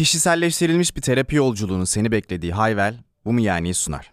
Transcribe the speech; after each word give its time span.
Kişiselleştirilmiş 0.00 0.96
bir 0.96 1.00
terapi 1.00 1.36
yolculuğunun 1.36 1.84
seni 1.84 2.12
beklediği 2.12 2.52
Hayvel, 2.52 2.94
bu 3.24 3.32
mu 3.32 3.40
yani 3.40 3.74
sunar. 3.74 4.12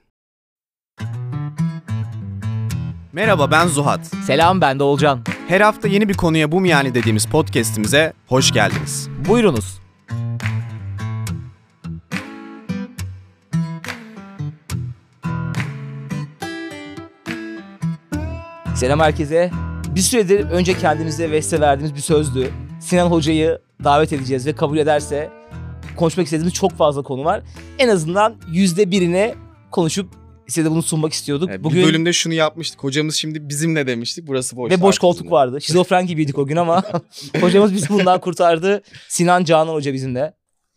Merhaba 3.13 3.52
ben 3.52 3.67
Zuhat. 3.67 4.05
Selam 4.05 4.62
ben 4.62 4.79
de 4.79 4.84
Olcan. 4.84 5.23
Her 5.47 5.62
hafta 5.62 5.88
yeni 5.88 6.10
bir 6.10 6.13
konuya 6.13 6.52
bu 6.52 6.60
mu 6.60 6.68
yani 6.68 6.96
dediğimiz 6.96 7.26
podcast'imize 7.26 8.13
hoş 8.28 8.52
geldiniz. 8.52 9.10
Buyurunuz. 9.29 9.79
Selam 18.75 18.99
herkese. 18.99 19.51
Bir 19.95 20.01
süredir 20.01 20.39
önce 20.39 20.77
kendimize 20.77 21.31
ve 21.31 21.41
size 21.41 21.59
verdiğimiz 21.59 21.95
bir 21.95 22.01
sözdü. 22.01 22.51
Sinan 22.79 23.07
Hoca'yı 23.07 23.61
davet 23.83 24.13
edeceğiz 24.13 24.47
ve 24.47 24.55
kabul 24.55 24.77
ederse 24.77 25.36
konuşmak 25.98 26.25
istediğimiz 26.25 26.54
çok 26.54 26.71
fazla 26.71 27.02
konu 27.04 27.25
var. 27.25 27.43
En 27.79 27.87
azından 27.87 28.36
yüzde 28.51 28.92
birine 28.92 29.36
konuşup 29.71 30.14
size 30.47 30.65
de 30.65 30.71
bunu 30.71 30.83
sunmak 30.83 31.14
istiyorduk. 31.14 31.50
Evet, 31.50 31.64
Bugün 31.64 31.82
Bir 31.82 31.87
bölümde 31.87 32.14
şunu 32.14 32.33
yapmıştık. 32.33 32.83
Hocamız 32.83 33.16
şimdi 33.16 33.50
bizimle 33.50 33.88
demiştik. 33.88 34.28
Burası 34.28 34.56
boş. 34.58 34.72
ve 34.72 34.81
boş 34.81 35.00
koltuk 35.00 35.23
bizimle. 35.23 35.36
vardı. 35.36 35.61
Şizofren 35.61 36.08
gibiydik 36.08 36.38
o 36.38 36.45
gün 36.45 36.56
ama 36.56 36.83
hocamız 37.42 37.73
bizi 37.73 37.89
bundan 37.89 38.22
kurtardı. 38.22 38.81
Sinan 39.08 39.44
Canan 39.44 39.73
Hoca 39.73 39.94
bizimle. 39.94 40.33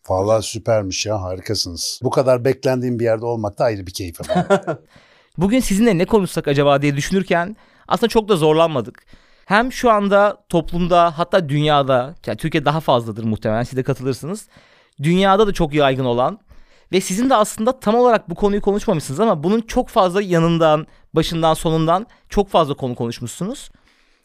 Vallahi 0.08 0.42
süpermiş 0.42 1.06
ya 1.06 1.22
harikasınız. 1.22 2.00
Bu 2.02 2.10
kadar 2.10 2.44
beklendiğim 2.44 2.98
bir 2.98 3.04
yerde 3.04 3.24
olmak 3.24 3.58
da 3.58 3.64
ayrı 3.64 3.86
bir 3.86 3.92
keyif 3.92 4.16
ama. 4.30 4.46
Bugün 5.38 5.60
sizinle 5.60 5.98
ne 5.98 6.04
konuşsak 6.04 6.48
acaba 6.48 6.82
diye 6.82 6.96
düşünürken 6.96 7.56
aslında 7.88 8.08
çok 8.08 8.28
da 8.28 8.36
zorlanmadık. 8.36 9.02
Hem 9.46 9.72
şu 9.72 9.90
anda 9.90 10.44
toplumda 10.48 11.18
hatta 11.18 11.48
dünyada, 11.48 12.14
yani 12.26 12.36
Türkiye 12.36 12.64
daha 12.64 12.80
fazladır 12.80 13.24
muhtemelen 13.24 13.62
siz 13.62 13.76
de 13.76 13.82
katılırsınız. 13.82 14.48
Dünyada 15.02 15.46
da 15.46 15.52
çok 15.52 15.74
yaygın 15.74 16.04
olan 16.04 16.38
ve 16.92 17.00
sizin 17.00 17.30
de 17.30 17.34
aslında 17.34 17.80
tam 17.80 17.94
olarak 17.94 18.30
bu 18.30 18.34
konuyu 18.34 18.60
konuşmamışsınız 18.60 19.20
ama 19.20 19.42
bunun 19.42 19.60
çok 19.60 19.88
fazla 19.88 20.22
yanından, 20.22 20.86
başından, 21.14 21.54
sonundan 21.54 22.06
çok 22.28 22.48
fazla 22.48 22.74
konu 22.74 22.94
konuşmuşsunuz. 22.94 23.70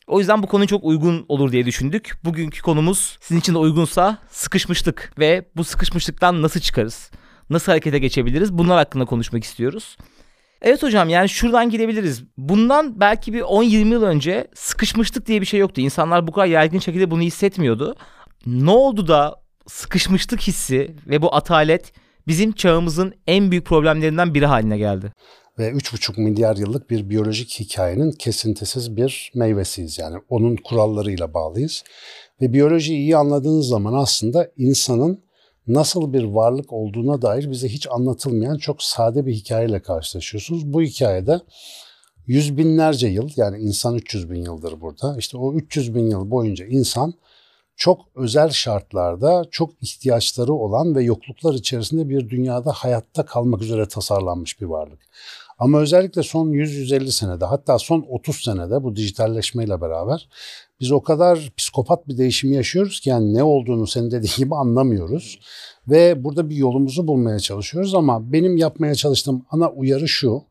O 0.08 0.20
yüzden 0.20 0.44
bu 0.44 0.48
konu 0.48 0.68
çok 0.68 0.84
uygun 0.84 1.26
olur 1.30 1.52
diye 1.52 1.66
düşündük. 1.66 2.18
Bugünkü 2.24 2.62
konumuz 2.62 3.18
sizin 3.22 3.40
için 3.40 3.54
de 3.54 3.58
uygunsa 3.58 4.18
sıkışmışlık 4.30 5.14
ve 5.20 5.50
bu 5.56 5.64
sıkışmışlıktan 5.64 6.42
nasıl 6.42 6.60
çıkarız? 6.60 7.12
Nasıl 7.50 7.72
harekete 7.72 8.00
geçebiliriz? 8.00 8.54
Bunlar 8.54 8.78
hakkında 8.78 9.06
konuşmak 9.06 9.44
istiyoruz. 9.44 9.98
Evet 10.62 10.84
hocam 10.84 11.10
yani 11.10 11.30
şuradan 11.30 11.70
gidebiliriz. 11.70 12.24
Bundan 12.38 13.00
belki 13.00 13.34
bir 13.34 13.42
10-20 13.42 13.94
yıl 13.94 14.04
önce 14.04 14.48
sıkışmışlık 14.54 15.28
diye 15.28 15.42
bir 15.42 15.46
şey 15.46 15.60
yoktu. 15.60 15.82
İnsanlar 15.82 16.28
bu 16.28 16.32
kadar 16.32 16.46
yaygın 16.46 16.80
şekilde 16.80 17.12
bunu 17.12 17.22
hissetmiyordu. 17.22 17.96
Ne 18.46 18.72
oldu 18.72 19.08
da 19.08 19.45
sıkışmışlık 19.68 20.42
hissi 20.42 20.96
ve 21.08 21.22
bu 21.22 21.36
atalet 21.36 21.94
bizim 22.28 22.52
çağımızın 22.52 23.14
en 23.28 23.52
büyük 23.52 23.66
problemlerinden 23.66 24.34
biri 24.34 24.46
haline 24.46 24.78
geldi. 24.78 25.14
Ve 25.60 25.70
3,5 25.70 26.22
milyar 26.22 26.56
yıllık 26.56 26.90
bir 26.90 27.10
biyolojik 27.10 27.60
hikayenin 27.60 28.12
kesintisiz 28.12 28.98
bir 28.98 29.32
meyvesiyiz. 29.36 30.00
Yani 30.00 30.18
onun 30.30 30.56
kurallarıyla 30.56 31.34
bağlıyız. 31.34 31.84
Ve 32.42 32.54
biyolojiyi 32.54 33.00
iyi 33.00 33.18
anladığınız 33.18 33.68
zaman 33.68 33.94
aslında 33.94 34.52
insanın 34.58 35.24
nasıl 35.68 36.14
bir 36.14 36.24
varlık 36.24 36.74
olduğuna 36.74 37.22
dair 37.22 37.52
bize 37.52 37.68
hiç 37.68 37.88
anlatılmayan 37.92 38.58
çok 38.58 38.84
sade 38.84 39.26
bir 39.26 39.34
hikayeyle 39.34 39.82
karşılaşıyorsunuz. 39.82 40.74
Bu 40.74 40.82
hikayede 40.82 41.40
yüz 42.28 42.58
binlerce 42.58 43.08
yıl 43.08 43.30
yani 43.36 43.58
insan 43.58 43.96
300 43.96 44.32
bin 44.32 44.46
yıldır 44.46 44.82
burada. 44.82 45.16
İşte 45.18 45.38
o 45.38 45.54
300 45.54 45.96
bin 45.96 46.10
yıl 46.10 46.32
boyunca 46.32 46.66
insan 46.66 47.14
çok 47.76 48.02
özel 48.16 48.50
şartlarda 48.50 49.46
çok 49.52 49.72
ihtiyaçları 49.82 50.54
olan 50.54 50.96
ve 50.96 51.04
yokluklar 51.04 51.54
içerisinde 51.54 52.10
bir 52.10 52.30
dünyada 52.30 52.72
hayatta 52.72 53.26
kalmak 53.26 53.62
üzere 53.62 53.88
tasarlanmış 53.88 54.62
bir 54.62 54.66
varlık. 54.66 55.00
Ama 55.60 55.80
özellikle 55.80 56.24
son 56.24 56.48
100-150 56.48 57.12
senede 57.12 57.46
hatta 57.46 57.80
son 57.80 58.06
30 58.10 58.44
senede 58.44 58.84
bu 58.84 58.96
dijitalleşmeyle 58.96 59.82
beraber 59.82 60.28
biz 60.80 60.92
o 60.92 61.04
kadar 61.04 61.54
psikopat 61.58 62.08
bir 62.08 62.18
değişim 62.18 62.52
yaşıyoruz 62.52 63.00
ki 63.00 63.10
yani 63.10 63.34
ne 63.34 63.44
olduğunu 63.44 63.88
senin 63.88 64.12
dediğin 64.12 64.36
gibi 64.38 64.56
anlamıyoruz. 64.56 65.40
Ve 65.88 66.24
burada 66.24 66.50
bir 66.50 66.56
yolumuzu 66.56 67.08
bulmaya 67.08 67.40
çalışıyoruz 67.40 67.96
ama 67.96 68.32
benim 68.32 68.58
yapmaya 68.58 68.96
çalıştığım 68.96 69.46
ana 69.52 69.70
uyarı 69.70 70.08
şu. 70.08 70.44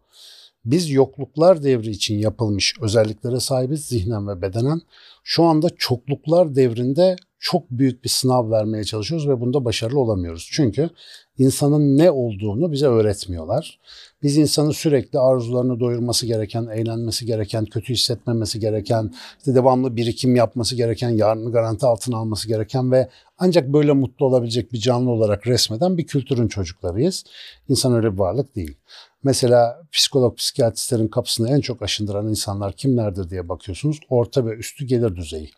Biz 0.65 0.91
yokluklar 0.91 1.63
devri 1.63 1.91
için 1.91 2.19
yapılmış 2.19 2.75
özelliklere 2.81 3.41
sahibiz 3.41 3.85
zihnen 3.85 4.29
ve 4.29 4.43
bedenen. 4.43 4.81
Şu 5.25 5.45
anda 5.45 5.69
çokluklar 5.79 6.55
devrinde 6.55 7.17
çok 7.39 7.71
büyük 7.71 8.05
bir 8.05 8.09
sınav 8.09 8.51
vermeye 8.51 8.85
çalışıyoruz 8.85 9.29
ve 9.29 9.41
bunda 9.41 9.65
başarılı 9.65 10.01
olamıyoruz. 10.01 10.49
Çünkü 10.53 10.91
insanın 11.39 11.99
ne 11.99 12.11
olduğunu 12.11 12.73
bize 12.73 12.87
öğretmiyorlar. 12.87 13.81
Biz 14.23 14.37
insanı 14.37 14.73
sürekli 14.73 15.19
arzularını 15.19 15.81
doyurması 15.81 16.27
gereken, 16.27 16.67
eğlenmesi 16.67 17.27
gereken, 17.27 17.65
kötü 17.65 17.93
hissetmemesi 17.93 18.61
gereken, 18.61 19.13
işte 19.39 19.55
devamlı 19.55 19.97
birikim 19.97 20.37
yapması 20.37 20.77
gereken, 20.77 21.11
yarını 21.11 21.53
garanti 21.53 21.87
altına 21.87 22.17
alması 22.17 22.49
gereken 22.49 22.93
ve 22.93 23.09
ancak 23.39 23.69
böyle 23.69 23.93
mutlu 23.93 24.27
olabilecek 24.27 24.73
bir 24.73 24.79
canlı 24.79 25.11
olarak 25.11 25.47
resmeden 25.47 25.99
bir 25.99 26.07
kültürün 26.07 26.49
çocuklarıyız. 26.49 27.25
İnsan 27.69 27.95
öyle 27.95 28.13
bir 28.13 28.19
varlık 28.19 28.57
değil. 28.57 28.77
Mesela 29.25 29.83
psikolog, 29.93 30.37
psikiyatristlerin 30.37 31.09
kapısını 31.09 31.51
en 31.51 31.61
çok 31.61 31.83
aşındıran 31.83 32.29
insanlar 32.29 32.73
kimlerdir 32.73 33.31
diye 33.31 33.49
bakıyorsunuz. 33.49 34.01
Orta 34.09 34.47
ve 34.47 34.51
üstü 34.51 34.87
gelir 34.87 35.17
düzeyi. 35.17 35.51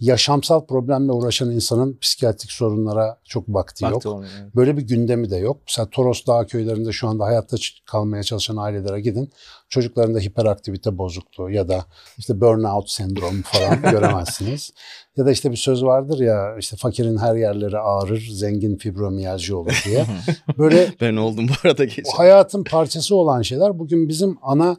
Yaşamsal 0.00 0.66
problemle 0.66 1.12
uğraşan 1.12 1.50
insanın 1.50 1.98
psikiyatrik 2.00 2.52
sorunlara 2.52 3.18
çok 3.24 3.48
vakti 3.48 3.84
yok. 3.84 3.94
Vakti 3.94 4.08
olmuyor. 4.08 4.32
Böyle 4.56 4.76
bir 4.76 4.82
gündemi 4.82 5.30
de 5.30 5.36
yok. 5.36 5.60
Mesela 5.66 5.88
Toros 5.90 6.26
Dağı 6.26 6.46
köylerinde 6.46 6.92
şu 6.92 7.08
anda 7.08 7.24
hayatta 7.24 7.56
kalmaya 7.86 8.22
çalışan 8.22 8.56
ailelere 8.56 9.00
gidin. 9.00 9.32
Çocuklarında 9.68 10.18
hiperaktivite 10.18 10.98
bozukluğu 10.98 11.50
ya 11.50 11.68
da 11.68 11.84
işte 12.18 12.40
burnout 12.40 12.90
sendromu 12.90 13.42
falan 13.42 13.82
göremezsiniz. 13.92 14.70
Ya 15.16 15.26
da 15.26 15.30
işte 15.30 15.50
bir 15.50 15.56
söz 15.56 15.84
vardır 15.84 16.18
ya 16.20 16.56
işte 16.58 16.76
fakirin 16.76 17.18
her 17.18 17.34
yerleri 17.36 17.78
ağrır, 17.78 18.28
zengin 18.32 18.76
fibromiyalji 18.76 19.54
olur 19.54 19.82
diye. 19.86 20.06
Böyle 20.58 20.92
Ben 21.00 21.16
oldum 21.16 21.48
bu 21.48 21.68
arada 21.68 21.84
geçen. 21.84 22.16
hayatın 22.16 22.64
parçası 22.64 23.16
olan 23.16 23.42
şeyler 23.42 23.78
bugün 23.78 24.08
bizim 24.08 24.38
ana 24.42 24.76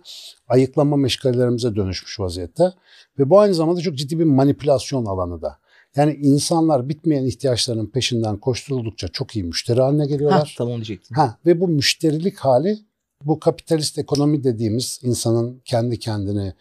ayıklama 0.47 0.95
meşgalelerimize 0.97 1.75
dönüşmüş 1.75 2.19
vaziyette. 2.19 2.73
Ve 3.19 3.29
bu 3.29 3.39
aynı 3.39 3.53
zamanda 3.53 3.81
çok 3.81 3.95
ciddi 3.97 4.19
bir 4.19 4.23
manipülasyon 4.23 5.05
alanı 5.05 5.41
da. 5.41 5.57
Yani 5.95 6.13
insanlar 6.13 6.89
bitmeyen 6.89 7.25
ihtiyaçlarının 7.25 7.87
peşinden 7.91 8.37
koşturuldukça 8.37 9.07
çok 9.07 9.35
iyi 9.35 9.43
müşteri 9.43 9.81
haline 9.81 10.05
geliyorlar. 10.05 10.55
tamam 10.57 10.71
onu 10.73 10.77
diyecektim. 10.85 11.17
Ha, 11.17 11.37
ve 11.45 11.59
bu 11.61 11.67
müşterilik 11.67 12.39
hali 12.39 12.77
bu 13.25 13.39
kapitalist 13.39 13.97
ekonomi 13.97 14.43
dediğimiz 14.43 14.99
insanın 15.03 15.61
kendi 15.65 15.99
kendini 15.99 16.53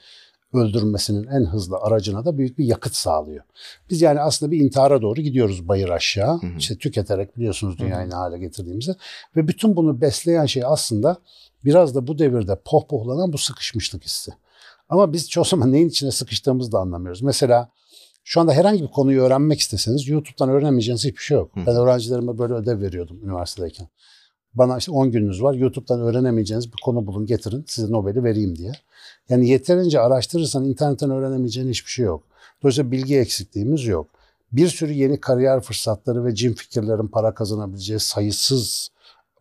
öldürmesinin 0.52 1.26
en 1.26 1.44
hızlı 1.44 1.76
aracına 1.76 2.24
da 2.24 2.38
büyük 2.38 2.58
bir 2.58 2.64
yakıt 2.64 2.94
sağlıyor. 2.94 3.44
Biz 3.90 4.02
yani 4.02 4.20
aslında 4.20 4.52
bir 4.52 4.58
intihara 4.58 5.02
doğru 5.02 5.20
gidiyoruz 5.20 5.68
bayır 5.68 5.88
aşağı. 5.88 6.40
İşte 6.58 6.78
tüketerek 6.78 7.36
biliyorsunuz 7.36 7.78
dünyayı 7.78 8.10
ne 8.10 8.14
hale 8.14 8.38
getirdiğimizi. 8.38 8.94
Ve 9.36 9.48
bütün 9.48 9.76
bunu 9.76 10.00
besleyen 10.00 10.46
şey 10.46 10.62
aslında 10.66 11.16
biraz 11.64 11.94
da 11.94 12.06
bu 12.06 12.18
devirde 12.18 12.58
pohpohlanan 12.64 13.32
bu 13.32 13.38
sıkışmışlık 13.38 14.04
hissi. 14.04 14.32
Ama 14.88 15.12
biz 15.12 15.30
çoğu 15.30 15.44
zaman 15.44 15.72
neyin 15.72 15.88
içine 15.88 16.10
sıkıştığımızı 16.10 16.72
da 16.72 16.78
anlamıyoruz. 16.78 17.22
Mesela 17.22 17.68
şu 18.24 18.40
anda 18.40 18.52
herhangi 18.52 18.82
bir 18.82 18.88
konuyu 18.88 19.22
öğrenmek 19.22 19.60
isteseniz 19.60 20.08
YouTube'dan 20.08 20.48
öğrenemeyeceğiniz 20.48 21.04
hiçbir 21.04 21.22
şey 21.22 21.36
yok. 21.36 21.50
Ben 21.56 21.76
öğrencilerime 21.76 22.38
böyle 22.38 22.54
ödev 22.54 22.80
veriyordum 22.80 23.20
üniversitedeyken. 23.24 23.88
Bana 24.54 24.78
işte 24.78 24.92
10 24.92 25.10
gününüz 25.10 25.42
var. 25.42 25.54
YouTube'dan 25.54 26.00
öğrenemeyeceğiniz 26.00 26.72
bir 26.72 26.80
konu 26.84 27.06
bulun 27.06 27.26
getirin. 27.26 27.64
Size 27.66 27.92
Nobel'i 27.92 28.24
vereyim 28.24 28.56
diye. 28.56 28.72
Yani 29.28 29.48
yeterince 29.48 30.00
araştırırsan 30.00 30.64
internetten 30.64 31.10
öğrenemeyeceğin 31.10 31.68
hiçbir 31.68 31.90
şey 31.90 32.04
yok. 32.04 32.22
Dolayısıyla 32.62 32.90
bilgi 32.90 33.18
eksikliğimiz 33.18 33.84
yok. 33.84 34.06
Bir 34.52 34.68
sürü 34.68 34.92
yeni 34.92 35.20
kariyer 35.20 35.60
fırsatları 35.60 36.24
ve 36.24 36.34
cin 36.34 36.52
fikirlerin 36.52 37.08
para 37.08 37.34
kazanabileceği 37.34 38.00
sayısız 38.00 38.90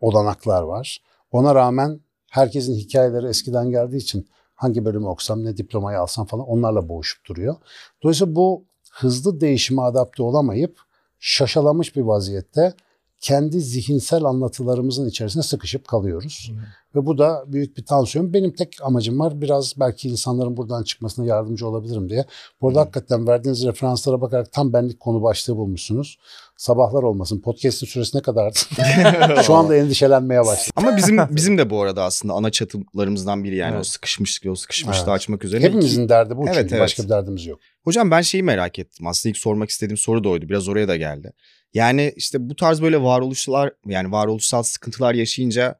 olanaklar 0.00 0.62
var. 0.62 1.02
Ona 1.32 1.54
rağmen 1.54 2.00
herkesin 2.30 2.74
hikayeleri 2.74 3.26
eskiden 3.28 3.70
geldiği 3.70 3.96
için 3.96 4.28
hangi 4.54 4.84
bölümü 4.84 5.06
okusam 5.06 5.44
ne 5.44 5.56
diplomayı 5.56 5.98
alsam 5.98 6.26
falan 6.26 6.46
onlarla 6.46 6.88
boğuşup 6.88 7.26
duruyor. 7.26 7.56
Dolayısıyla 8.02 8.34
bu 8.34 8.64
hızlı 8.92 9.40
değişime 9.40 9.82
adapte 9.82 10.22
olamayıp 10.22 10.78
şaşalamış 11.18 11.96
bir 11.96 12.02
vaziyette 12.02 12.74
kendi 13.20 13.60
zihinsel 13.60 14.24
anlatılarımızın 14.24 15.08
içerisine 15.08 15.42
sıkışıp 15.42 15.88
kalıyoruz. 15.88 16.52
Ve 16.98 17.06
bu 17.06 17.18
da 17.18 17.44
büyük 17.46 17.76
bir 17.76 17.84
tansiyon. 17.84 18.32
Benim 18.32 18.52
tek 18.52 18.76
amacım 18.82 19.18
var 19.18 19.40
biraz 19.40 19.74
belki 19.80 20.08
insanların 20.08 20.56
buradan 20.56 20.82
çıkmasına 20.82 21.26
yardımcı 21.26 21.68
olabilirim 21.68 22.08
diye. 22.08 22.24
Bu 22.60 22.68
arada 22.68 22.80
hakikaten 22.80 23.26
verdiğiniz 23.26 23.64
referanslara 23.64 24.20
bakarak 24.20 24.52
tam 24.52 24.72
benlik 24.72 25.00
konu 25.00 25.22
başlığı 25.22 25.56
bulmuşsunuz. 25.56 26.18
Sabahlar 26.56 27.02
olmasın. 27.02 27.40
Podcast'in 27.40 27.86
süresi 27.86 28.16
ne 28.16 28.22
kadardı? 28.22 28.58
Şu 29.42 29.54
anda 29.54 29.76
endişelenmeye 29.76 30.40
başladım. 30.40 30.72
Ama 30.76 30.96
bizim 30.96 31.18
bizim 31.30 31.58
de 31.58 31.70
bu 31.70 31.82
arada 31.82 32.04
aslında 32.04 32.34
ana 32.34 32.50
çatılarımızdan 32.50 33.44
biri 33.44 33.56
yani 33.56 33.72
Evet. 33.72 33.80
o 33.80 33.84
sıkışmışlık, 33.84 34.52
o 34.52 34.54
sıkışmışlığı 34.54 35.02
Evet. 35.02 35.08
açmak 35.08 35.44
üzerine. 35.44 35.66
Hepimizin 35.66 36.08
derdi 36.08 36.36
bu 36.36 36.44
Evet, 36.46 36.54
çünkü 36.54 36.74
evet. 36.74 36.82
başka 36.82 37.02
bir 37.02 37.08
derdimiz 37.08 37.46
yok. 37.46 37.58
Hocam 37.84 38.10
ben 38.10 38.20
şeyi 38.20 38.42
merak 38.42 38.78
ettim. 38.78 39.06
Aslında 39.06 39.30
ilk 39.30 39.38
sormak 39.38 39.70
istediğim 39.70 39.96
soru 39.96 40.24
da 40.24 40.28
oydu. 40.28 40.48
Biraz 40.48 40.68
oraya 40.68 40.88
da 40.88 40.96
geldi. 40.96 41.32
Yani 41.74 42.12
işte 42.16 42.50
bu 42.50 42.56
tarz 42.56 42.82
böyle 42.82 43.02
varoluşlar 43.02 43.72
yani 43.86 44.12
varoluşsal 44.12 44.62
sıkıntılar 44.62 45.14
yaşayınca 45.14 45.74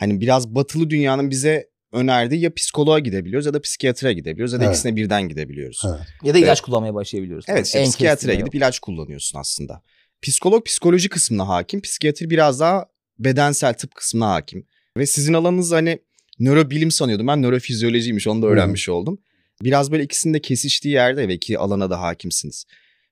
hani 0.00 0.20
biraz 0.20 0.54
batılı 0.54 0.90
dünyanın 0.90 1.30
bize 1.30 1.70
önerdiği 1.92 2.40
ya 2.40 2.54
psikoloğa 2.54 2.98
gidebiliyoruz 2.98 3.46
ya 3.46 3.54
da 3.54 3.60
psikiyatra 3.60 4.12
gidebiliyoruz 4.12 4.52
ya 4.52 4.60
da 4.60 4.64
Evet. 4.64 4.74
ikisine 4.74 4.96
birden 4.96 5.28
gidebiliyoruz. 5.28 5.82
Evet. 5.88 6.06
Ya 6.24 6.34
da 6.34 6.38
ilaç 6.38 6.60
kullanmaya 6.60 6.94
başlayabiliyoruz. 6.94 7.44
Evet 7.48 7.66
işte 7.66 7.84
kestirme 7.98 8.34
gidip 8.34 8.54
ilaç 8.54 8.78
kullanıyorsun 8.78 9.38
aslında. 9.38 9.82
Psikolog 10.22 10.66
psikoloji 10.66 11.08
kısmına 11.08 11.48
hakim, 11.48 11.80
psikiyatri 11.80 12.30
biraz 12.30 12.60
daha 12.60 12.86
bedensel 13.18 13.74
tıp 13.74 13.94
kısmına 13.94 14.30
hakim. 14.30 14.66
Ve 14.96 15.06
sizin 15.06 15.34
alanınız 15.34 15.72
hani 15.72 15.98
nörobilim 16.38 16.90
sanıyordum 16.90 17.26
ben 17.26 17.42
nörofizyolojiymiş 17.42 18.26
onu 18.26 18.42
da 18.42 18.46
öğrenmiş 18.46 18.88
oldum. 18.88 19.18
Biraz 19.62 19.92
böyle 19.92 20.02
ikisinin 20.02 20.34
de 20.34 20.40
kesiştiği 20.40 20.94
yerde 20.94 21.28
ve 21.28 21.34
iki 21.34 21.58
alana 21.58 21.90
da 21.90 22.00
hakimsiniz. 22.00 22.64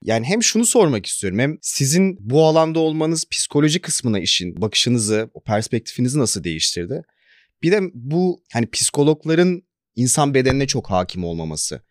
Yani 0.03 0.25
hem 0.25 0.43
şunu 0.43 0.65
sormak 0.65 1.05
istiyorum 1.05 1.39
hem 1.39 1.57
sizin 1.61 2.17
bu 2.19 2.45
alanda 2.45 2.79
olmanız 2.79 3.25
psikoloji 3.29 3.81
kısmına 3.81 4.19
işin 4.19 4.61
bakışınızı, 4.61 5.29
o 5.33 5.39
perspektifinizi 5.39 6.19
nasıl 6.19 6.43
değiştirdi? 6.43 7.01
Bir 7.63 7.71
de 7.71 7.81
bu 7.93 8.41
hani 8.53 8.69
psikologların 8.69 9.63
insan 9.95 10.33
bedenine 10.33 10.67
çok 10.67 10.89
hakim 10.89 11.23
olmaması, 11.23 11.81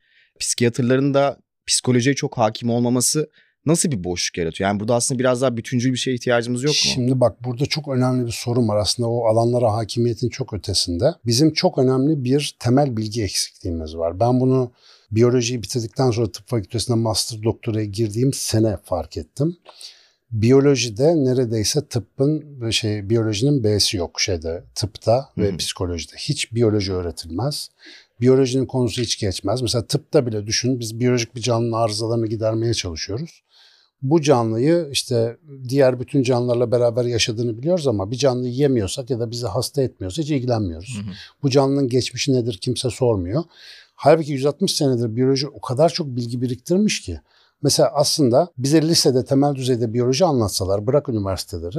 psikiyatrların 0.40 1.14
da 1.14 1.38
psikolojiye 1.66 2.14
çok 2.14 2.38
hakim 2.38 2.70
olmaması 2.70 3.30
nasıl 3.66 3.90
bir 3.90 4.04
boşluk 4.04 4.38
yaratıyor? 4.38 4.70
Yani 4.70 4.80
burada 4.80 4.94
aslında 4.94 5.18
biraz 5.18 5.42
daha 5.42 5.56
bütüncül 5.56 5.92
bir 5.92 5.98
şeye 5.98 6.14
ihtiyacımız 6.14 6.62
yok 6.62 6.70
mu? 6.70 6.74
Şimdi 6.74 7.20
bak 7.20 7.44
burada 7.44 7.66
çok 7.66 7.88
önemli 7.88 8.26
bir 8.26 8.32
sorun 8.32 8.68
var 8.68 8.76
aslında 8.76 9.08
o 9.08 9.26
alanlara 9.26 9.72
hakimiyetin 9.72 10.28
çok 10.28 10.54
ötesinde. 10.54 11.14
Bizim 11.26 11.52
çok 11.52 11.78
önemli 11.78 12.24
bir 12.24 12.56
temel 12.58 12.96
bilgi 12.96 13.22
eksikliğimiz 13.22 13.96
var. 13.96 14.20
Ben 14.20 14.40
bunu 14.40 14.72
biyolojiyi 15.10 15.62
bitirdikten 15.62 16.10
sonra 16.10 16.32
tıp 16.32 16.48
fakültesine 16.48 16.96
master 16.96 17.42
doktoraya 17.42 17.84
girdiğim 17.84 18.32
sene 18.32 18.76
fark 18.84 19.16
ettim. 19.16 19.56
Biyolojide 20.30 21.16
neredeyse 21.16 21.86
tıbbın 21.86 22.60
ve 22.60 22.72
şey 22.72 23.10
biyolojinin 23.10 23.64
B'si 23.64 23.96
yok 23.96 24.20
şeyde 24.20 24.64
tıpta 24.74 25.28
ve 25.38 25.52
hı. 25.52 25.56
psikolojide. 25.56 26.12
Hiç 26.16 26.52
biyoloji 26.54 26.92
öğretilmez. 26.92 27.70
Biyolojinin 28.20 28.66
konusu 28.66 29.02
hiç 29.02 29.18
geçmez. 29.18 29.62
Mesela 29.62 29.86
tıpta 29.86 30.26
bile 30.26 30.46
düşün 30.46 30.80
biz 30.80 31.00
biyolojik 31.00 31.36
bir 31.36 31.40
canlının 31.40 31.72
arızalarını 31.72 32.26
gidermeye 32.26 32.74
çalışıyoruz. 32.74 33.42
Bu 34.02 34.22
canlıyı 34.22 34.88
işte 34.92 35.36
diğer 35.68 36.00
bütün 36.00 36.22
canlılarla 36.22 36.72
beraber 36.72 37.04
yaşadığını 37.04 37.58
biliyoruz 37.58 37.86
ama 37.86 38.10
bir 38.10 38.16
canlıyı 38.16 38.52
yemiyorsak 38.52 39.10
ya 39.10 39.20
da 39.20 39.30
bizi 39.30 39.46
hasta 39.46 39.82
etmiyorsa 39.82 40.22
hiç 40.22 40.30
ilgilenmiyoruz. 40.30 40.98
Hı 40.98 41.10
hı. 41.10 41.14
Bu 41.42 41.50
canlının 41.50 41.88
geçmişi 41.88 42.32
nedir 42.32 42.58
kimse 42.62 42.90
sormuyor. 42.90 43.44
Halbuki 44.00 44.32
160 44.32 44.76
senedir 44.76 45.16
biyoloji 45.16 45.48
o 45.48 45.60
kadar 45.60 45.88
çok 45.88 46.06
bilgi 46.06 46.42
biriktirmiş 46.42 47.00
ki. 47.00 47.20
Mesela 47.62 47.90
aslında 47.94 48.48
bize 48.58 48.82
lisede 48.82 49.24
temel 49.24 49.54
düzeyde 49.54 49.92
biyoloji 49.92 50.24
anlatsalar 50.24 50.86
bırak 50.86 51.08
üniversiteleri 51.08 51.78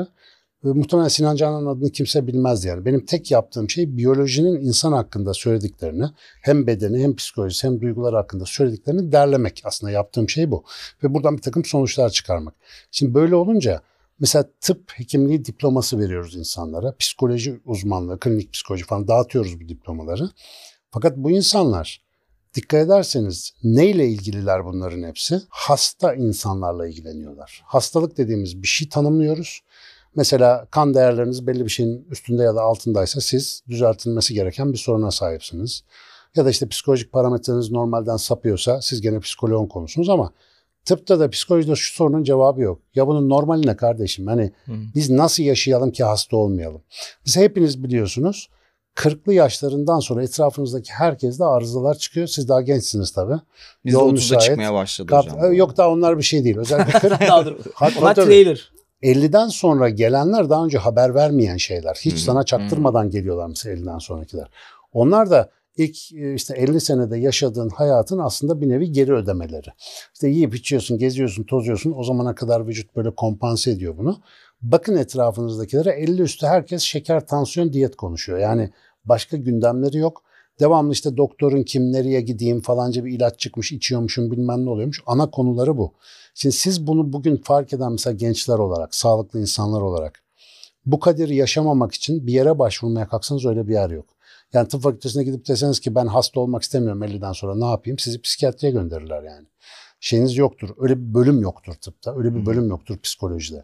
e, 0.66 0.68
muhtemelen 0.68 1.08
Sinan 1.08 1.36
Canan'ın 1.36 1.66
adını 1.66 1.90
kimse 1.90 2.28
bilmez 2.28 2.66
yani. 2.66 2.86
Benim 2.86 3.06
tek 3.06 3.32
yaptığım 3.32 3.70
şey 3.70 3.98
biyolojinin 3.98 4.62
insan 4.62 4.92
hakkında 4.92 5.34
söylediklerini 5.34 6.06
hem 6.42 6.68
bedeni 6.68 7.04
hem 7.04 7.16
psikolojisi 7.16 7.68
hem 7.68 7.82
duygular 7.82 8.16
hakkında 8.16 8.46
söylediklerini 8.46 9.12
derlemek. 9.12 9.62
Aslında 9.66 9.92
yaptığım 9.92 10.30
şey 10.30 10.52
bu. 10.52 10.64
Ve 11.04 11.14
buradan 11.14 11.38
bir 11.38 11.42
takım 11.42 11.66
sonuçlar 11.66 12.10
çıkarmak. 12.10 12.56
Şimdi 12.92 13.14
böyle 13.14 13.36
olunca 13.36 13.82
mesela 14.20 14.46
tıp 14.62 14.92
hekimliği 14.92 15.46
diploması 15.46 16.00
veriyoruz 16.00 16.36
insanlara. 16.36 16.96
Psikoloji 16.96 17.60
uzmanlığı, 17.66 18.20
klinik 18.20 18.54
psikoloji 18.54 18.86
falan 18.86 19.08
dağıtıyoruz 19.08 19.62
bu 19.62 19.70
diplomaları. 19.70 20.30
Fakat 20.92 21.18
bu 21.18 21.32
insanlar 21.32 22.09
dikkat 22.56 22.86
ederseniz 22.86 23.54
neyle 23.64 24.08
ilgililer 24.08 24.66
bunların 24.66 25.04
hepsi? 25.04 25.42
Hasta 25.50 26.14
insanlarla 26.14 26.88
ilgileniyorlar. 26.88 27.64
Hastalık 27.66 28.18
dediğimiz 28.18 28.62
bir 28.62 28.68
şey 28.68 28.90
tanımlıyoruz. 28.90 29.62
Mesela 30.16 30.68
kan 30.72 30.94
değerleriniz 30.94 31.48
belli 31.48 31.66
bir 31.66 31.70
şeyin 31.70 32.08
üstünde 32.12 32.44
ya 32.44 32.56
da 32.56 32.62
altındaysa 32.62 33.22
siz 33.22 33.64
düzeltilmesi 33.68 34.34
gereken 34.34 34.74
bir 34.74 34.78
soruna 34.78 35.12
sahipsiniz. 35.12 35.84
Ya 36.36 36.46
da 36.46 36.50
işte 36.50 36.68
psikolojik 36.68 37.12
parametreniz 37.12 37.72
normalden 37.72 38.18
sapıyorsa 38.18 38.82
siz 38.82 39.02
gene 39.02 39.20
psikoloğun 39.20 39.68
konusunuz 39.68 40.10
ama 40.10 40.32
tıpta 40.86 41.20
da 41.20 41.30
psikolojide 41.30 41.76
şu 41.76 41.96
sorunun 41.96 42.24
cevabı 42.24 42.62
yok. 42.62 42.82
Ya 42.96 43.08
bunun 43.08 43.30
normali 43.30 43.68
ne 43.68 43.76
kardeşim? 43.76 44.28
Hani 44.28 44.52
Hı. 44.66 44.72
biz 44.96 45.10
nasıl 45.10 45.44
yaşayalım 45.44 45.92
ki 45.92 46.04
hasta 46.04 46.38
olmayalım? 46.38 46.82
Mesela 47.26 47.44
hepiniz 47.44 47.84
biliyorsunuz 47.84 48.50
40'lı 49.00 49.34
yaşlarından 49.34 50.00
sonra 50.00 50.24
etrafınızdaki 50.24 50.94
herkeste 50.94 51.46
arızalar 51.46 51.94
çıkıyor. 51.94 52.28
Siz 52.28 52.50
daha 52.50 52.62
gençsiniz 52.62 53.12
tabii. 53.12 53.40
Biz 53.86 53.94
de 53.94 53.98
Yol 53.98 54.06
30'da 54.06 54.12
müsait. 54.12 54.42
çıkmaya 54.42 54.74
başladı 54.74 55.08
Kap- 55.10 55.26
hocam. 55.26 55.54
Yok 55.54 55.78
daha 55.78 55.90
onlar 55.90 56.18
bir 56.18 56.24
şey 56.24 56.44
değil. 56.44 56.58
Özellikle 56.58 57.00
40 57.00 57.20
Daha 57.28 57.46
dur. 57.46 57.56
Hatta 57.74 58.00
Onlar 58.02 58.16
trailer. 58.16 58.72
50'den 59.04 59.48
sonra 59.48 59.90
gelenler 59.90 60.50
daha 60.50 60.66
önce 60.66 60.78
haber 60.78 61.16
vermeyen 61.16 61.58
şeyler. 61.58 61.96
Hiç 62.02 62.14
hı. 62.14 62.20
sana 62.20 62.44
çaktırmadan 62.44 63.10
geliyorlar 63.10 63.48
mesela 63.48 63.76
50'den 63.76 63.98
sonrakiler. 63.98 64.48
Onlar 64.94 65.30
da 65.30 65.50
ilk 65.78 66.14
e, 66.14 66.34
işte 66.34 66.56
50 66.58 66.82
senede 66.82 67.18
yaşadığın 67.18 67.70
hayatın 67.70 68.20
aslında 68.20 68.62
bir 68.62 68.70
nevi 68.70 68.92
geri 68.92 69.14
ödemeleri. 69.14 69.68
İşte 70.14 70.28
yiyip 70.28 70.56
içiyorsun, 70.56 70.98
geziyorsun, 70.98 71.44
tozuyorsun. 71.44 71.94
O 71.96 72.04
zamana 72.04 72.36
kadar 72.36 72.68
vücut 72.68 72.96
böyle 72.96 73.16
kompanse 73.16 73.72
ediyor 73.72 73.98
bunu. 73.98 74.22
Bakın 74.62 74.98
etrafınızdakilere 74.98 75.90
50 75.90 76.22
üstü 76.22 76.46
herkes 76.48 76.82
şeker, 76.82 77.28
tansiyon, 77.28 77.74
diyet 77.74 77.96
konuşuyor. 77.96 78.40
Yani 78.40 78.70
başka 79.06 79.38
gündemleri 79.38 79.98
yok. 79.98 80.24
Devamlı 80.60 80.94
işte 80.94 81.18
doktorun 81.18 81.64
kim, 81.64 81.92
nereye 81.92 82.22
gideyim 82.22 82.62
falanca 82.62 83.06
bir 83.06 83.12
ilaç 83.12 83.40
çıkmış, 83.40 83.72
içiyormuşum 83.72 84.32
bilmem 84.32 84.66
ne 84.66 84.70
oluyormuş. 84.70 85.02
Ana 85.06 85.32
konuları 85.32 85.78
bu. 85.78 85.94
Şimdi 86.36 86.56
siz 86.56 86.88
bunu 86.88 87.14
bugün 87.14 87.38
fark 87.38 87.74
eden 87.74 87.92
mesela 87.92 88.14
gençler 88.14 88.60
olarak, 88.60 88.96
sağlıklı 88.96 89.40
insanlar 89.40 89.82
olarak 89.82 90.24
bu 90.86 91.00
kaderi 91.00 91.36
yaşamamak 91.36 91.94
için 91.94 92.28
bir 92.28 92.34
yere 92.34 92.60
başvurmaya 92.60 93.08
kalksanız 93.08 93.46
öyle 93.46 93.68
bir 93.68 93.74
yer 93.74 93.90
yok. 93.90 94.06
Yani 94.54 94.68
tıp 94.68 94.82
fakültesine 94.82 95.24
gidip 95.24 95.48
deseniz 95.48 95.80
ki 95.80 95.96
ben 95.96 96.08
hasta 96.08 96.40
olmak 96.40 96.64
istemiyorum 96.64 97.04
50'den 97.04 97.32
sonra 97.32 97.56
ne 97.56 97.66
yapayım? 97.66 98.00
Sizi 98.00 98.22
psikiyatriye 98.22 98.72
gönderirler 98.72 99.24
yani. 99.24 99.48
Şeyiniz 100.00 100.38
yoktur. 100.38 100.70
Öyle 100.78 100.98
bir 100.98 101.14
bölüm 101.14 101.42
yoktur 101.42 101.74
tıpta. 101.74 102.18
Öyle 102.18 102.36
bir 102.36 102.46
bölüm 102.46 102.70
yoktur 102.70 102.98
psikolojide. 103.00 103.62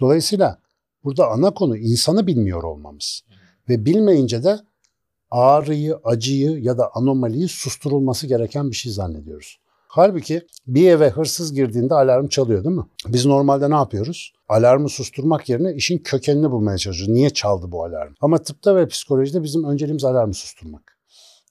Dolayısıyla 0.00 0.58
burada 1.04 1.28
ana 1.28 1.54
konu 1.54 1.76
insanı 1.76 2.26
bilmiyor 2.26 2.62
olmamız. 2.62 3.22
Ve 3.68 3.84
bilmeyince 3.84 4.44
de 4.44 4.58
ağrıyı, 5.30 5.96
acıyı 6.04 6.62
ya 6.62 6.78
da 6.78 6.90
anomaliyi 6.94 7.48
susturulması 7.48 8.26
gereken 8.26 8.70
bir 8.70 8.76
şey 8.76 8.92
zannediyoruz. 8.92 9.58
Halbuki 9.88 10.46
bir 10.66 10.90
eve 10.90 11.10
hırsız 11.10 11.54
girdiğinde 11.54 11.94
alarm 11.94 12.28
çalıyor 12.28 12.64
değil 12.64 12.76
mi? 12.76 12.84
Biz 13.06 13.26
normalde 13.26 13.70
ne 13.70 13.74
yapıyoruz? 13.74 14.32
Alarmı 14.48 14.88
susturmak 14.88 15.48
yerine 15.48 15.74
işin 15.74 15.98
kökenini 15.98 16.50
bulmaya 16.50 16.78
çalışıyoruz. 16.78 17.14
Niye 17.14 17.30
çaldı 17.30 17.72
bu 17.72 17.84
alarm? 17.84 18.14
Ama 18.20 18.38
tıpta 18.38 18.76
ve 18.76 18.88
psikolojide 18.88 19.42
bizim 19.42 19.64
önceliğimiz 19.64 20.04
alarmı 20.04 20.34
susturmak. 20.34 20.98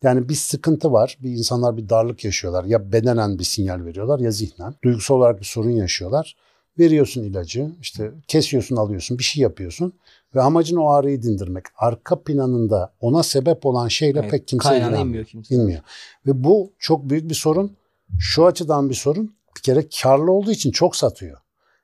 Yani 0.03 0.29
bir 0.29 0.35
sıkıntı 0.35 0.91
var. 0.91 1.17
Bir 1.23 1.31
insanlar 1.31 1.77
bir 1.77 1.89
darlık 1.89 2.25
yaşıyorlar. 2.25 2.63
Ya 2.63 2.91
bedenen 2.91 3.39
bir 3.39 3.43
sinyal 3.43 3.85
veriyorlar 3.85 4.19
ya 4.19 4.31
zihnen. 4.31 4.75
Duygusal 4.83 5.15
olarak 5.15 5.39
bir 5.39 5.45
sorun 5.45 5.69
yaşıyorlar. 5.69 6.35
Veriyorsun 6.79 7.23
ilacı, 7.23 7.71
işte 7.81 8.11
kesiyorsun, 8.27 8.75
alıyorsun, 8.75 9.17
bir 9.17 9.23
şey 9.23 9.43
yapıyorsun 9.43 9.93
ve 10.35 10.41
amacın 10.41 10.77
o 10.77 10.89
ağrıyı 10.89 11.21
dindirmek. 11.23 11.65
Arka 11.77 12.23
planında 12.23 12.93
ona 12.99 13.23
sebep 13.23 13.65
olan 13.65 13.87
şeyle 13.87 14.19
Evet, 14.19 14.31
pek 14.31 14.47
kimse 14.47 14.77
ilgilenmiyor. 14.77 15.25
kimse. 15.25 15.55
İnmiyor. 15.55 15.81
Ve 16.25 16.43
bu 16.43 16.71
çok 16.79 17.09
büyük 17.09 17.29
bir 17.29 17.35
sorun. 17.35 17.77
Şu 18.19 18.45
açıdan 18.45 18.89
bir 18.89 18.95
sorun. 18.95 19.35
Bir 19.57 19.61
kere 19.61 19.85
karlı 20.01 20.31
olduğu 20.31 20.51
için 20.51 20.71
çok 20.71 20.95
satıyor. 20.95 21.37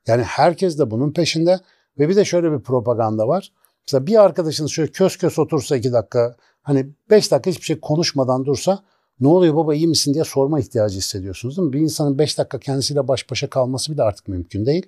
Yani 0.06 0.22
herkes 0.22 0.78
de 0.78 0.90
bunun 0.90 1.12
peşinde 1.12 1.60
ve 1.98 2.08
bir 2.08 2.16
de 2.16 2.24
şöyle 2.24 2.52
bir 2.52 2.58
propaganda 2.58 3.28
var. 3.28 3.52
Mesela 3.86 4.06
bir 4.06 4.24
arkadaşınız 4.24 4.70
şöyle 4.70 4.92
kös 4.92 5.16
kös 5.16 5.38
otursa 5.38 5.76
iki 5.76 5.92
dakika 5.92 6.36
hani 6.62 6.86
beş 7.10 7.30
dakika 7.32 7.50
hiçbir 7.50 7.64
şey 7.64 7.80
konuşmadan 7.80 8.44
dursa 8.44 8.84
ne 9.20 9.28
oluyor 9.28 9.56
baba 9.56 9.74
iyi 9.74 9.86
misin 9.86 10.14
diye 10.14 10.24
sorma 10.24 10.60
ihtiyacı 10.60 10.96
hissediyorsunuz 10.98 11.56
değil 11.56 11.66
mi? 11.68 11.72
Bir 11.72 11.80
insanın 11.80 12.18
beş 12.18 12.38
dakika 12.38 12.58
kendisiyle 12.58 13.08
baş 13.08 13.30
başa 13.30 13.50
kalması 13.50 13.92
bile 13.92 14.02
artık 14.02 14.28
mümkün 14.28 14.66
değil. 14.66 14.86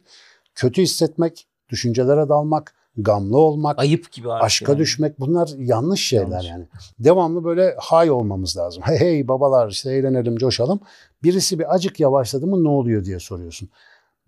Kötü 0.55 0.83
hissetmek, 0.83 1.47
düşüncelere 1.69 2.29
dalmak, 2.29 2.75
gamlı 2.97 3.39
olmak, 3.39 3.79
Ayıp 3.79 4.13
gibi 4.13 4.33
aşka 4.33 4.73
yani. 4.73 4.79
düşmek 4.79 5.21
bunlar 5.21 5.51
yanlış 5.59 6.07
şeyler 6.07 6.27
Yanlış. 6.31 6.47
yani. 6.47 6.67
Devamlı 6.99 7.45
böyle 7.45 7.77
hay 7.79 8.11
olmamız 8.11 8.57
lazım. 8.57 8.83
Hey 8.87 8.99
hey 9.01 9.29
babalar 9.29 9.71
işte 9.71 9.93
eğlenelim 9.93 10.37
coşalım. 10.37 10.81
Birisi 11.23 11.59
bir 11.59 11.75
acık 11.75 12.01
yavaşladı 12.01 12.47
mı 12.47 12.65
ne 12.65 12.69
oluyor 12.69 13.05
diye 13.05 13.21
soruyorsun. 13.21 13.69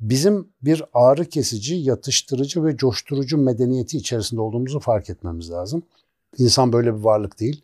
Bizim 0.00 0.48
bir 0.62 0.82
ağrı 0.94 1.24
kesici, 1.24 1.74
yatıştırıcı 1.74 2.64
ve 2.64 2.76
coşturucu 2.76 3.38
medeniyeti 3.38 3.96
içerisinde 3.96 4.40
olduğumuzu 4.40 4.80
fark 4.80 5.10
etmemiz 5.10 5.50
lazım. 5.50 5.82
İnsan 6.38 6.72
böyle 6.72 6.94
bir 6.94 7.00
varlık 7.00 7.40
değil. 7.40 7.62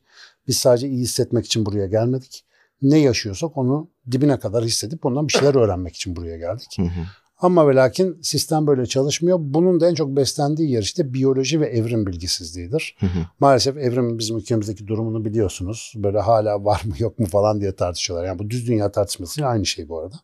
Biz 0.48 0.56
sadece 0.56 0.88
iyi 0.88 1.02
hissetmek 1.02 1.46
için 1.46 1.66
buraya 1.66 1.86
gelmedik. 1.86 2.44
Ne 2.82 2.98
yaşıyorsak 2.98 3.56
onu 3.56 3.90
dibine 4.10 4.38
kadar 4.38 4.64
hissedip 4.64 5.06
ondan 5.06 5.28
bir 5.28 5.32
şeyler 5.32 5.54
öğrenmek 5.54 5.96
için 5.96 6.16
buraya 6.16 6.36
geldik. 6.36 6.76
Hı 6.76 6.82
hı. 6.82 7.06
Ama 7.38 7.68
ve 7.68 7.74
lakin 7.74 8.18
sistem 8.22 8.66
böyle 8.66 8.86
çalışmıyor. 8.86 9.38
Bunun 9.40 9.80
da 9.80 9.88
en 9.88 9.94
çok 9.94 10.16
beslendiği 10.16 10.70
yer 10.70 10.82
işte 10.82 11.14
biyoloji 11.14 11.60
ve 11.60 11.66
evrim 11.66 12.06
bilgisizliğidir. 12.06 12.96
Hı 13.00 13.06
hı. 13.06 13.18
Maalesef 13.40 13.76
evrim 13.76 14.18
bizim 14.18 14.36
ülkemizdeki 14.36 14.86
durumunu 14.86 15.24
biliyorsunuz. 15.24 15.92
Böyle 15.96 16.18
hala 16.18 16.64
var 16.64 16.82
mı 16.84 16.94
yok 16.98 17.18
mu 17.18 17.26
falan 17.26 17.60
diye 17.60 17.74
tartışıyorlar. 17.76 18.26
Yani 18.26 18.38
bu 18.38 18.50
düz 18.50 18.68
dünya 18.68 18.92
tartışması 18.92 19.46
aynı 19.46 19.66
şey 19.66 19.88
bu 19.88 19.98
arada. 19.98 20.16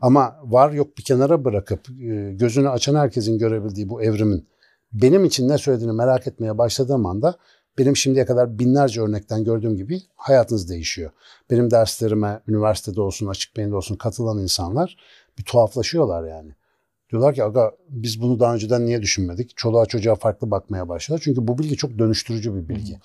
Ama 0.00 0.36
var 0.42 0.72
yok 0.72 0.98
bir 0.98 1.02
kenara 1.02 1.44
bırakıp 1.44 1.90
e, 1.90 2.32
gözünü 2.32 2.68
açan 2.68 2.94
herkesin 2.94 3.38
görebildiği 3.38 3.88
bu 3.88 4.02
evrimin 4.02 4.48
benim 4.92 5.24
için 5.24 5.48
ne 5.48 5.58
söylediğini 5.58 5.92
merak 5.92 6.26
etmeye 6.26 6.58
başladığım 6.58 7.06
anda 7.06 7.38
benim 7.78 7.96
şimdiye 7.96 8.24
kadar 8.24 8.58
binlerce 8.58 9.00
örnekten 9.00 9.44
gördüğüm 9.44 9.76
gibi 9.76 10.02
hayatınız 10.16 10.70
değişiyor. 10.70 11.10
Benim 11.50 11.70
derslerime 11.70 12.40
üniversitede 12.48 13.00
olsun 13.00 13.26
açık 13.26 13.56
beyinde 13.56 13.76
olsun 13.76 13.96
katılan 13.96 14.38
insanlar 14.38 14.96
bir 15.38 15.44
tuhaflaşıyorlar 15.44 16.28
yani. 16.28 16.52
Diyorlar 17.10 17.34
ki 17.34 17.44
aga 17.44 17.72
biz 17.88 18.20
bunu 18.20 18.40
daha 18.40 18.54
önceden 18.54 18.86
niye 18.86 19.02
düşünmedik? 19.02 19.56
Çoluğa 19.56 19.86
çocuğa 19.86 20.14
farklı 20.14 20.50
bakmaya 20.50 20.88
başladılar. 20.88 21.22
Çünkü 21.24 21.48
bu 21.48 21.58
bilgi 21.58 21.76
çok 21.76 21.98
dönüştürücü 21.98 22.54
bir 22.54 22.68
bilgi. 22.68 22.94
Hı. 22.94 22.98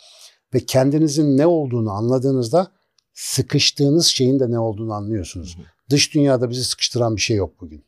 Ve 0.54 0.60
kendinizin 0.60 1.38
ne 1.38 1.48
olduğunu 1.48 1.92
anladığınızda 1.92 2.72
sıkıştığınız 3.14 4.06
şeyin 4.06 4.40
de 4.40 4.52
ne 4.52 4.60
olduğunu 4.60 4.94
anlıyorsunuz. 4.94 5.58
Hı. 5.58 5.62
Dış 5.90 6.14
dünyada 6.14 6.50
bizi 6.50 6.64
sıkıştıran 6.64 7.16
bir 7.16 7.22
şey 7.22 7.38
yok 7.38 7.62
bugün. 7.62 7.84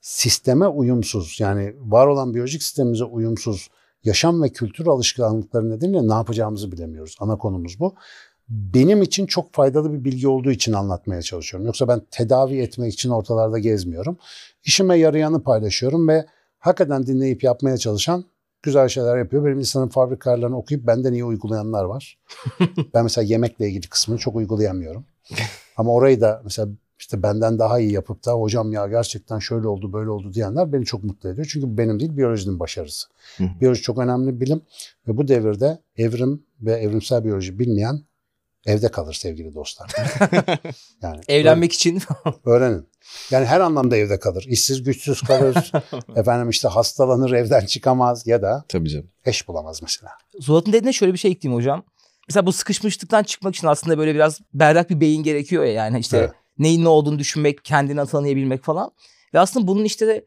Sisteme 0.00 0.66
uyumsuz 0.66 1.36
yani 1.40 1.74
var 1.80 2.06
olan 2.06 2.34
biyolojik 2.34 2.62
sistemimize 2.62 3.04
uyumsuz 3.04 3.70
yaşam 4.04 4.42
ve 4.42 4.48
kültür 4.48 4.86
alışkanlıkları 4.86 5.70
nedeniyle 5.70 6.08
ne 6.08 6.14
yapacağımızı 6.14 6.72
bilemiyoruz. 6.72 7.16
Ana 7.20 7.38
konumuz 7.38 7.80
bu. 7.80 7.94
Benim 8.48 9.02
için 9.02 9.26
çok 9.26 9.54
faydalı 9.54 9.92
bir 9.92 10.04
bilgi 10.04 10.28
olduğu 10.28 10.50
için 10.50 10.72
anlatmaya 10.72 11.22
çalışıyorum. 11.22 11.66
Yoksa 11.66 11.88
ben 11.88 12.02
tedavi 12.10 12.58
etmek 12.58 12.92
için 12.92 13.10
ortalarda 13.10 13.58
gezmiyorum. 13.58 14.16
İşime 14.64 14.98
yarayanı 14.98 15.42
paylaşıyorum 15.42 16.08
ve 16.08 16.26
hakikaten 16.58 17.06
dinleyip 17.06 17.44
yapmaya 17.44 17.78
çalışan 17.78 18.24
güzel 18.62 18.88
şeyler 18.88 19.18
yapıyor. 19.18 19.44
Benim 19.44 19.58
insanın 19.58 19.88
fabrikalarını 19.88 20.56
okuyup 20.56 20.86
benden 20.86 21.12
iyi 21.12 21.24
uygulayanlar 21.24 21.84
var. 21.84 22.18
ben 22.94 23.02
mesela 23.02 23.24
yemekle 23.24 23.68
ilgili 23.68 23.88
kısmını 23.88 24.18
çok 24.18 24.36
uygulayamıyorum. 24.36 25.04
Ama 25.76 25.92
orayı 25.92 26.20
da 26.20 26.40
mesela 26.44 26.68
işte 27.04 27.22
benden 27.22 27.58
daha 27.58 27.80
iyi 27.80 27.92
yapıp 27.92 28.24
da 28.24 28.32
hocam 28.32 28.72
ya 28.72 28.86
gerçekten 28.86 29.38
şöyle 29.38 29.68
oldu 29.68 29.92
böyle 29.92 30.10
oldu 30.10 30.34
diyenler 30.34 30.72
beni 30.72 30.84
çok 30.84 31.04
mutlu 31.04 31.28
ediyor. 31.28 31.46
Çünkü 31.50 31.66
bu 31.66 31.78
benim 31.78 32.00
değil 32.00 32.16
biyolojinin 32.16 32.60
başarısı. 32.60 33.08
Hı. 33.36 33.44
Biyoloji 33.60 33.82
çok 33.82 33.98
önemli 33.98 34.34
bir 34.34 34.40
bilim 34.40 34.62
ve 35.08 35.16
bu 35.16 35.28
devirde 35.28 35.78
evrim 35.96 36.46
ve 36.60 36.72
evrimsel 36.72 37.24
biyoloji 37.24 37.58
bilmeyen 37.58 38.00
evde 38.66 38.88
kalır 38.88 39.14
sevgili 39.14 39.54
dostlar. 39.54 39.90
yani 41.02 41.20
evlenmek 41.28 41.70
öğren, 41.70 41.76
için 41.76 42.02
öğrenin. 42.44 42.88
Yani 43.30 43.46
her 43.46 43.60
anlamda 43.60 43.96
evde 43.96 44.18
kalır. 44.18 44.46
İşsiz 44.48 44.82
güçsüz 44.82 45.20
kalır. 45.20 45.72
efendim 46.16 46.50
işte 46.50 46.68
hastalanır 46.68 47.32
evden 47.32 47.66
çıkamaz 47.66 48.26
ya 48.26 48.42
da 48.42 48.64
Tabii 48.68 48.88
canım. 48.88 49.10
eş 49.24 49.48
bulamaz 49.48 49.82
mesela. 49.82 50.12
Zuhat'ın 50.40 50.72
dediğine 50.72 50.92
şöyle 50.92 51.12
bir 51.12 51.18
şey 51.18 51.30
ekleyeyim 51.30 51.58
hocam. 51.58 51.84
Mesela 52.28 52.46
bu 52.46 52.52
sıkışmışlıktan 52.52 53.22
çıkmak 53.22 53.54
için 53.54 53.66
aslında 53.66 53.98
böyle 53.98 54.14
biraz 54.14 54.40
berrak 54.54 54.90
bir 54.90 55.00
beyin 55.00 55.22
gerekiyor 55.22 55.64
ya 55.64 55.72
yani 55.72 55.98
işte 55.98 56.18
evet 56.18 56.30
neyin 56.58 56.84
ne 56.84 56.88
olduğunu 56.88 57.18
düşünmek, 57.18 57.64
kendini 57.64 58.06
tanıyabilmek 58.06 58.64
falan. 58.64 58.90
Ve 59.34 59.40
aslında 59.40 59.66
bunun 59.66 59.84
işte 59.84 60.06
de 60.06 60.24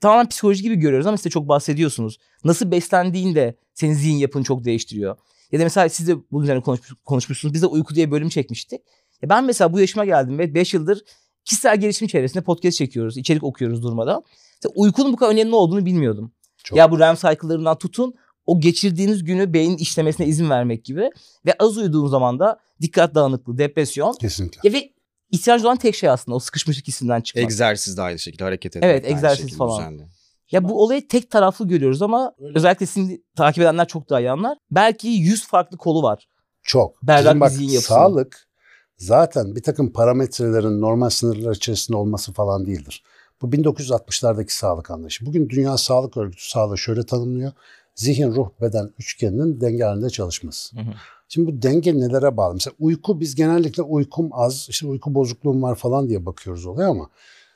tamamen 0.00 0.28
psikoloji 0.28 0.62
gibi 0.62 0.76
görüyoruz 0.76 1.06
ama 1.06 1.16
size 1.16 1.30
çok 1.30 1.48
bahsediyorsunuz. 1.48 2.18
Nasıl 2.44 2.70
beslendiğinde 2.70 3.56
senin 3.74 3.94
zihin 3.94 4.16
yapını 4.16 4.44
çok 4.44 4.64
değiştiriyor. 4.64 5.16
Ya 5.52 5.60
da 5.60 5.64
mesela 5.64 5.88
siz 5.88 6.08
de 6.08 6.16
bunun 6.32 6.42
üzerine 6.42 6.62
konuşmuş, 6.62 6.92
konuşmuşsunuz. 7.04 7.54
Biz 7.54 7.62
de 7.62 7.66
uyku 7.66 7.94
diye 7.94 8.10
bölüm 8.10 8.28
çekmiştik. 8.28 8.80
Ya 9.22 9.28
ben 9.28 9.44
mesela 9.44 9.72
bu 9.72 9.80
yaşıma 9.80 10.04
geldim 10.04 10.38
ve 10.38 10.54
5 10.54 10.74
yıldır 10.74 11.04
kişisel 11.44 11.80
gelişim 11.80 12.08
çevresinde 12.08 12.44
podcast 12.44 12.78
çekiyoruz, 12.78 13.16
içerik 13.16 13.44
okuyoruz 13.44 13.82
durmadan. 13.82 14.22
Mesela 14.62 14.72
uykunun 14.76 15.12
bu 15.12 15.16
kadar 15.16 15.32
önemli 15.32 15.54
olduğunu 15.54 15.86
bilmiyordum. 15.86 16.32
Çok. 16.64 16.78
Ya 16.78 16.90
bu 16.90 16.98
REM 16.98 17.14
cycle'larından 17.14 17.78
tutun 17.78 18.14
o 18.46 18.60
geçirdiğiniz 18.60 19.24
günü 19.24 19.52
beynin 19.52 19.76
işlemesine 19.76 20.26
izin 20.26 20.50
vermek 20.50 20.84
gibi 20.84 21.10
ve 21.46 21.54
az 21.58 21.76
uyuduğun 21.76 22.06
zaman 22.06 22.38
da 22.38 22.60
dikkat 22.80 23.14
dağınıklığı, 23.14 23.58
depresyon. 23.58 24.12
Kesinlikle. 24.12 24.60
Ya 24.64 24.72
ve 24.72 24.92
ihtiyacı 25.36 25.66
olan 25.66 25.76
tek 25.76 25.94
şey 25.94 26.08
aslında 26.08 26.36
o 26.36 26.38
sıkışmışlık 26.38 26.88
hissinden 26.88 27.20
çıkmak. 27.20 27.44
Egzersiz 27.44 27.96
de 27.96 28.02
aynı 28.02 28.18
şekilde 28.18 28.44
hareket 28.44 28.76
etmek. 28.76 28.90
Evet 28.90 29.10
egzersiz 29.10 29.56
falan. 29.56 29.78
Düzenli. 29.78 30.08
Ya 30.50 30.68
bu 30.68 30.82
olayı 30.82 31.08
tek 31.08 31.30
taraflı 31.30 31.68
görüyoruz 31.68 32.02
ama 32.02 32.34
Öyle. 32.38 32.58
özellikle 32.58 32.86
sizin 32.86 33.24
takip 33.36 33.62
edenler 33.62 33.88
çok 33.88 34.10
daha 34.10 34.20
iyi 34.20 34.30
anlar. 34.30 34.58
Belki 34.70 35.08
100 35.08 35.46
farklı 35.46 35.76
kolu 35.76 36.02
var. 36.02 36.28
Çok. 36.62 37.02
Berrak 37.02 37.40
bak, 37.40 37.52
zihin 37.52 37.68
yapısı. 37.68 37.88
Sağlık 37.88 38.48
zaten 38.96 39.56
bir 39.56 39.62
takım 39.62 39.92
parametrelerin 39.92 40.80
normal 40.80 41.10
sınırlar 41.10 41.54
içerisinde 41.54 41.96
olması 41.96 42.32
falan 42.32 42.66
değildir. 42.66 43.02
Bu 43.42 43.46
1960'lardaki 43.46 44.52
sağlık 44.52 44.90
anlayışı. 44.90 45.26
Bugün 45.26 45.48
Dünya 45.48 45.76
Sağlık 45.76 46.16
Örgütü 46.16 46.48
sağlığı 46.48 46.78
şöyle 46.78 47.06
tanımlıyor. 47.06 47.52
Zihin, 47.94 48.34
ruh, 48.34 48.48
beden 48.60 48.90
üçgeninin 48.98 49.60
denge 49.60 49.84
halinde 49.84 50.10
çalışması. 50.10 50.76
Hı 50.76 50.80
hı. 50.80 50.94
Şimdi 51.28 51.52
bu 51.52 51.62
denge 51.62 51.98
nelere 51.98 52.36
bağlı? 52.36 52.54
Mesela 52.54 52.74
uyku 52.78 53.20
biz 53.20 53.34
genellikle 53.34 53.82
uykum 53.82 54.28
az, 54.32 54.66
işte 54.70 54.86
uyku 54.86 55.14
bozukluğum 55.14 55.62
var 55.62 55.74
falan 55.74 56.08
diye 56.08 56.26
bakıyoruz 56.26 56.66
olaya 56.66 56.88
ama 56.88 57.10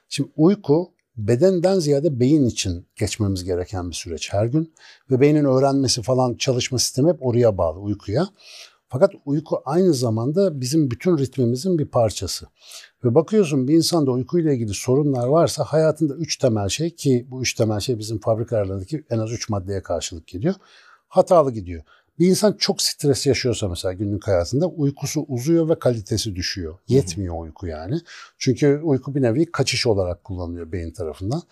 şimdi 0.09 0.31
uyku 0.37 0.93
bedenden 1.17 1.79
ziyade 1.79 2.21
beyin 2.21 2.47
için 2.47 2.87
geçmemiz 2.97 3.45
gereken 3.45 3.91
bir 3.91 3.95
süreç 3.95 4.33
her 4.33 4.47
gün 4.47 4.75
ve 5.11 5.21
beynin 5.21 5.45
öğrenmesi 5.45 6.03
falan 6.03 6.35
çalışma 6.35 6.79
sistemi 6.79 7.09
hep 7.09 7.27
oraya 7.27 7.59
bağlı 7.59 7.79
uykuya. 7.79 8.29
Fakat 8.89 9.13
uyku 9.25 9.63
aynı 9.65 9.95
zamanda 9.95 10.61
bizim 10.61 10.91
bütün 10.91 11.19
ritmimizin 11.19 11.79
bir 11.79 11.87
parçası. 11.87 12.47
Ve 13.05 13.15
bakıyorsun 13.15 13.69
bir 13.69 13.75
insanda 13.75 14.11
uykuyla 14.11 14.53
ilgili 14.53 14.75
sorunlar 14.75 15.27
varsa 15.27 15.65
hayatında 15.65 16.15
üç 16.15 16.37
temel 16.37 16.69
şey 16.69 16.91
ki 16.91 17.27
bu 17.31 17.43
üç 17.43 17.55
temel 17.55 17.81
şey 17.81 17.99
bizim 17.99 18.21
fabrikalarındaki 18.21 19.05
en 19.11 19.19
az 19.19 19.33
üç 19.33 19.49
maddeye 19.49 19.83
karşılık 19.83 20.27
geliyor. 20.27 20.55
Hatalı 21.09 21.53
gidiyor. 21.53 21.83
Bir 22.21 22.29
insan 22.29 22.53
çok 22.53 22.83
stres 22.83 23.27
yaşıyorsa 23.27 23.69
mesela 23.69 23.93
günlük 23.93 24.27
hayatında 24.27 24.67
uykusu 24.67 25.25
uzuyor 25.29 25.69
ve 25.69 25.79
kalitesi 25.79 26.37
düşüyor. 26.37 26.79
Yetmiyor 26.89 27.35
uyku 27.39 27.67
yani. 27.67 28.01
Çünkü 28.39 28.81
uyku 28.83 29.15
bir 29.15 29.23
nevi 29.23 29.53
kaçış 29.53 29.87
olarak 29.87 30.25
kullanılıyor 30.25 30.73
beyin 30.73 30.91
tarafından. 30.91 31.43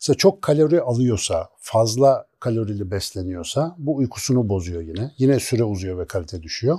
Mesela 0.00 0.16
çok 0.16 0.42
kalori 0.42 0.80
alıyorsa, 0.80 1.48
fazla 1.58 2.26
kalorili 2.40 2.90
besleniyorsa 2.90 3.76
bu 3.78 3.96
uykusunu 3.96 4.48
bozuyor 4.48 4.82
yine. 4.82 5.10
Yine 5.18 5.40
süre 5.40 5.64
uzuyor 5.64 5.98
ve 5.98 6.06
kalite 6.06 6.42
düşüyor. 6.42 6.78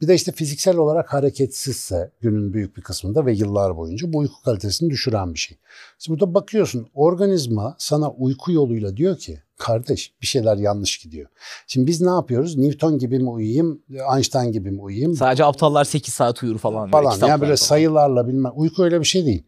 Bir 0.00 0.08
de 0.08 0.14
işte 0.14 0.32
fiziksel 0.32 0.76
olarak 0.76 1.12
hareketsizse 1.12 2.10
günün 2.20 2.52
büyük 2.52 2.76
bir 2.76 2.82
kısmında 2.82 3.26
ve 3.26 3.32
yıllar 3.32 3.76
boyunca 3.76 4.12
bu 4.12 4.18
uyku 4.18 4.42
kalitesini 4.42 4.90
düşüren 4.90 5.34
bir 5.34 5.38
şey. 5.38 5.58
Şimdi 5.98 6.20
burada 6.20 6.34
bakıyorsun 6.34 6.88
organizma 6.94 7.76
sana 7.78 8.10
uyku 8.10 8.52
yoluyla 8.52 8.96
diyor 8.96 9.18
ki 9.18 9.42
kardeş 9.58 10.12
bir 10.22 10.26
şeyler 10.26 10.56
yanlış 10.56 10.98
gidiyor. 10.98 11.28
Şimdi 11.66 11.86
biz 11.86 12.00
ne 12.00 12.10
yapıyoruz? 12.10 12.56
Newton 12.56 12.98
gibi 12.98 13.18
mi 13.18 13.30
uyuyayım, 13.30 13.82
Einstein 14.14 14.52
gibi 14.52 14.70
mi 14.70 14.80
uyuyayım? 14.80 15.16
Sadece 15.16 15.44
aptallar 15.44 15.84
8 15.84 16.14
saat 16.14 16.42
uyur 16.42 16.58
falan. 16.58 16.90
Falan 16.90 17.28
yani 17.28 17.40
böyle 17.40 17.56
sayılarla 17.56 18.28
bilmem. 18.28 18.52
Uyku 18.54 18.84
öyle 18.84 19.00
bir 19.00 19.06
şey 19.06 19.26
değil. 19.26 19.42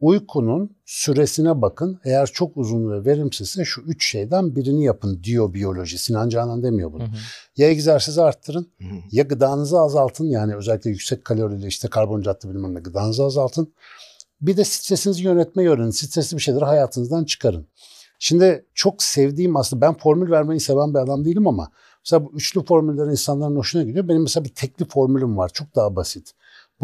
Uykunun 0.00 0.76
süresine 0.84 1.62
bakın. 1.62 2.00
Eğer 2.04 2.26
çok 2.26 2.56
uzun 2.56 2.90
ve 2.90 3.04
verimsizse 3.04 3.64
şu 3.64 3.80
üç 3.80 4.10
şeyden 4.10 4.56
birini 4.56 4.84
yapın 4.84 5.22
diyor 5.22 5.54
biyoloji. 5.54 5.98
Sinan 5.98 6.28
Canan 6.28 6.62
demiyor 6.62 6.92
bunu. 6.92 7.02
Hı 7.02 7.06
hı. 7.06 7.16
Ya 7.56 7.68
egzersizi 7.68 8.22
arttırın 8.22 8.72
hı 8.78 8.84
hı. 8.84 8.94
ya 9.12 9.22
gıdanızı 9.22 9.80
azaltın. 9.80 10.24
Yani 10.24 10.56
özellikle 10.56 10.90
yüksek 10.90 11.24
kalorili 11.24 11.66
işte 11.66 11.88
karbonhidratlı 11.88 12.50
bilmem 12.50 12.74
ne 12.74 12.80
gıdanızı 12.80 13.24
azaltın. 13.24 13.74
Bir 14.40 14.56
de 14.56 14.64
stresinizi 14.64 15.22
yönetmeyi 15.22 15.68
öğrenin. 15.68 15.90
Stresli 15.90 16.36
bir 16.36 16.42
şeyleri 16.42 16.64
hayatınızdan 16.64 17.24
çıkarın. 17.24 17.66
Şimdi 18.18 18.66
çok 18.74 19.02
sevdiğim 19.02 19.56
aslında 19.56 19.80
ben 19.80 19.94
formül 19.94 20.30
vermeyi 20.30 20.60
seven 20.60 20.94
bir 20.94 20.98
adam 20.98 21.24
değilim 21.24 21.46
ama 21.46 21.70
mesela 22.04 22.24
bu 22.24 22.32
üçlü 22.34 22.64
formüller 22.64 23.06
insanların 23.06 23.56
hoşuna 23.56 23.82
gidiyor. 23.82 24.08
Benim 24.08 24.22
mesela 24.22 24.44
bir 24.44 24.54
tekli 24.54 24.84
formülüm 24.84 25.36
var. 25.36 25.50
Çok 25.54 25.74
daha 25.74 25.96
basit. 25.96 26.32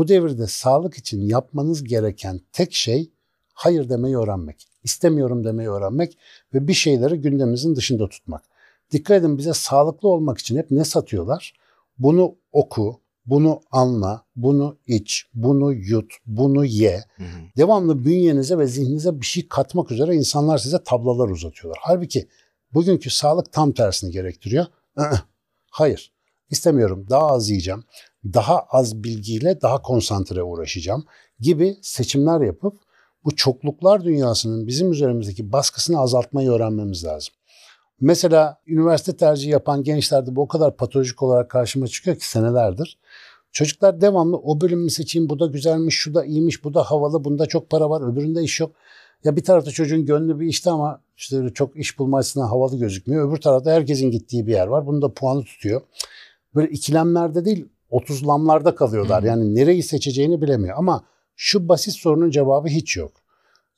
Bu 0.00 0.08
devirde 0.08 0.46
sağlık 0.46 0.94
için 0.94 1.20
yapmanız 1.20 1.84
gereken 1.84 2.40
tek 2.52 2.72
şey 2.72 3.10
hayır 3.52 3.88
demeyi 3.88 4.16
öğrenmek. 4.18 4.68
İstemiyorum 4.84 5.44
demeyi 5.44 5.68
öğrenmek 5.68 6.18
ve 6.54 6.68
bir 6.68 6.74
şeyleri 6.74 7.20
gündemimizin 7.20 7.76
dışında 7.76 8.08
tutmak. 8.08 8.44
Dikkat 8.92 9.20
edin 9.20 9.38
bize 9.38 9.54
sağlıklı 9.54 10.08
olmak 10.08 10.38
için 10.38 10.56
hep 10.56 10.70
ne 10.70 10.84
satıyorlar? 10.84 11.54
Bunu 11.98 12.36
oku, 12.52 13.00
bunu 13.26 13.60
anla, 13.70 14.24
bunu 14.36 14.78
iç, 14.86 15.26
bunu 15.34 15.72
yut, 15.72 16.12
bunu 16.26 16.64
ye. 16.64 17.04
Hı 17.16 17.22
hı. 17.22 17.28
Devamlı 17.56 18.04
bünyenize 18.04 18.58
ve 18.58 18.66
zihninize 18.66 19.20
bir 19.20 19.26
şey 19.26 19.48
katmak 19.48 19.90
üzere 19.90 20.14
insanlar 20.14 20.58
size 20.58 20.82
tablalar 20.84 21.28
uzatıyorlar. 21.28 21.78
Halbuki 21.82 22.28
bugünkü 22.74 23.10
sağlık 23.10 23.52
tam 23.52 23.72
tersini 23.72 24.10
gerektiriyor. 24.10 24.66
Hayır, 25.70 26.12
istemiyorum. 26.50 27.06
Daha 27.10 27.26
az 27.26 27.50
yiyeceğim. 27.50 27.84
Daha 28.24 28.60
az 28.60 29.04
bilgiyle 29.04 29.60
daha 29.60 29.82
konsantre 29.82 30.42
uğraşacağım 30.42 31.04
gibi 31.40 31.76
seçimler 31.82 32.40
yapıp 32.40 32.76
bu 33.24 33.36
çokluklar 33.36 34.04
dünyasının 34.04 34.66
bizim 34.66 34.92
üzerimizdeki 34.92 35.52
baskısını 35.52 36.00
azaltmayı 36.00 36.50
öğrenmemiz 36.50 37.04
lazım. 37.04 37.34
Mesela 38.00 38.60
üniversite 38.66 39.16
tercihi 39.16 39.50
yapan 39.50 39.82
gençlerde 39.82 40.36
bu 40.36 40.42
o 40.42 40.48
kadar 40.48 40.76
patolojik 40.76 41.22
olarak 41.22 41.50
karşıma 41.50 41.86
çıkıyor 41.86 42.16
ki 42.16 42.28
senelerdir. 42.28 42.98
Çocuklar 43.52 44.00
devamlı 44.00 44.36
o 44.36 44.60
bölümü 44.60 44.90
seçeyim, 44.90 45.28
bu 45.28 45.40
da 45.40 45.46
güzelmiş, 45.46 45.94
şu 45.94 46.14
da 46.14 46.24
iyiymiş, 46.24 46.64
bu 46.64 46.74
da 46.74 46.82
havalı, 46.82 47.24
bunda 47.24 47.46
çok 47.46 47.70
para 47.70 47.90
var, 47.90 48.12
öbüründe 48.12 48.42
iş 48.42 48.60
yok. 48.60 48.72
Ya 49.24 49.36
bir 49.36 49.44
tarafta 49.44 49.70
çocuğun 49.70 50.06
gönlü 50.06 50.40
bir 50.40 50.46
işte 50.46 50.70
ama 50.70 51.02
işte 51.16 51.48
çok 51.54 51.76
iş 51.76 51.98
bulma 51.98 52.18
açısından 52.18 52.46
havalı 52.46 52.78
gözükmüyor. 52.78 53.28
Öbür 53.28 53.36
tarafta 53.36 53.70
herkesin 53.70 54.10
gittiği 54.10 54.46
bir 54.46 54.52
yer 54.52 54.66
var. 54.66 54.86
Bunu 54.86 55.02
da 55.02 55.14
puanı 55.14 55.44
tutuyor. 55.44 55.80
Böyle 56.54 56.70
ikilemlerde 56.70 57.44
değil 57.44 57.68
30'lamlarda 57.90 58.74
kalıyorlar. 58.74 59.22
Yani 59.22 59.54
nereyi 59.54 59.82
seçeceğini 59.82 60.42
bilemiyor. 60.42 60.76
Ama 60.78 61.04
şu 61.36 61.68
basit 61.68 61.94
sorunun 61.94 62.30
cevabı 62.30 62.68
hiç 62.68 62.96
yok. 62.96 63.12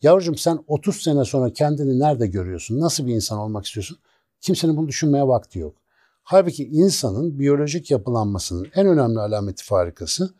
Yavrucuğum 0.02 0.36
sen 0.36 0.58
30 0.66 1.02
sene 1.02 1.24
sonra 1.24 1.52
kendini 1.52 1.98
nerede 1.98 2.26
görüyorsun? 2.26 2.80
Nasıl 2.80 3.06
bir 3.06 3.14
insan 3.14 3.38
olmak 3.38 3.66
istiyorsun? 3.66 3.98
Kimsenin 4.40 4.76
bunu 4.76 4.88
düşünmeye 4.88 5.28
vakti 5.28 5.58
yok. 5.58 5.74
Halbuki 6.22 6.64
insanın 6.64 7.38
biyolojik 7.38 7.90
yapılanmasının 7.90 8.68
en 8.74 8.86
önemli 8.86 9.20
alameti 9.20 9.64
farikası 9.64 10.34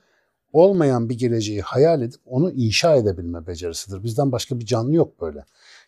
olmayan 0.53 1.09
bir 1.09 1.19
geleceği 1.19 1.63
hayal 1.63 2.03
edip 2.03 2.21
onu 2.27 2.51
inşa 2.51 2.95
edebilme 2.97 3.47
becerisidir. 3.47 4.03
Bizden 4.03 4.33
başka 4.33 4.61
bir 4.61 4.67
canlı 4.67 4.95
yok 4.95 5.21
böyle. 5.21 5.45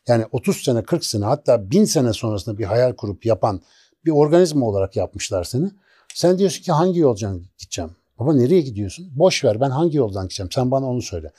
Yani 0.08 0.24
30 0.32 0.56
sene, 0.56 0.82
40 0.82 1.04
sene 1.04 1.24
hatta 1.24 1.70
1000 1.70 1.84
sene 1.84 2.12
sonrasında 2.12 2.58
bir 2.58 2.64
hayal 2.64 2.92
kurup 2.92 3.26
yapan 3.26 3.60
bir 4.04 4.10
organizma 4.10 4.66
olarak 4.66 4.96
yapmışlar 4.96 5.44
seni. 5.44 5.70
Sen 6.14 6.38
diyorsun 6.38 6.62
ki 6.62 6.72
hangi 6.72 7.00
yoldan 7.00 7.42
gideceğim? 7.58 7.96
Baba 8.18 8.34
nereye 8.34 8.60
gidiyorsun? 8.60 9.12
Boş 9.16 9.44
ver 9.44 9.60
ben 9.60 9.70
hangi 9.70 9.96
yoldan 9.96 10.22
gideceğim? 10.22 10.50
Sen 10.52 10.70
bana 10.70 10.86
onu 10.86 11.02
söyle. 11.02 11.32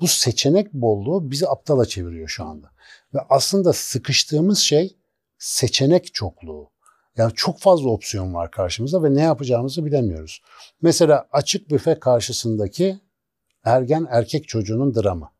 Bu 0.00 0.06
seçenek 0.06 0.72
bolluğu 0.72 1.30
bizi 1.30 1.48
aptala 1.48 1.86
çeviriyor 1.86 2.28
şu 2.28 2.44
anda. 2.44 2.70
Ve 3.14 3.18
aslında 3.28 3.72
sıkıştığımız 3.72 4.58
şey 4.58 4.96
seçenek 5.38 6.14
çokluğu. 6.14 6.70
Yani 7.16 7.32
çok 7.34 7.58
fazla 7.58 7.90
opsiyon 7.90 8.34
var 8.34 8.50
karşımızda 8.50 9.02
ve 9.02 9.14
ne 9.14 9.22
yapacağımızı 9.22 9.84
bilemiyoruz. 9.84 10.42
Mesela 10.82 11.28
açık 11.32 11.70
büfe 11.70 11.98
karşısındaki 11.98 13.00
ergen 13.64 14.06
erkek 14.10 14.48
çocuğunun 14.48 14.94
dramı. 14.94 15.30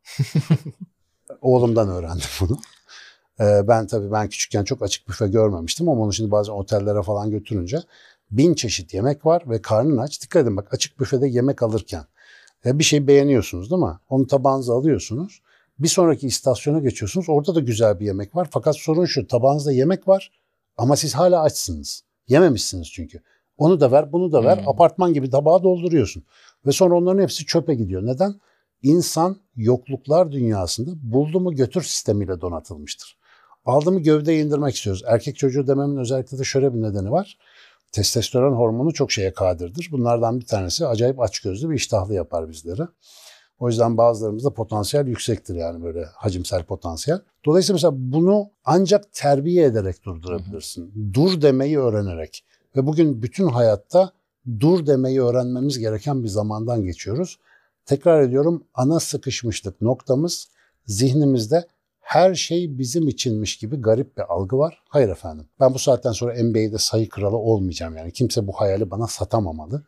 Oğlumdan 1.40 1.88
öğrendim 1.88 2.28
bunu. 2.40 2.58
Ee, 3.40 3.68
ben 3.68 3.86
tabii 3.86 4.12
ben 4.12 4.28
küçükken 4.28 4.64
çok 4.64 4.82
açık 4.82 5.08
büfe 5.08 5.28
görmemiştim 5.28 5.88
ama 5.88 6.02
onu 6.02 6.12
şimdi 6.12 6.30
bazen 6.30 6.52
otellere 6.52 7.02
falan 7.02 7.30
götürünce 7.30 7.82
bin 8.32 8.54
çeşit 8.54 8.94
yemek 8.94 9.26
var 9.26 9.42
ve 9.46 9.62
karnın 9.62 9.96
aç. 9.96 10.22
Dikkat 10.22 10.42
edin 10.42 10.56
bak 10.56 10.74
açık 10.74 11.00
büfede 11.00 11.28
yemek 11.28 11.62
alırken 11.62 12.04
e, 12.66 12.78
bir 12.78 12.84
şey 12.84 13.06
beğeniyorsunuz 13.06 13.70
değil 13.70 13.82
mi? 13.82 13.98
Onu 14.08 14.26
tabağınıza 14.26 14.74
alıyorsunuz. 14.74 15.42
Bir 15.78 15.88
sonraki 15.88 16.26
istasyona 16.26 16.78
geçiyorsunuz. 16.78 17.28
Orada 17.28 17.54
da 17.54 17.60
güzel 17.60 18.00
bir 18.00 18.06
yemek 18.06 18.36
var. 18.36 18.48
Fakat 18.50 18.76
sorun 18.76 19.04
şu 19.04 19.26
tabağınızda 19.26 19.72
yemek 19.72 20.08
var 20.08 20.30
ama 20.76 20.96
siz 20.96 21.14
hala 21.14 21.42
açsınız. 21.42 22.04
Yememişsiniz 22.28 22.90
çünkü. 22.92 23.20
Onu 23.58 23.80
da 23.80 23.92
ver, 23.92 24.12
bunu 24.12 24.32
da 24.32 24.44
ver. 24.44 24.58
Hmm. 24.58 24.68
Apartman 24.68 25.12
gibi 25.12 25.30
tabağı 25.30 25.62
dolduruyorsun. 25.62 26.24
Ve 26.66 26.72
sonra 26.72 26.94
onların 26.94 27.22
hepsi 27.22 27.46
çöpe 27.46 27.74
gidiyor. 27.74 28.06
Neden? 28.06 28.34
İnsan 28.82 29.36
yokluklar 29.56 30.32
dünyasında 30.32 30.90
buldu 31.02 31.40
mu 31.40 31.54
götür 31.54 31.82
sistemiyle 31.82 32.40
donatılmıştır. 32.40 33.18
Aldı 33.64 33.92
mı 33.92 34.00
gövdeye 34.00 34.40
indirmek 34.40 34.74
istiyoruz. 34.74 35.02
Erkek 35.06 35.36
çocuğu 35.36 35.66
dememin 35.66 35.96
özellikle 35.96 36.38
de 36.38 36.44
şöyle 36.44 36.74
bir 36.74 36.82
nedeni 36.82 37.10
var. 37.10 37.38
Testosteron 37.92 38.52
hormonu 38.52 38.92
çok 38.92 39.12
şeye 39.12 39.32
kadirdir. 39.32 39.88
Bunlardan 39.92 40.40
bir 40.40 40.46
tanesi 40.46 40.87
acayip 40.87 41.20
açgözlü 41.20 41.70
bir 41.70 41.75
iştahlı 41.75 42.14
yapar 42.14 42.49
bizleri. 42.49 42.82
O 43.58 43.68
yüzden 43.68 43.96
bazılarımızda 43.96 44.54
potansiyel 44.54 45.06
yüksektir 45.06 45.54
yani 45.54 45.84
böyle 45.84 46.04
hacimsel 46.04 46.64
potansiyel. 46.64 47.20
Dolayısıyla 47.44 47.75
mesela 47.75 47.92
bunu 47.96 48.50
ancak 48.64 49.12
terbiye 49.12 49.64
ederek 49.64 50.04
durdurabilirsin. 50.04 51.12
Dur 51.14 51.42
demeyi 51.42 51.78
öğrenerek. 51.78 52.44
Ve 52.76 52.87
bugün 52.87 53.22
bütün 53.22 53.49
hayatta 53.49 54.12
dur 54.61 54.87
demeyi 54.87 55.22
öğrenmemiz 55.22 55.78
gereken 55.78 56.22
bir 56.22 56.28
zamandan 56.28 56.84
geçiyoruz. 56.84 57.38
Tekrar 57.87 58.22
ediyorum 58.22 58.64
ana 58.75 59.00
sıkışmışlık 59.00 59.80
noktamız 59.80 60.49
zihnimizde 60.87 61.66
her 62.02 62.35
şey 62.35 62.78
bizim 62.78 63.09
içinmiş 63.09 63.56
gibi 63.56 63.76
garip 63.76 64.16
bir 64.16 64.23
algı 64.32 64.59
var. 64.59 64.82
Hayır 64.88 65.09
efendim. 65.09 65.47
Ben 65.61 65.75
bu 65.75 65.78
saatten 65.78 66.12
sonra 66.12 66.42
NBA'de 66.42 66.78
sayı 66.78 67.09
kralı 67.09 67.37
olmayacağım 67.37 67.97
yani. 67.97 68.12
Kimse 68.12 68.47
bu 68.47 68.52
hayali 68.52 68.90
bana 68.90 69.06
satamamalı. 69.06 69.85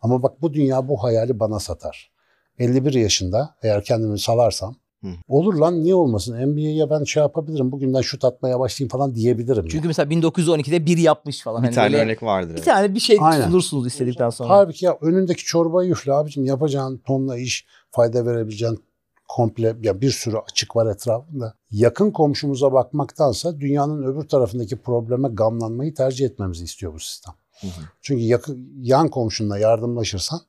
Ama 0.00 0.22
bak 0.22 0.42
bu 0.42 0.54
dünya 0.54 0.88
bu 0.88 1.02
hayali 1.02 1.40
bana 1.40 1.58
satar. 1.58 2.10
51 2.58 2.94
yaşında 2.94 3.54
eğer 3.62 3.84
kendimi 3.84 4.18
salarsam 4.18 4.76
Hı. 5.04 5.08
Olur 5.28 5.54
lan 5.54 5.82
niye 5.82 5.94
olmasın? 5.94 6.52
NBA'ye 6.52 6.90
ben 6.90 7.04
şey 7.04 7.20
yapabilirim. 7.20 7.72
Bugünden 7.72 8.00
şut 8.00 8.24
atmaya 8.24 8.60
başlayayım 8.60 8.88
falan 8.88 9.14
diyebilirim. 9.14 9.62
Çünkü 9.62 9.76
yani. 9.76 9.86
mesela 9.86 10.14
1912'de 10.14 10.86
bir 10.86 10.98
yapmış 10.98 11.42
falan. 11.42 11.62
Bir 11.62 11.66
hani 11.66 11.74
tane 11.74 11.96
örnek 11.96 12.22
vardır. 12.22 12.56
Bir 12.56 12.62
tane 12.62 12.94
bir 12.94 13.00
şey 13.00 13.18
Aynen. 13.20 13.46
sunursunuz 13.46 13.86
istedikten 13.86 14.30
sonra. 14.30 14.48
Halbuki 14.48 14.84
ya 14.84 14.98
önündeki 15.00 15.44
çorbayı 15.44 15.90
üfle 15.90 16.12
abicim 16.12 16.44
yapacağın 16.44 16.98
tonla 16.98 17.38
iş 17.38 17.66
fayda 17.90 18.26
verebileceğin 18.26 18.84
komple 19.28 19.76
ya 19.82 20.00
bir 20.00 20.10
sürü 20.10 20.36
açık 20.36 20.76
var 20.76 20.94
etrafında. 20.94 21.54
Yakın 21.70 22.10
komşumuza 22.10 22.72
bakmaktansa 22.72 23.60
dünyanın 23.60 24.02
öbür 24.02 24.28
tarafındaki 24.28 24.76
probleme 24.76 25.28
gamlanmayı 25.28 25.94
tercih 25.94 26.26
etmemizi 26.26 26.64
istiyor 26.64 26.94
bu 26.94 27.00
sistem. 27.00 27.34
Hı 27.60 27.66
hı. 27.66 27.70
Çünkü 28.02 28.22
yakın, 28.22 28.70
yan 28.82 29.08
komşunla 29.08 29.58
yardımlaşırsan 29.58 30.40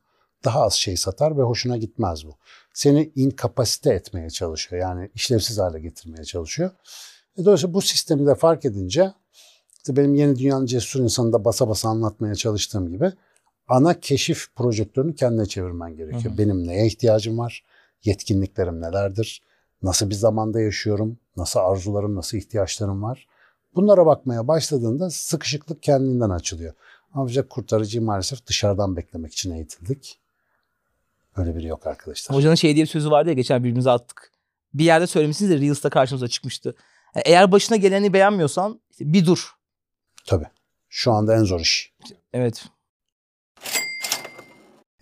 daha 0.46 0.62
az 0.62 0.74
şey 0.74 0.98
satar 0.98 1.38
ve 1.38 1.42
hoşuna 1.42 1.78
gitmez 1.78 2.26
bu. 2.26 2.36
Seni 2.74 3.12
inkapasite 3.16 3.94
etmeye 3.94 4.30
çalışıyor. 4.30 4.82
Yani 4.82 5.12
işlevsiz 5.16 5.58
hale 5.58 5.80
getirmeye 5.80 6.24
çalışıyor. 6.24 6.72
E 7.38 7.46
dolayısıyla 7.46 7.74
bu 7.74 7.82
sistemi 7.82 8.26
de 8.26 8.36
fark 8.36 8.66
edince 8.66 9.14
işte 9.78 9.96
benim 9.96 10.16
yeni 10.16 10.40
dünyanın 10.40 10.66
cesur 10.66 11.00
insanında 11.00 11.46
basa 11.46 11.70
basa 11.70 11.90
anlatmaya 11.90 12.36
çalıştığım 12.36 12.90
gibi 12.90 13.12
ana 13.68 14.00
keşif 14.00 14.48
projektörünü 14.56 15.16
kendine 15.16 15.46
çevirmen 15.46 15.96
gerekiyor. 15.96 16.24
Hı 16.24 16.30
hı. 16.30 16.38
Benim 16.38 16.68
neye 16.68 16.88
ihtiyacım 16.88 17.38
var? 17.38 17.64
Yetkinliklerim 18.06 18.82
nelerdir? 18.82 19.42
Nasıl 19.84 20.10
bir 20.10 20.16
zamanda 20.16 20.62
yaşıyorum? 20.62 21.18
Nasıl 21.38 21.60
arzularım, 21.60 22.16
nasıl 22.16 22.38
ihtiyaçlarım 22.38 23.04
var? 23.04 23.28
Bunlara 23.76 24.06
bakmaya 24.06 24.48
başladığında 24.48 25.10
sıkışıklık 25.10 25.84
kendinden 25.84 26.30
açılıyor. 26.30 26.74
Ancak 27.14 27.50
kurtarıcıyı 27.50 28.04
maalesef 28.04 28.46
dışarıdan 28.46 28.96
beklemek 28.96 29.34
için 29.34 29.52
eğitildik. 29.52 30.20
Öyle 31.36 31.56
biri 31.56 31.68
yok 31.68 31.88
arkadaşlar. 31.88 32.38
Hocanın 32.38 32.56
şey 32.56 32.76
diye 32.76 32.86
bir 32.86 32.90
sözü 32.90 33.12
vardı 33.12 33.30
ya 33.30 33.36
geçen 33.36 33.64
birbirimize 33.64 33.92
attık. 33.92 34.32
Bir 34.74 34.84
yerde 34.84 35.08
söylemişsiniz 35.08 35.52
de 35.52 35.58
Reels'ta 35.58 35.90
karşımıza 35.90 36.28
çıkmıştı. 36.28 36.76
Yani 37.16 37.24
eğer 37.26 37.52
başına 37.52 37.78
geleni 37.78 38.14
beğenmiyorsan 38.14 38.82
işte 38.92 39.14
bir 39.14 39.26
dur. 39.26 39.56
Tabii. 40.26 40.48
Şu 40.90 41.12
anda 41.12 41.36
en 41.36 41.44
zor 41.44 41.60
iş. 41.60 41.94
Evet. 42.34 42.66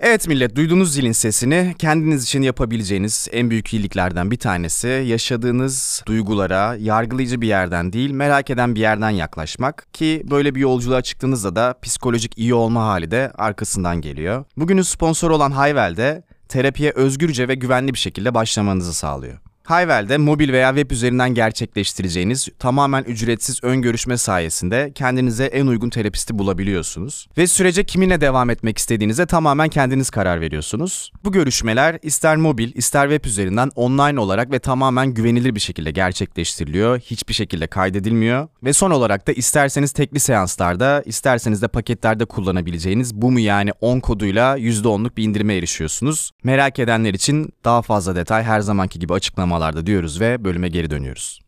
Evet 0.05 0.27
millet 0.27 0.55
duyduğunuz 0.55 0.93
zilin 0.93 1.11
sesini 1.11 1.75
kendiniz 1.79 2.23
için 2.23 2.41
yapabileceğiniz 2.41 3.27
en 3.31 3.49
büyük 3.49 3.73
iyiliklerden 3.73 4.31
bir 4.31 4.37
tanesi 4.37 4.87
yaşadığınız 4.87 6.03
duygulara 6.05 6.75
yargılayıcı 6.79 7.41
bir 7.41 7.47
yerden 7.47 7.93
değil 7.93 8.11
merak 8.11 8.49
eden 8.49 8.75
bir 8.75 8.79
yerden 8.79 9.09
yaklaşmak 9.09 9.93
ki 9.93 10.23
böyle 10.31 10.55
bir 10.55 10.59
yolculuğa 10.59 11.01
çıktığınızda 11.01 11.55
da 11.55 11.75
psikolojik 11.81 12.37
iyi 12.37 12.53
olma 12.53 12.85
hali 12.85 13.11
de 13.11 13.31
arkasından 13.35 14.01
geliyor. 14.01 14.45
Bugünün 14.57 14.81
sponsoru 14.81 15.35
olan 15.35 15.51
Hayvel 15.51 15.97
de 15.97 16.23
terapiye 16.49 16.91
özgürce 16.91 17.47
ve 17.47 17.55
güvenli 17.55 17.93
bir 17.93 17.99
şekilde 17.99 18.33
başlamanızı 18.33 18.93
sağlıyor. 18.93 19.37
Hayvel'de 19.63 20.17
mobil 20.17 20.51
veya 20.53 20.75
web 20.75 20.91
üzerinden 20.91 21.33
gerçekleştireceğiniz 21.33 22.47
tamamen 22.59 23.03
ücretsiz 23.03 23.59
ön 23.63 23.81
görüşme 23.81 24.17
sayesinde 24.17 24.91
kendinize 24.95 25.45
en 25.45 25.67
uygun 25.67 25.89
terapisti 25.89 26.39
bulabiliyorsunuz. 26.39 27.27
Ve 27.37 27.47
sürece 27.47 27.83
kiminle 27.83 28.21
devam 28.21 28.49
etmek 28.49 28.77
istediğinize 28.77 29.25
tamamen 29.25 29.69
kendiniz 29.69 30.09
karar 30.09 30.41
veriyorsunuz. 30.41 31.11
Bu 31.23 31.31
görüşmeler 31.31 31.99
ister 32.01 32.37
mobil 32.37 32.71
ister 32.75 33.09
web 33.09 33.25
üzerinden 33.29 33.71
online 33.75 34.19
olarak 34.19 34.51
ve 34.51 34.59
tamamen 34.59 35.13
güvenilir 35.13 35.55
bir 35.55 35.59
şekilde 35.59 35.91
gerçekleştiriliyor. 35.91 36.99
Hiçbir 36.99 37.33
şekilde 37.33 37.67
kaydedilmiyor. 37.67 38.47
Ve 38.63 38.73
son 38.73 38.91
olarak 38.91 39.27
da 39.27 39.31
isterseniz 39.31 39.91
tekli 39.91 40.19
seanslarda 40.19 41.03
isterseniz 41.05 41.61
de 41.61 41.67
paketlerde 41.67 42.25
kullanabileceğiniz 42.25 43.15
bu 43.15 43.31
mu 43.31 43.39
yani 43.39 43.71
10 43.81 43.99
koduyla 43.99 44.57
%10'luk 44.57 45.17
bir 45.17 45.23
indirime 45.23 45.55
erişiyorsunuz. 45.55 46.31
Merak 46.43 46.79
edenler 46.79 47.13
için 47.13 47.53
daha 47.63 47.81
fazla 47.81 48.15
detay 48.15 48.43
her 48.43 48.59
zamanki 48.59 48.99
gibi 48.99 49.13
açıklama 49.13 49.52
açıklamalarda 49.53 49.85
diyoruz 49.85 50.21
ve 50.21 50.43
bölüme 50.43 50.69
geri 50.69 50.89
dönüyoruz. 50.89 51.39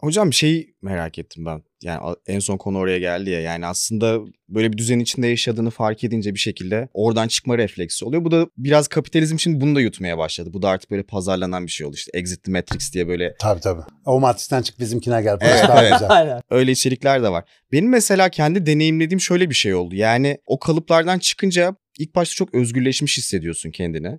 Hocam 0.00 0.32
şey 0.32 0.74
merak 0.82 1.18
ettim 1.18 1.46
ben. 1.46 1.62
Yani 1.82 2.16
en 2.26 2.38
son 2.38 2.56
konu 2.56 2.78
oraya 2.78 2.98
geldi 2.98 3.30
ya. 3.30 3.40
Yani 3.40 3.66
aslında 3.66 4.18
böyle 4.48 4.72
bir 4.72 4.78
düzen 4.78 4.98
içinde 4.98 5.26
yaşadığını 5.26 5.70
fark 5.70 6.04
edince 6.04 6.34
bir 6.34 6.38
şekilde 6.38 6.88
oradan 6.92 7.28
çıkma 7.28 7.58
refleksi 7.58 8.04
oluyor. 8.04 8.24
Bu 8.24 8.30
da 8.30 8.46
biraz 8.56 8.88
kapitalizm 8.88 9.34
için 9.34 9.60
bunu 9.60 9.74
da 9.76 9.80
yutmaya 9.80 10.18
başladı. 10.18 10.50
Bu 10.52 10.62
da 10.62 10.68
artık 10.68 10.90
böyle 10.90 11.02
pazarlanan 11.02 11.66
bir 11.66 11.70
şey 11.70 11.86
oldu 11.86 11.96
işte. 11.96 12.10
Exit 12.14 12.44
the 12.44 12.52
Matrix 12.52 12.92
diye 12.92 13.08
böyle. 13.08 13.34
Tabii 13.38 13.60
tabii. 13.60 13.82
O 14.04 14.20
matristen 14.20 14.62
çık 14.62 14.80
bizimkine 14.80 15.22
gel. 15.22 15.38
Evet, 15.40 15.64
evet. 15.78 15.92
Güzel. 15.92 16.40
Öyle 16.50 16.72
içerikler 16.72 17.22
de 17.22 17.28
var. 17.28 17.44
Benim 17.72 17.90
mesela 17.90 18.28
kendi 18.28 18.66
deneyimlediğim 18.66 19.20
şöyle 19.20 19.50
bir 19.50 19.54
şey 19.54 19.74
oldu. 19.74 19.94
Yani 19.94 20.38
o 20.46 20.58
kalıplardan 20.58 21.18
çıkınca 21.18 21.76
ilk 21.98 22.14
başta 22.14 22.34
çok 22.34 22.54
özgürleşmiş 22.54 23.18
hissediyorsun 23.18 23.70
kendini. 23.70 24.18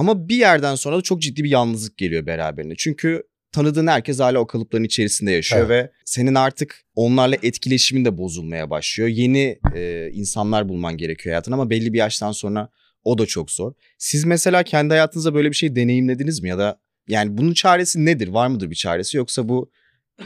Ama 0.00 0.28
bir 0.28 0.36
yerden 0.36 0.74
sonra 0.74 0.96
da 0.96 1.02
çok 1.02 1.22
ciddi 1.22 1.44
bir 1.44 1.50
yalnızlık 1.50 1.98
geliyor 1.98 2.26
beraberinde. 2.26 2.74
Çünkü 2.78 3.22
tanıdığın 3.52 3.86
herkes 3.86 4.20
hala 4.20 4.38
o 4.38 4.46
kalıpların 4.46 4.84
içerisinde 4.84 5.30
yaşıyor 5.32 5.66
evet. 5.66 5.70
ve 5.70 5.90
senin 6.04 6.34
artık 6.34 6.82
onlarla 6.94 7.36
etkileşimin 7.42 8.04
de 8.04 8.18
bozulmaya 8.18 8.70
başlıyor. 8.70 9.08
Yeni 9.08 9.58
e, 9.74 10.10
insanlar 10.12 10.68
bulman 10.68 10.96
gerekiyor 10.96 11.32
hayatın 11.32 11.52
ama 11.52 11.70
belli 11.70 11.92
bir 11.92 11.98
yaştan 11.98 12.32
sonra 12.32 12.68
o 13.04 13.18
da 13.18 13.26
çok 13.26 13.50
zor. 13.50 13.72
Siz 13.98 14.24
mesela 14.24 14.62
kendi 14.62 14.90
hayatınızda 14.90 15.34
böyle 15.34 15.50
bir 15.50 15.56
şey 15.56 15.76
deneyimlediniz 15.76 16.42
mi 16.42 16.48
ya 16.48 16.58
da 16.58 16.80
Yani 17.08 17.38
bunun 17.38 17.52
çaresi 17.52 18.04
nedir? 18.04 18.28
Var 18.28 18.46
mıdır 18.46 18.70
bir 18.70 18.76
çaresi 18.76 19.16
yoksa 19.16 19.48
bu 19.48 19.70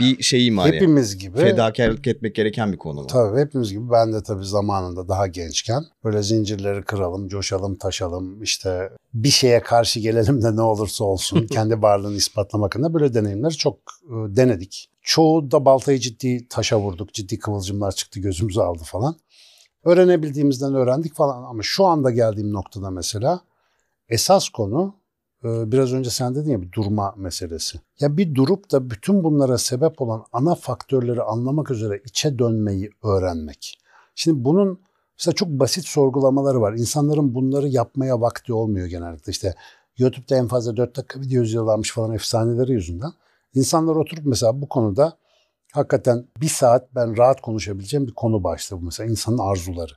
bir 0.01 0.23
şeyi 0.23 0.51
mi 0.51 0.61
hani? 0.61 0.77
Hepimiz 0.77 1.19
gibi. 1.19 1.39
Fedakarlık 1.39 2.07
etmek 2.07 2.35
gereken 2.35 2.73
bir 2.73 2.79
konu 2.79 3.01
mu? 3.01 3.07
Tabii 3.07 3.41
hepimiz 3.41 3.73
gibi 3.73 3.91
ben 3.91 4.13
de 4.13 4.23
tabii 4.23 4.45
zamanında 4.45 5.09
daha 5.09 5.27
gençken 5.27 5.85
böyle 6.05 6.23
zincirleri 6.23 6.83
kıralım, 6.83 7.29
coşalım, 7.29 7.79
taşalım 7.79 8.43
işte 8.43 8.91
bir 9.15 9.31
şeye 9.31 9.61
karşı 9.61 10.01
gelelim 10.01 10.43
de 10.43 10.57
ne 10.57 10.63
olursa 10.63 11.05
olsun 11.05 11.47
kendi 11.51 11.83
varlığını 11.83 12.17
ispatlamak 12.17 12.77
adına 12.77 12.95
böyle 12.95 13.15
deneyimleri 13.15 13.57
çok 13.57 13.77
e, 14.05 14.37
denedik. 14.37 14.91
Çoğu 15.03 15.51
da 15.51 15.65
baltayı 15.65 15.99
ciddi 15.99 16.49
taşa 16.49 16.81
vurduk, 16.81 17.15
ciddi 17.15 17.39
kıvılcımlar 17.39 17.93
çıktı 17.93 18.21
gözümüzü 18.21 18.61
aldı 18.61 18.83
falan. 18.85 19.17
Öğrenebildiğimizden 19.85 20.75
öğrendik 20.75 21.15
falan 21.15 21.43
ama 21.43 21.63
şu 21.63 21.85
anda 21.85 22.11
geldiğim 22.11 22.53
noktada 22.53 22.91
mesela 22.91 23.41
esas 24.09 24.49
konu 24.49 24.95
biraz 25.45 25.93
önce 25.93 26.11
sen 26.11 26.35
dedin 26.35 26.51
ya 26.51 26.63
bir 26.63 26.73
durma 26.73 27.15
meselesi. 27.17 27.81
Ya 28.01 28.17
bir 28.17 28.35
durup 28.35 28.73
da 28.73 28.91
bütün 28.91 29.25
bunlara 29.25 29.59
sebep 29.59 30.03
olan 30.03 30.25
ana 30.33 30.55
faktörleri 30.55 31.23
anlamak 31.23 31.71
üzere 31.71 32.01
içe 32.05 32.39
dönmeyi 32.39 32.91
öğrenmek. 33.03 33.79
Şimdi 34.15 34.45
bunun 34.45 34.81
mesela 35.19 35.35
çok 35.35 35.49
basit 35.49 35.87
sorgulamaları 35.87 36.61
var. 36.61 36.73
İnsanların 36.73 37.35
bunları 37.35 37.69
yapmaya 37.69 38.21
vakti 38.21 38.53
olmuyor 38.53 38.87
genellikle. 38.87 39.31
İşte 39.31 39.55
YouTube'da 39.99 40.37
en 40.37 40.49
fazla 40.49 40.77
4 40.77 40.97
dakika 40.97 41.21
video 41.21 41.43
izliyorlarmış 41.43 41.93
falan 41.93 42.15
efsaneleri 42.15 42.73
yüzünden. 42.73 43.13
İnsanlar 43.55 43.97
oturup 43.97 44.27
mesela 44.27 44.61
bu 44.63 44.69
konuda 44.69 45.19
hakikaten 45.73 46.27
bir 46.41 46.49
saat 46.49 46.95
ben 46.95 47.17
rahat 47.17 47.41
konuşabileceğim 47.41 48.07
bir 48.07 48.15
konu 48.15 48.45
başladı 48.45 48.81
bu 48.81 48.85
mesela 48.85 49.11
insanın 49.11 49.39
arzuları. 49.39 49.93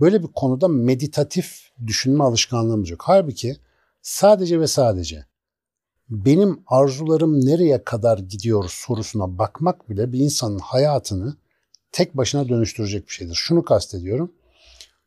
Böyle 0.00 0.22
bir 0.22 0.28
konuda 0.28 0.68
meditatif 0.68 1.70
düşünme 1.86 2.24
alışkanlığımız 2.24 2.90
yok. 2.90 3.00
Halbuki 3.04 3.56
sadece 4.04 4.60
ve 4.60 4.66
sadece 4.66 5.26
benim 6.10 6.62
arzularım 6.66 7.46
nereye 7.46 7.84
kadar 7.84 8.18
gidiyor 8.18 8.64
sorusuna 8.68 9.38
bakmak 9.38 9.90
bile 9.90 10.12
bir 10.12 10.18
insanın 10.18 10.58
hayatını 10.58 11.36
tek 11.92 12.16
başına 12.16 12.48
dönüştürecek 12.48 13.06
bir 13.06 13.12
şeydir. 13.12 13.34
Şunu 13.34 13.64
kastediyorum. 13.64 14.32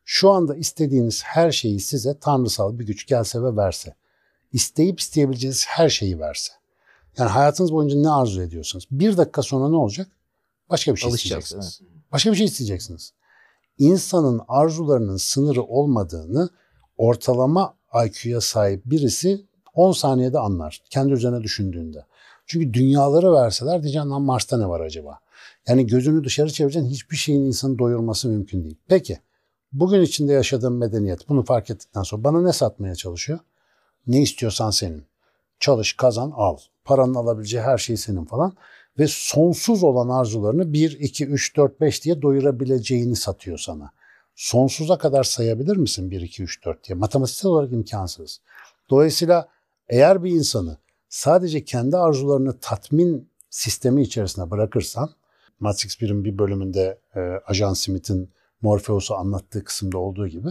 Şu 0.04 0.30
anda 0.30 0.56
istediğiniz 0.56 1.22
her 1.24 1.52
şeyi 1.52 1.80
size 1.80 2.18
tanrısal 2.18 2.78
bir 2.78 2.86
güç 2.86 3.06
gelse 3.06 3.42
ve 3.42 3.56
verse. 3.56 3.94
isteyip 4.52 5.00
isteyebileceğiniz 5.00 5.66
her 5.66 5.88
şeyi 5.88 6.20
verse. 6.20 6.52
Yani 7.18 7.28
hayatınız 7.28 7.72
boyunca 7.72 7.96
ne 7.96 8.10
arzu 8.10 8.42
ediyorsanız. 8.42 8.84
Bir 8.90 9.16
dakika 9.16 9.42
sonra 9.42 9.68
ne 9.68 9.76
olacak? 9.76 10.08
Başka 10.70 10.94
bir 10.94 11.00
şey 11.00 11.10
isteyeceksiniz. 11.10 11.80
Başka 12.12 12.30
bir 12.30 12.36
şey 12.36 12.46
isteyeceksiniz. 12.46 13.12
İnsanın 13.78 14.40
arzularının 14.48 15.16
sınırı 15.16 15.62
olmadığını 15.62 16.50
ortalama 16.96 17.77
IQ'ya 18.06 18.40
sahip 18.40 18.82
birisi 18.86 19.44
10 19.74 19.92
saniyede 19.92 20.38
anlar. 20.38 20.82
Kendi 20.90 21.12
üzerine 21.12 21.42
düşündüğünde. 21.42 22.04
Çünkü 22.46 22.74
dünyaları 22.74 23.32
verseler 23.32 23.82
diyeceksin 23.82 24.10
lan 24.10 24.22
Mars'ta 24.22 24.58
ne 24.58 24.68
var 24.68 24.80
acaba? 24.80 25.18
Yani 25.68 25.86
gözünü 25.86 26.24
dışarı 26.24 26.50
çevireceksin 26.50 26.90
hiçbir 26.90 27.16
şeyin 27.16 27.44
insanı 27.44 27.78
doyurması 27.78 28.28
mümkün 28.28 28.64
değil. 28.64 28.76
Peki 28.88 29.18
bugün 29.72 30.02
içinde 30.02 30.32
yaşadığım 30.32 30.78
medeniyet 30.78 31.28
bunu 31.28 31.44
fark 31.44 31.70
ettikten 31.70 32.02
sonra 32.02 32.24
bana 32.24 32.42
ne 32.42 32.52
satmaya 32.52 32.94
çalışıyor? 32.94 33.38
Ne 34.06 34.22
istiyorsan 34.22 34.70
senin. 34.70 35.04
Çalış, 35.60 35.92
kazan, 35.92 36.32
al. 36.36 36.56
Paranın 36.84 37.14
alabileceği 37.14 37.62
her 37.62 37.78
şey 37.78 37.96
senin 37.96 38.24
falan. 38.24 38.52
Ve 38.98 39.06
sonsuz 39.08 39.84
olan 39.84 40.08
arzularını 40.08 40.72
1, 40.72 41.00
2, 41.00 41.26
3, 41.26 41.56
4, 41.56 41.80
5 41.80 42.04
diye 42.04 42.22
doyurabileceğini 42.22 43.16
satıyor 43.16 43.58
sana. 43.58 43.90
Sonsuza 44.38 44.98
kadar 44.98 45.24
sayabilir 45.24 45.76
misin 45.76 46.10
1, 46.10 46.20
2, 46.20 46.42
3, 46.42 46.64
4 46.64 46.88
diye? 46.88 46.96
Matematiksel 46.98 47.50
olarak 47.50 47.72
imkansız. 47.72 48.40
Dolayısıyla 48.90 49.48
eğer 49.88 50.24
bir 50.24 50.30
insanı 50.30 50.76
sadece 51.08 51.64
kendi 51.64 51.96
arzularını 51.96 52.58
tatmin 52.60 53.28
sistemi 53.50 54.02
içerisine 54.02 54.50
bırakırsan, 54.50 55.10
Matrix 55.60 55.94
1'in 55.94 56.24
bir 56.24 56.38
bölümünde 56.38 56.98
e, 57.16 57.20
Ajan 57.46 57.72
Smith'in 57.74 58.30
Morpheus'u 58.62 59.14
anlattığı 59.14 59.64
kısımda 59.64 59.98
olduğu 59.98 60.28
gibi 60.28 60.48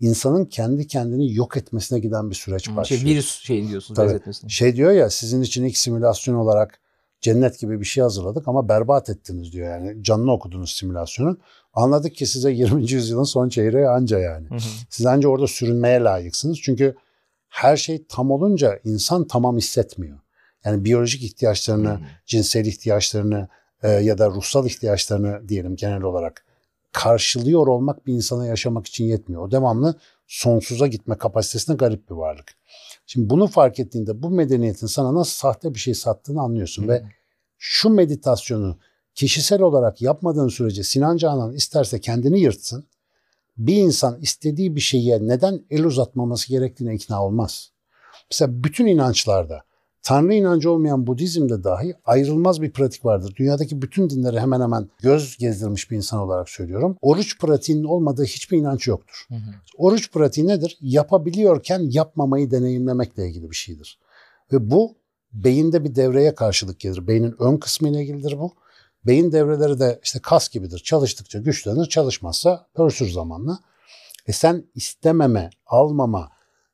insanın 0.00 0.44
kendi 0.44 0.86
kendini 0.86 1.34
yok 1.34 1.56
etmesine 1.56 1.98
giden 1.98 2.30
bir 2.30 2.34
süreç 2.34 2.64
Şey, 2.64 2.76
başlıyor. 2.76 3.02
virüs 3.02 3.40
şeyini 3.42 3.68
diyorsunuz 3.68 3.96
Tabii. 3.96 4.08
benzetmesini. 4.08 4.50
Şey 4.50 4.76
diyor 4.76 4.90
ya 4.90 5.10
sizin 5.10 5.42
için 5.42 5.64
ilk 5.64 5.76
simülasyon 5.76 6.34
olarak 6.34 6.80
cennet 7.20 7.58
gibi 7.58 7.80
bir 7.80 7.84
şey 7.84 8.02
hazırladık 8.02 8.48
ama 8.48 8.68
berbat 8.68 9.10
ettiniz 9.10 9.52
diyor 9.52 9.68
yani. 9.70 10.04
Canlı 10.04 10.32
okudunuz 10.32 10.70
simülasyonun. 10.70 11.38
Anladık 11.72 12.14
ki 12.14 12.26
size 12.26 12.50
20. 12.50 12.90
yüzyılın 12.90 13.24
son 13.24 13.48
çeyreği 13.48 13.88
anca 13.88 14.18
yani. 14.18 14.48
Hı 14.48 14.54
hı. 14.54 14.60
Siz 14.90 15.06
anca 15.06 15.28
orada 15.28 15.46
sürünmeye 15.46 16.00
layıksınız. 16.00 16.58
Çünkü 16.62 16.96
her 17.48 17.76
şey 17.76 18.04
tam 18.08 18.30
olunca 18.30 18.80
insan 18.84 19.26
tamam 19.26 19.56
hissetmiyor. 19.56 20.18
Yani 20.64 20.84
biyolojik 20.84 21.22
ihtiyaçlarını, 21.22 22.00
cinsel 22.26 22.66
ihtiyaçlarını 22.66 23.48
e, 23.82 23.88
ya 23.88 24.18
da 24.18 24.30
ruhsal 24.30 24.66
ihtiyaçlarını 24.66 25.48
diyelim 25.48 25.76
genel 25.76 26.02
olarak 26.02 26.44
karşılıyor 26.92 27.66
olmak 27.66 28.06
bir 28.06 28.14
insana 28.14 28.46
yaşamak 28.46 28.86
için 28.86 29.04
yetmiyor. 29.04 29.42
O 29.42 29.50
devamlı 29.50 29.94
sonsuza 30.26 30.86
gitme 30.86 31.18
kapasitesine 31.18 31.76
garip 31.76 32.10
bir 32.10 32.14
varlık. 32.14 32.54
Şimdi 33.06 33.30
bunu 33.30 33.46
fark 33.46 33.80
ettiğinde 33.80 34.22
bu 34.22 34.30
medeniyetin 34.30 34.86
sana 34.86 35.14
nasıl 35.14 35.32
sahte 35.32 35.74
bir 35.74 35.78
şey 35.78 35.94
sattığını 35.94 36.40
anlıyorsun 36.40 36.88
ve 36.88 37.02
şu 37.58 37.90
meditasyonu 37.90 38.78
kişisel 39.20 39.62
olarak 39.62 40.02
yapmadığın 40.02 40.48
sürece 40.48 40.82
Sinan 40.82 41.16
Canan 41.16 41.52
isterse 41.52 42.00
kendini 42.00 42.40
yırtsın. 42.40 42.84
Bir 43.56 43.76
insan 43.76 44.20
istediği 44.20 44.76
bir 44.76 44.80
şeye 44.80 45.28
neden 45.28 45.60
el 45.70 45.84
uzatmaması 45.84 46.48
gerektiğine 46.48 46.94
ikna 46.94 47.24
olmaz. 47.24 47.70
Mesela 48.30 48.64
bütün 48.64 48.86
inançlarda 48.86 49.62
Tanrı 50.02 50.34
inancı 50.34 50.70
olmayan 50.70 51.06
Budizm'de 51.06 51.64
dahi 51.64 51.94
ayrılmaz 52.04 52.62
bir 52.62 52.70
pratik 52.70 53.04
vardır. 53.04 53.34
Dünyadaki 53.36 53.82
bütün 53.82 54.10
dinlere 54.10 54.40
hemen 54.40 54.60
hemen 54.60 54.88
göz 55.02 55.36
gezdirmiş 55.36 55.90
bir 55.90 55.96
insan 55.96 56.20
olarak 56.20 56.48
söylüyorum. 56.48 56.96
Oruç 57.00 57.38
pratiğinin 57.38 57.84
olmadığı 57.84 58.24
hiçbir 58.24 58.58
inanç 58.58 58.86
yoktur. 58.86 59.26
Hı 59.28 59.34
hı. 59.34 59.50
Oruç 59.78 60.12
pratiği 60.12 60.46
nedir? 60.46 60.78
Yapabiliyorken 60.80 61.80
yapmamayı 61.90 62.50
deneyimlemekle 62.50 63.28
ilgili 63.28 63.50
bir 63.50 63.56
şeydir. 63.56 63.98
Ve 64.52 64.70
bu 64.70 64.94
beyinde 65.32 65.84
bir 65.84 65.94
devreye 65.94 66.34
karşılık 66.34 66.80
gelir. 66.80 67.06
Beynin 67.06 67.34
ön 67.38 67.56
kısmı 67.56 67.88
ile 67.88 68.02
ilgilidir 68.02 68.38
bu. 68.38 68.52
Beyin 69.06 69.32
devreleri 69.32 69.80
de 69.80 70.00
işte 70.02 70.18
kas 70.18 70.48
gibidir. 70.48 70.78
Çalıştıkça 70.78 71.38
güçlenir, 71.38 71.86
çalışmazsa 71.86 72.66
pörsür 72.74 73.10
zamanla. 73.10 73.58
E 74.26 74.32
sen 74.32 74.64
istememe, 74.74 75.50
almama, 75.66 76.28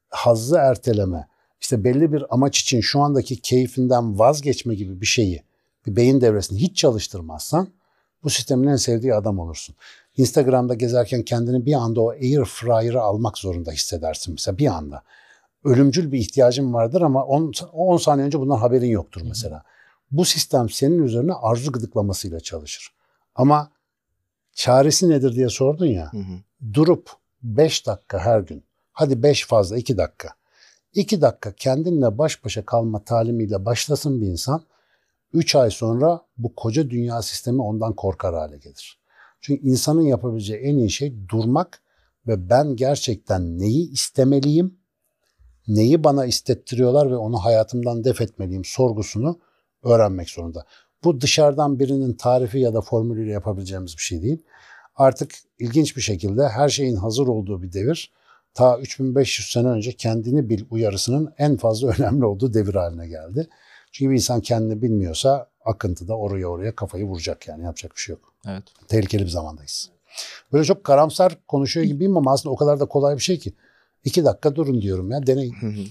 hazzı 0.09 0.57
erteleme, 0.57 1.29
işte 1.61 1.85
belli 1.85 2.13
bir 2.13 2.35
amaç 2.35 2.61
için 2.61 2.81
şu 2.81 3.01
andaki 3.01 3.41
keyfinden 3.41 4.19
vazgeçme 4.19 4.75
gibi 4.75 5.01
bir 5.01 5.07
şeyi 5.07 5.43
bir 5.87 5.97
beyin 5.97 6.21
devresini 6.21 6.59
hiç 6.59 6.77
çalıştırmazsan 6.77 7.69
bu 8.23 8.31
sistemin 8.31 8.69
en 8.69 8.77
sevdiği 8.77 9.15
adam 9.15 9.39
olursun. 9.39 9.77
Instagram'da 10.17 10.75
gezerken 10.75 11.23
kendini 11.23 11.67
bir 11.67 11.75
anda 11.75 12.01
o 12.01 12.11
air 12.11 12.45
fryer'ı 12.45 13.01
almak 13.01 13.39
zorunda 13.39 13.71
hissedersin 13.71 14.35
mesela 14.35 14.59
bir 14.59 14.67
anda. 14.67 15.03
Ölümcül 15.65 16.13
bir 16.13 16.19
ihtiyacın 16.19 16.75
vardır 16.75 17.01
ama 17.01 17.25
10 17.25 17.97
saniye 17.97 18.27
önce 18.27 18.41
bundan 18.41 18.57
haberin 18.57 18.91
yoktur 18.91 19.21
mesela. 19.25 19.63
Bu 20.11 20.25
sistem 20.25 20.69
senin 20.69 21.03
üzerine 21.03 21.33
arzu 21.33 21.73
gıdıklamasıyla 21.73 22.41
çalışır. 22.41 22.93
Ama 23.35 23.71
çaresi 24.53 25.09
nedir 25.09 25.33
diye 25.33 25.49
sordun 25.49 25.87
ya. 25.87 26.13
Hı 26.13 26.19
hı. 26.19 26.73
Durup 26.75 27.11
5 27.43 27.87
dakika 27.87 28.19
her 28.19 28.41
gün. 28.41 28.65
Hadi 28.93 29.23
5 29.23 29.47
fazla 29.47 29.77
2 29.77 29.99
dakika. 29.99 30.29
2 30.95 31.21
dakika 31.21 31.53
kendinle 31.53 32.19
baş 32.19 32.45
başa 32.45 32.67
kalma 32.67 33.05
talimiyle 33.05 33.65
başlasın 33.65 34.21
bir 34.21 34.27
insan. 34.27 34.63
3 35.33 35.55
ay 35.55 35.71
sonra 35.71 36.21
bu 36.39 36.55
koca 36.55 36.91
dünya 36.91 37.23
sistemi 37.23 37.63
ondan 37.63 37.93
korkar 37.93 38.35
hale 38.35 38.59
gelir. 38.59 39.01
Çünkü 39.41 39.69
insanın 39.69 40.03
yapabileceği 40.03 40.61
en 40.61 40.77
iyi 40.77 40.91
şey 40.91 41.29
durmak 41.29 41.83
ve 42.27 42.51
ben 42.51 42.77
gerçekten 42.77 43.59
neyi 43.59 43.91
istemeliyim, 43.91 44.79
neyi 45.69 46.05
bana 46.05 46.27
istettiriyorlar 46.27 47.11
ve 47.11 47.17
onu 47.17 47.39
hayatımdan 47.39 48.05
def 48.05 48.21
etmeliyim 48.21 48.65
sorgusunu 48.65 49.41
öğrenmek 49.87 50.31
zorunda. 50.31 50.65
Bu 51.05 51.21
dışarıdan 51.21 51.79
birinin 51.79 52.13
tarifi 52.13 52.59
ya 52.59 52.75
da 52.75 52.81
formülüyle 52.81 53.33
yapabileceğimiz 53.33 53.97
bir 53.97 54.03
şey 54.03 54.23
değil. 54.23 54.43
Artık 54.97 55.35
ilginç 55.59 55.97
bir 55.97 56.03
şekilde 56.03 56.49
her 56.49 56.69
şeyin 56.69 56.97
hazır 56.97 57.27
olduğu 57.27 57.63
bir 57.63 57.73
devir. 57.73 58.13
Ta 58.55 58.79
3500 58.79 59.53
sene 59.53 59.69
önce 59.69 59.93
kendini 59.93 60.49
bil 60.49 60.65
uyarısının 60.71 61.33
en 61.39 61.57
fazla 61.57 61.89
önemli 61.99 62.25
olduğu 62.25 62.55
devir 62.55 62.75
haline 62.75 63.09
geldi. 63.09 63.49
Çünkü 63.93 64.11
bir 64.11 64.15
insan 64.15 64.41
kendini 64.41 64.83
bilmiyorsa 64.83 65.49
akıntıda 65.65 66.17
oraya 66.17 66.47
oraya 66.47 66.75
kafayı 66.75 67.05
vuracak 67.05 67.49
yani 67.49 67.65
yapacak 67.65 67.93
bir 67.97 68.01
şey 68.01 68.13
yok. 68.13 68.33
Evet. 68.49 68.63
Tehlikeli 68.89 69.23
bir 69.23 69.29
zamandayız. 69.29 69.91
Böyle 70.53 70.65
çok 70.65 70.85
karamsar 70.85 71.39
konuşuyor 71.49 71.87
gibiyim 71.87 72.17
ama 72.17 72.33
aslında 72.33 72.53
o 72.53 72.57
kadar 72.57 72.81
da 72.81 72.85
kolay 72.85 73.17
bir 73.17 73.23
şey 73.23 73.39
ki. 73.39 73.53
İki 74.05 74.25
dakika 74.25 74.57
durun 74.57 74.83
diyorum 74.83 75.11
ya 75.11 75.27
deneyin. 75.27 75.55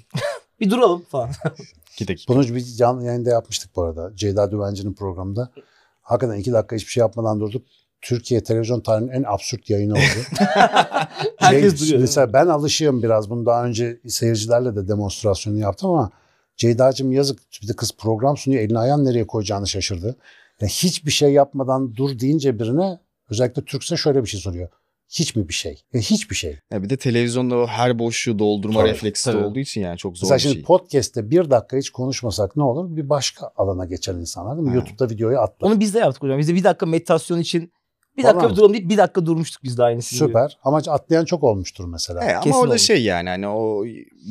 Bir 0.60 0.70
duralım 0.70 1.02
falan. 1.02 1.30
İki 1.94 2.08
dakika. 2.08 2.34
Bunu 2.34 2.56
bir 2.56 2.66
canlı 2.66 3.06
yayında 3.06 3.30
yapmıştık 3.30 3.76
bu 3.76 3.84
arada. 3.84 4.12
Ceyda 4.16 4.52
Düvenci'nin 4.52 4.94
programında. 4.94 5.50
Hakikaten 6.02 6.40
iki 6.40 6.54
dakika 6.54 6.76
hiçbir 6.76 6.92
şey 6.92 7.02
yapmadan 7.02 7.40
durduk. 7.40 7.66
Türkiye 8.02 8.44
televizyon 8.44 8.82
tarihinin 8.82 9.12
en 9.12 9.24
absürt 9.24 9.70
yayını 9.70 9.94
oldu. 9.94 10.02
Herkes 11.38 11.80
Şey, 11.80 11.88
duruyor. 11.88 12.02
Mesela 12.02 12.34
ben 12.34 12.48
alışığım 12.48 13.04
biraz. 13.04 13.30
Bunu 13.30 13.46
daha 13.46 13.66
önce 13.66 14.00
seyircilerle 14.08 14.76
de 14.76 14.88
demonstrasyonu 14.88 15.58
yaptım 15.58 15.90
ama 15.90 16.12
Ceyda'cığım 16.58 17.12
yazık 17.12 17.40
bir 17.62 17.68
de 17.68 17.74
kız 17.74 17.92
program 17.98 18.38
sunuyor 18.38 18.62
elini 18.62 18.80
ayağını 18.80 19.06
nereye 19.06 19.28
koyacağını 19.28 19.68
şaşırdı. 19.68 20.16
Yani 20.62 20.72
hiçbir 20.72 21.12
şey 21.12 21.34
yapmadan 21.34 21.96
dur 21.96 22.20
deyince 22.20 22.60
birine 22.60 23.00
özellikle 23.30 23.66
Türkse 23.66 23.98
şöyle 23.98 24.24
bir 24.24 24.30
şey 24.30 24.40
soruyor. 24.40 24.70
Hiç 25.20 25.36
mi 25.36 25.48
bir 25.50 25.54
şey? 25.54 25.84
E, 25.94 26.00
hiçbir 26.00 26.36
şey. 26.36 26.60
Ya 26.72 26.84
bir 26.84 26.90
de 26.90 26.98
televizyonda 26.98 27.56
o 27.58 27.68
her 27.68 28.00
boşluğu 28.00 28.40
doldurma 28.40 28.80
Tabii, 28.80 28.90
refleksi 28.90 29.30
de 29.30 29.34
tabii. 29.34 29.44
olduğu 29.46 29.60
için 29.60 29.82
yani 29.82 29.98
çok 29.98 30.18
zor 30.18 30.26
Mesela 30.28 30.38
bir 30.38 30.42
şimdi 30.42 30.56
şey. 30.56 30.64
podcast'te 30.64 31.30
bir 31.30 31.50
dakika 31.50 31.78
hiç 31.78 31.90
konuşmasak 31.90 32.56
ne 32.56 32.64
olur? 32.64 32.96
Bir 32.96 33.10
başka 33.10 33.52
alana 33.56 33.86
geçer 33.86 34.14
insanlar 34.14 34.56
değil 34.58 34.64
mi? 34.68 34.70
Ha. 34.70 34.76
YouTube'da 34.76 35.10
videoyu 35.10 35.40
atlar. 35.40 35.68
Onu 35.70 35.80
biz 35.80 35.94
de 35.94 36.00
yaptık 36.00 36.24
hocam. 36.24 36.40
Biz 36.40 36.48
de 36.48 36.56
bir 36.56 36.64
dakika 36.64 36.86
meditasyon 36.86 37.40
için 37.40 37.72
bir 38.18 38.24
Vallahi 38.24 38.36
dakika 38.36 38.52
bir 38.52 38.56
duralım 38.56 38.74
deyip 38.74 38.90
bir 38.90 38.98
dakika 38.98 39.26
durmuştuk 39.26 39.64
biz 39.64 39.78
de 39.78 39.84
aynısı. 39.84 40.16
gibi. 40.16 40.28
Süper. 40.28 40.58
Ama 40.64 40.78
atlayan 40.88 41.26
çok 41.26 41.44
olmuştur 41.44 41.86
mesela. 41.86 42.26
He, 42.26 42.32
ama 42.36 42.44
Kesin 42.44 42.58
orada 42.58 42.72
olur. 42.72 42.80
şey 42.80 43.04
yani 43.04 43.30
hani 43.30 43.48
o 43.48 43.86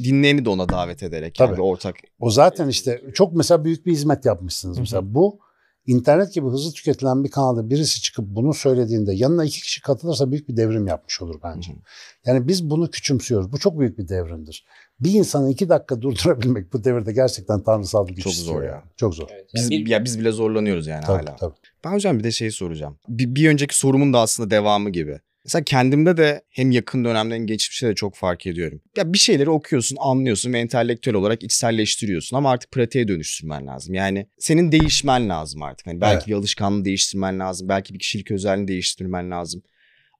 dinleyeni 0.05 0.45
de 0.45 0.49
ona 0.51 0.69
davet 0.69 1.03
ederek 1.03 1.41
yani 1.41 1.49
Tabii. 1.49 1.57
bir 1.57 1.63
ortak 1.63 1.97
O 2.19 2.31
zaten 2.31 2.69
işte 2.69 3.03
çok 3.15 3.33
mesela 3.33 3.65
büyük 3.65 3.87
bir 3.87 3.93
hizmet 3.93 4.25
yapmışsınız. 4.25 4.77
Hı 4.77 4.79
hı. 4.79 4.83
Mesela 4.83 5.15
bu 5.15 5.39
internet 5.87 6.35
gibi 6.35 6.47
hızlı 6.47 6.73
tüketilen 6.73 7.25
bir 7.25 7.31
kanalda 7.31 7.71
birisi 7.71 8.01
çıkıp 8.03 8.25
bunu 8.29 8.55
söylediğinde 8.55 9.13
yanına 9.15 9.45
iki 9.45 9.63
kişi 9.63 9.83
katılırsa 9.83 10.31
büyük 10.31 10.49
bir 10.49 10.57
devrim 10.57 10.87
yapmış 10.87 11.23
olur 11.23 11.41
bence. 11.45 11.73
Hı 11.73 11.77
hı. 11.77 11.81
Yani 12.27 12.49
biz 12.49 12.71
bunu 12.71 12.91
küçümsüyoruz. 12.91 13.53
Bu 13.53 13.59
çok 13.59 13.79
büyük 13.81 13.99
bir 13.99 14.09
devrimdir. 14.09 14.67
Bir 15.01 15.13
insanı 15.13 15.51
iki 15.51 15.69
dakika 15.69 16.03
durdurabilmek 16.03 16.73
bu 16.73 16.85
devirde 16.85 17.13
gerçekten 17.13 17.63
tanrısal 17.63 18.07
bir 18.07 18.15
güç 18.15 18.25
Çok 18.25 18.33
istiyor 18.33 18.55
zor 18.57 18.63
ya. 18.63 18.71
yani. 18.71 18.83
Çok 18.97 19.15
zor. 19.15 19.29
biz, 19.55 19.63
Yani 19.71 19.85
bir- 19.85 19.91
ya 19.91 20.05
biz 20.05 20.21
bile 20.21 20.33
zorlanıyoruz 20.33 20.87
yani 20.87 21.05
Tabii, 21.05 21.27
hala. 21.27 21.37
tabii. 21.37 21.55
Ben 21.85 21.93
hocam 21.93 22.19
bir 22.19 22.25
de 22.25 22.31
şey 22.33 22.51
soracağım. 22.51 22.99
Bir, 23.09 23.35
bir 23.35 23.49
önceki 23.49 23.79
sorumun 23.79 24.13
da 24.13 24.21
aslında 24.21 24.51
devamı 24.51 24.91
gibi. 24.91 25.21
Mesela 25.45 25.65
kendimde 25.65 26.17
de 26.17 26.43
hem 26.51 26.71
yakın 26.71 27.05
dönemden 27.05 27.35
hem 27.35 27.47
geçmişte 27.47 27.89
de 27.89 27.95
çok 27.95 28.15
fark 28.15 28.47
ediyorum. 28.47 28.81
Ya 28.97 29.13
bir 29.13 29.19
şeyleri 29.19 29.51
okuyorsun, 29.51 29.97
anlıyorsun 30.01 30.53
ve 30.53 30.59
entelektüel 30.59 31.15
olarak 31.15 31.43
içselleştiriyorsun 31.43 32.37
ama 32.37 32.51
artık 32.51 32.71
pratiğe 32.71 33.09
dönüştürmen 33.09 33.67
lazım. 33.67 33.95
Yani 33.95 34.27
senin 34.39 34.73
değişmen 34.73 35.29
lazım 35.29 35.63
artık. 35.63 35.87
Hani 35.87 36.01
belki 36.01 36.15
Evet. 36.17 36.27
bir 36.29 36.33
alışkanlığı 36.33 36.85
değiştirmen 36.85 37.39
lazım, 37.39 37.69
belki 37.69 37.95
bir 37.95 37.99
kişilik 37.99 38.31
özelliğini 38.31 38.69
değiştirmen 38.69 39.31
lazım. 39.31 39.63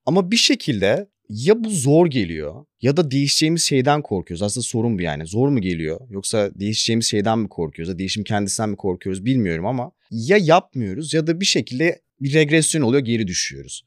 Ama 0.07 0.31
bir 0.31 0.37
şekilde 0.37 1.09
ya 1.29 1.65
bu 1.65 1.71
zor 1.71 2.07
geliyor 2.07 2.65
ya 2.83 2.97
da 2.97 3.11
değişeceğimiz 3.11 3.63
şeyden 3.63 4.03
korkuyoruz. 4.03 4.43
Aslında 4.43 4.65
sorun 4.65 4.99
bu 4.99 5.03
yani. 5.03 5.27
Zor 5.27 5.49
mu 5.49 5.61
geliyor 5.61 6.01
yoksa 6.11 6.51
değişeceğimiz 6.55 7.07
şeyden 7.07 7.39
mi 7.39 7.49
korkuyoruz 7.49 7.93
ya 7.93 7.99
değişim 7.99 8.25
kendisinden 8.25 8.71
mi 8.71 8.77
korkuyoruz 8.77 9.25
bilmiyorum 9.25 9.67
ama 9.67 9.93
ya 10.11 10.37
yapmıyoruz 10.41 11.15
ya 11.15 11.27
da 11.27 11.41
bir 11.41 11.47
şekilde 11.47 12.01
bir 12.21 12.35
regresyon 12.35 12.83
oluyor 12.83 13.05
geri 13.05 13.27
düşüyoruz. 13.27 13.85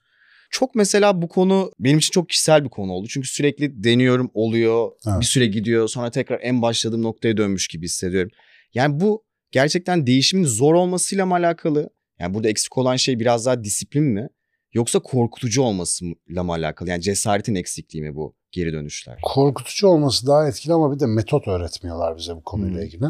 Çok 0.51 0.75
mesela 0.75 1.21
bu 1.21 1.27
konu 1.27 1.71
benim 1.79 1.97
için 1.97 2.11
çok 2.11 2.29
kişisel 2.29 2.63
bir 2.63 2.69
konu 2.69 2.91
oldu. 2.91 3.07
Çünkü 3.09 3.27
sürekli 3.27 3.83
deniyorum 3.83 4.31
oluyor 4.33 4.91
Evet. 5.07 5.19
bir 5.19 5.25
süre 5.25 5.45
gidiyor 5.47 5.87
sonra 5.87 6.11
tekrar 6.11 6.39
en 6.41 6.61
başladığım 6.61 7.01
noktaya 7.03 7.37
dönmüş 7.37 7.67
gibi 7.67 7.85
hissediyorum. 7.85 8.31
Yani 8.73 8.99
bu 8.99 9.23
gerçekten 9.51 10.07
değişimin 10.07 10.43
zor 10.45 10.73
olmasıyla 10.73 11.25
mı 11.25 11.33
alakalı? 11.33 11.89
Yani 12.19 12.33
burada 12.33 12.49
eksik 12.49 12.77
olan 12.77 12.95
şey 12.95 13.19
biraz 13.19 13.45
daha 13.45 13.63
disiplin 13.63 14.03
mi? 14.03 14.27
Yoksa 14.73 14.99
korkutucu 14.99 15.61
olmasıyla 15.61 16.43
mı 16.43 16.51
alakalı? 16.51 16.89
Yani 16.89 17.01
cesaretin 17.01 17.55
eksikliği 17.55 18.03
mi 18.03 18.15
bu 18.15 18.35
geri 18.51 18.73
dönüşler? 18.73 19.19
Korkutucu 19.23 19.87
olması 19.87 20.27
daha 20.27 20.47
etkili 20.47 20.73
ama 20.73 20.95
bir 20.95 20.99
de 20.99 21.05
metot 21.05 21.47
öğretmiyorlar 21.47 22.17
bize 22.17 22.35
bu 22.35 22.43
konuyla 22.43 22.77
Hmm. 22.79 22.85
ilgili. 22.87 23.05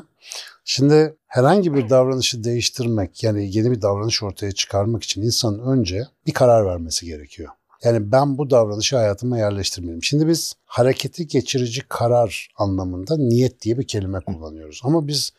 Şimdi 0.65 1.15
herhangi 1.37 1.73
bir 1.73 1.89
davranışı 1.89 2.43
değiştirmek 2.43 3.23
yani 3.23 3.57
yeni 3.57 3.71
bir 3.71 3.81
davranış 3.81 4.23
ortaya 4.23 4.51
çıkarmak 4.51 5.03
için 5.03 5.21
insanın 5.21 5.59
önce 5.59 6.07
bir 6.27 6.33
karar 6.33 6.65
vermesi 6.65 7.05
gerekiyor. 7.05 7.49
Yani 7.83 8.11
ben 8.11 8.37
bu 8.37 8.49
davranışı 8.49 8.97
hayatıma 8.97 9.37
yerleştirmeliyim. 9.37 10.03
Şimdi 10.03 10.27
biz 10.27 10.53
hareketi 10.65 11.27
geçirici 11.27 11.81
karar 11.89 12.49
anlamında 12.57 13.17
niyet 13.17 13.61
diye 13.61 13.77
bir 13.77 13.87
kelime 13.87 14.19
kullanıyoruz. 14.19 14.81
Ama 14.83 15.07
biz 15.07 15.33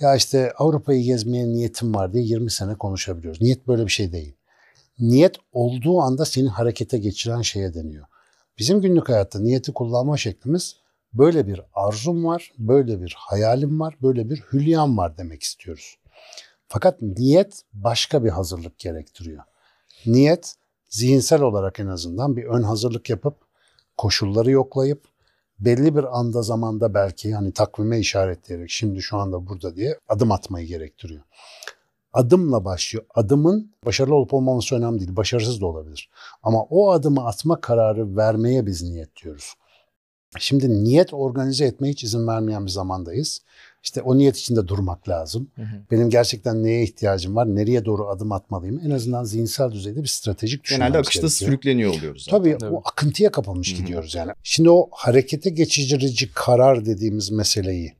ya 0.00 0.16
işte 0.16 0.52
Avrupa'yı 0.58 1.04
gezmeye 1.04 1.46
niyetim 1.46 1.94
var 1.94 2.12
diye 2.12 2.24
20 2.24 2.50
sene 2.50 2.74
konuşabiliyoruz. 2.74 3.40
Niyet 3.40 3.68
böyle 3.68 3.86
bir 3.86 3.92
şey 3.92 4.12
değil. 4.12 4.34
Niyet 4.98 5.36
olduğu 5.52 6.00
anda 6.00 6.24
seni 6.24 6.48
harekete 6.48 6.98
geçiren 6.98 7.42
şeye 7.42 7.74
deniyor. 7.74 8.06
Bizim 8.58 8.80
günlük 8.80 9.08
hayatta 9.08 9.38
niyeti 9.38 9.72
kullanma 9.72 10.16
şeklimiz 10.16 10.76
böyle 11.14 11.46
bir 11.46 11.60
arzum 11.74 12.24
var, 12.24 12.52
böyle 12.58 13.00
bir 13.02 13.14
hayalim 13.18 13.80
var, 13.80 13.96
böyle 14.02 14.30
bir 14.30 14.42
hülyam 14.52 14.98
var 14.98 15.18
demek 15.18 15.42
istiyoruz. 15.42 15.98
Fakat 16.68 17.02
niyet 17.02 17.62
başka 17.72 18.24
bir 18.24 18.30
hazırlık 18.30 18.78
gerektiriyor. 18.78 19.42
Niyet 20.06 20.54
zihinsel 20.88 21.42
olarak 21.42 21.80
en 21.80 21.86
azından 21.86 22.36
bir 22.36 22.44
ön 22.44 22.62
hazırlık 22.62 23.10
yapıp 23.10 23.36
koşulları 23.96 24.50
yoklayıp 24.50 25.04
belli 25.58 25.96
bir 25.96 26.18
anda 26.18 26.42
zamanda 26.42 26.94
belki 26.94 27.34
hani 27.34 27.52
takvime 27.52 27.98
işaretleyerek 27.98 28.70
şimdi 28.70 29.02
şu 29.02 29.16
anda 29.16 29.46
burada 29.46 29.76
diye 29.76 29.98
adım 30.08 30.32
atmayı 30.32 30.66
gerektiriyor. 30.66 31.22
Adımla 32.12 32.64
başlıyor. 32.64 33.04
Adımın 33.14 33.72
başarılı 33.86 34.14
olup 34.14 34.34
olmaması 34.34 34.74
önemli 34.74 34.98
değil. 34.98 35.16
Başarısız 35.16 35.60
da 35.60 35.66
olabilir. 35.66 36.10
Ama 36.42 36.62
o 36.62 36.90
adımı 36.90 37.26
atma 37.26 37.60
kararı 37.60 38.16
vermeye 38.16 38.66
biz 38.66 38.82
niyet 38.82 39.16
diyoruz. 39.22 39.54
Şimdi 40.38 40.84
niyet 40.84 41.14
organize 41.14 41.64
etmeye 41.64 41.90
hiç 41.90 42.04
izin 42.04 42.26
vermeyen 42.26 42.66
bir 42.66 42.70
zamandayız. 42.70 43.40
İşte 43.82 44.02
o 44.02 44.18
niyet 44.18 44.36
içinde 44.36 44.68
durmak 44.68 45.08
lazım. 45.08 45.50
Hı 45.56 45.62
hı. 45.62 45.76
Benim 45.90 46.10
gerçekten 46.10 46.62
neye 46.62 46.82
ihtiyacım 46.82 47.36
var? 47.36 47.56
Nereye 47.56 47.84
doğru 47.84 48.08
adım 48.08 48.32
atmalıyım? 48.32 48.80
En 48.84 48.90
azından 48.90 49.24
zihinsel 49.24 49.72
düzeyde 49.72 50.02
bir 50.02 50.08
stratejik 50.08 50.64
düşünmemiz 50.64 50.86
Genelde 50.88 50.98
akışta 50.98 51.20
gerekiyor. 51.20 51.48
sürükleniyor 51.50 51.94
oluyoruz 51.94 52.24
zaten. 52.24 52.38
Tabii 52.38 52.58
Tabii. 52.58 52.74
o 52.74 52.82
akıntıya 52.84 53.30
kapılmış 53.30 53.72
Hı 53.72 53.76
hı. 53.76 53.82
gidiyoruz 53.82 54.14
yani. 54.14 54.32
Şimdi 54.42 54.70
o 54.70 54.88
harekete 54.92 55.50
geçirici 55.50 56.30
karar 56.34 56.84
dediğimiz 56.86 57.30
meseleyi 57.30 57.92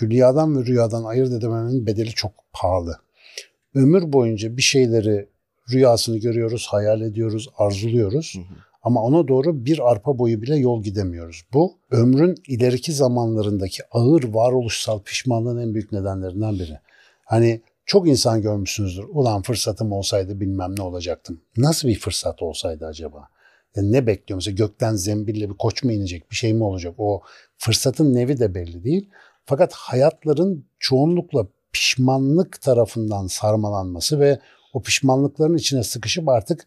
hülyadan 0.00 0.56
ve 0.56 0.66
rüyadan 0.66 1.04
ayırt 1.04 1.32
edememenin 1.32 1.86
bedeli 1.86 2.10
çok 2.10 2.32
pahalı. 2.52 2.98
Ömür 3.74 4.12
boyunca 4.12 4.56
bir 4.56 4.62
şeyleri 4.62 5.28
rüyasını 5.72 6.18
görüyoruz, 6.18 6.66
hayal 6.70 7.00
ediyoruz, 7.00 7.48
arzuluyoruz. 7.58 8.34
Hı 8.36 8.38
hı. 8.38 8.58
Ama 8.84 9.02
ona 9.02 9.28
doğru 9.28 9.66
bir 9.66 9.90
arpa 9.90 10.18
boyu 10.18 10.42
bile 10.42 10.56
yol 10.56 10.82
gidemiyoruz. 10.82 11.42
Bu 11.52 11.78
ömrün 11.90 12.34
ileriki 12.48 12.92
zamanlarındaki 12.92 13.82
ağır 13.90 14.24
varoluşsal 14.24 15.02
pişmanlığın 15.02 15.58
en 15.58 15.74
büyük 15.74 15.92
nedenlerinden 15.92 16.54
biri. 16.54 16.78
Hani 17.24 17.60
çok 17.86 18.08
insan 18.08 18.42
görmüşsünüzdür. 18.42 19.04
Ulan 19.08 19.42
fırsatım 19.42 19.92
olsaydı 19.92 20.40
bilmem 20.40 20.74
ne 20.78 20.82
olacaktım. 20.82 21.40
Nasıl 21.56 21.88
bir 21.88 21.98
fırsat 21.98 22.42
olsaydı 22.42 22.86
acaba? 22.86 23.28
Ya 23.76 23.82
ne 23.82 24.06
bekliyor? 24.06 24.36
Mesela 24.36 24.54
gökten 24.54 24.94
zembille 24.94 25.50
bir 25.50 25.56
koç 25.56 25.82
mu 25.82 25.92
inecek? 25.92 26.30
Bir 26.30 26.36
şey 26.36 26.52
mi 26.52 26.64
olacak? 26.64 26.94
O 26.98 27.22
fırsatın 27.58 28.14
nevi 28.14 28.38
de 28.38 28.54
belli 28.54 28.84
değil. 28.84 29.10
Fakat 29.44 29.72
hayatların 29.72 30.64
çoğunlukla 30.78 31.46
pişmanlık 31.72 32.60
tarafından 32.60 33.26
sarmalanması 33.26 34.20
ve 34.20 34.38
o 34.72 34.82
pişmanlıkların 34.82 35.56
içine 35.56 35.82
sıkışıp 35.82 36.28
artık 36.28 36.66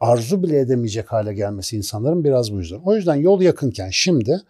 arzu 0.00 0.42
bile 0.42 0.58
edemeyecek 0.58 1.12
hale 1.12 1.34
gelmesi 1.34 1.76
insanların 1.76 2.24
biraz 2.24 2.52
bu 2.52 2.58
yüzden. 2.58 2.80
O 2.84 2.96
yüzden 2.96 3.14
yol 3.14 3.40
yakınken 3.40 3.88
şimdi 3.92 4.40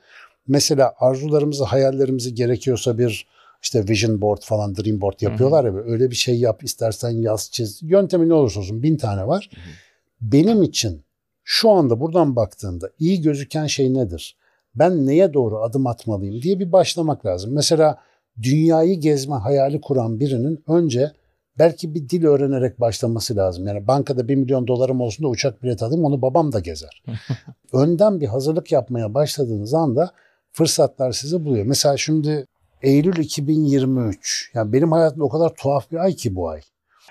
mesela 0.49 0.95
arzularımızı, 0.99 1.65
hayallerimizi 1.65 2.35
gerekiyorsa 2.35 2.99
bir 2.99 3.27
işte 3.63 3.89
vision 3.89 4.21
board 4.21 4.43
falan 4.43 4.77
dream 4.77 5.01
board 5.01 5.21
yapıyorlar 5.21 5.65
ya 5.65 5.75
böyle, 5.75 5.91
öyle 5.91 6.11
bir 6.11 6.17
şey 6.17 6.39
yap 6.39 6.65
istersen 6.65 7.11
yaz 7.11 7.49
çiz. 7.53 7.83
Yöntemi 7.83 8.29
ne 8.29 8.35
olursa 8.35 8.61
olsun 8.61 8.83
bin 8.83 8.97
tane 8.97 9.27
var. 9.27 9.51
Hı 9.55 9.61
hı. 9.61 9.75
Benim 10.21 10.63
için 10.63 11.03
şu 11.45 11.71
anda 11.71 12.01
buradan 12.01 12.37
baktığında 12.37 12.91
iyi 12.99 13.23
gözüken 13.23 13.67
şey 13.67 13.95
nedir? 13.95 14.37
Ben 14.75 15.07
neye 15.07 15.35
doğru 15.35 15.63
adım 15.63 15.87
atmalıyım 15.87 16.43
diye 16.43 16.59
bir 16.59 16.73
başlamak 16.73 17.27
lazım. 17.27 17.55
Mesela 17.55 17.99
dünyayı 18.43 19.01
gezme 19.01 19.35
hayali 19.35 19.81
kuran 19.81 20.21
birinin 20.21 20.65
önce 20.69 21.13
belki 21.59 21.95
bir 21.95 22.09
dil 22.09 22.25
öğrenerek 22.25 22.81
başlaması 22.81 23.37
lazım. 23.37 23.67
Yani 23.67 23.87
bankada 23.87 24.29
bir 24.29 24.35
milyon 24.35 24.67
dolarım 24.67 25.01
olsun 25.01 25.25
da 25.25 25.29
uçak 25.29 25.63
bileti 25.63 25.85
alayım 25.85 26.05
onu 26.05 26.23
babam 26.23 26.53
da 26.53 26.61
gezer. 26.61 27.03
Önden 27.73 28.21
bir 28.21 28.27
hazırlık 28.27 28.73
yapmaya 28.73 29.15
başladığınız 29.15 29.75
anda 29.75 30.11
fırsatlar 30.53 31.13
sizi 31.13 31.45
buluyor. 31.45 31.67
Mesela 31.67 31.97
şimdi 31.97 32.47
Eylül 32.83 33.17
2023 33.17 34.51
yani 34.55 34.73
benim 34.73 34.93
hayatımda 34.93 35.25
o 35.25 35.29
kadar 35.29 35.55
tuhaf 35.55 35.91
bir 35.93 35.97
ay 35.97 36.13
ki 36.13 36.37
bu 36.37 36.49
ay. 36.49 36.61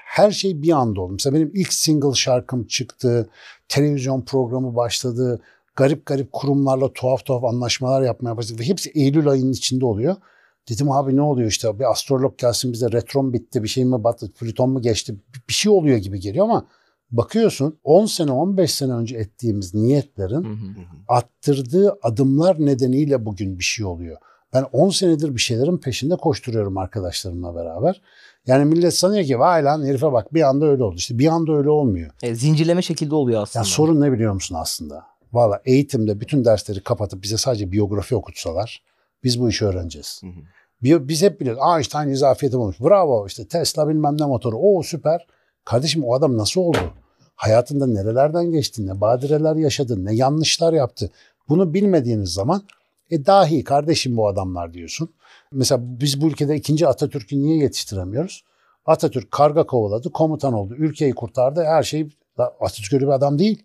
Her 0.06 0.32
şey 0.32 0.62
bir 0.62 0.72
anda 0.72 1.02
oldu. 1.02 1.14
Mesela 1.14 1.36
benim 1.36 1.52
ilk 1.54 1.74
single 1.74 2.14
şarkım 2.14 2.68
çıktı. 2.68 3.30
Televizyon 3.68 4.22
programı 4.22 4.76
başladı. 4.76 5.42
Garip 5.76 6.06
garip 6.06 6.32
kurumlarla 6.32 6.94
tuhaf 6.94 7.26
tuhaf 7.26 7.44
anlaşmalar 7.44 8.02
yapmaya 8.02 8.38
başladık. 8.38 8.60
Ve 8.60 8.68
hepsi 8.68 8.90
Eylül 8.90 9.28
ayının 9.28 9.52
içinde 9.52 9.86
oluyor. 9.86 10.16
Dedim 10.70 10.92
abi 10.92 11.16
ne 11.16 11.22
oluyor 11.22 11.50
işte 11.50 11.80
bir 11.80 11.92
astrolog 11.92 12.38
gelsin 12.38 12.74
bize 12.74 12.92
retron 12.92 13.34
bitti 13.34 13.64
bir 13.64 13.68
şey 13.68 13.86
mi 13.86 14.04
battı 14.04 14.32
Plüton 14.40 14.70
mu 14.70 14.82
geçti 14.82 15.16
bir- 15.48 15.54
şey 15.54 15.72
oluyor 15.72 15.98
gibi 15.98 16.20
geliyor 16.20 16.46
ama 16.46 16.66
bakıyorsun 17.12 17.80
10 17.84 18.06
sene 18.06 18.32
15 18.32 18.72
sene 18.74 18.94
önce 18.94 19.18
ettiğimiz 19.18 19.74
niyetlerin 19.74 20.44
Hı 20.44 20.48
hı. 20.50 20.86
attırdığı 21.08 21.98
adımlar 22.02 22.56
nedeniyle 22.66 23.26
bugün 23.26 23.60
bir 23.60 23.64
şey 23.64 23.86
oluyor. 23.86 24.18
Ben 24.54 24.66
10 24.72 24.90
senedir 24.90 25.36
bir 25.36 25.42
şeylerin 25.42 25.78
peşinde 25.78 26.16
koşturuyorum 26.16 26.78
arkadaşlarımla 26.78 27.56
beraber. 27.56 28.02
Yani 28.48 28.66
millet 28.66 28.94
sanıyor 28.94 29.26
ki 29.26 29.40
vay 29.40 29.64
lan 29.64 29.86
herife 29.86 30.12
bak 30.12 30.34
bir 30.34 30.42
anda 30.42 30.66
öyle 30.66 30.84
oldu. 30.84 30.96
İşte 30.98 31.20
bir 31.20 31.28
anda 31.28 31.54
öyle 31.54 31.70
olmuyor. 31.70 32.12
E, 32.24 32.36
zincirleme 32.36 32.82
şekilde 32.82 33.16
oluyor 33.16 33.42
aslında. 33.42 33.60
Ya 33.62 33.66
sorun 33.66 34.02
ne 34.02 34.12
biliyor 34.12 34.34
musun 34.34 34.56
aslında? 34.60 35.04
Valla 35.34 35.62
eğitimde 35.66 36.20
bütün 36.20 36.46
dersleri 36.46 36.84
kapatıp 36.84 37.24
bize 37.24 37.38
sadece 37.38 37.72
biyografi 37.72 38.16
okutsalar 38.16 38.82
biz 39.24 39.40
bu 39.42 39.50
işi 39.50 39.66
öğreneceğiz. 39.66 40.22
Hı 40.24 40.28
hı. 40.28 40.40
Bi- 40.84 41.08
Biz 41.08 41.22
hep 41.22 41.40
biliyoruz. 41.40 41.62
Einstein 41.76 42.08
izafiyeti 42.08 42.58
bulmuş. 42.58 42.80
Bravo 42.82 43.28
işte 43.28 43.48
Tesla 43.48 43.88
bilmem 43.90 44.18
ne 44.20 44.26
motoru. 44.26 44.58
O 44.58 44.84
süper. 44.84 45.28
Kardeşim 45.66 46.04
o 46.04 46.14
adam 46.14 46.38
nasıl 46.38 46.62
oldu? 46.62 46.78
Hayatında 47.36 47.88
nerelerden 47.88 48.52
geçti? 48.52 48.88
Ne 48.88 49.02
badireler 49.02 49.56
yaşadı? 49.56 50.06
Ne 50.06 50.14
yanlışlar 50.16 50.74
yaptı? 50.74 51.12
Bunu 51.50 51.74
bilmediğiniz 51.74 52.34
zaman 52.34 52.64
e 53.10 53.26
dahi 53.26 53.64
kardeşim 53.64 54.18
bu 54.18 54.28
adamlar 54.28 54.74
diyorsun. 54.74 55.10
Mesela 55.52 55.82
biz 55.84 56.22
bu 56.22 56.28
ülkede 56.28 56.56
ikinci 56.56 56.88
Atatürk'ü 56.88 57.40
niye 57.40 57.58
yetiştiremiyoruz? 57.58 58.44
Atatürk 58.86 59.32
karga 59.32 59.66
kovaladı, 59.66 60.12
komutan 60.12 60.54
oldu, 60.54 60.76
ülkeyi 60.76 61.14
kurtardı, 61.16 61.64
her 61.64 61.84
şey 61.84 62.10
Atatürk 62.38 62.94
öyle 62.94 63.06
bir 63.06 63.12
adam 63.12 63.40
değil. 63.40 63.64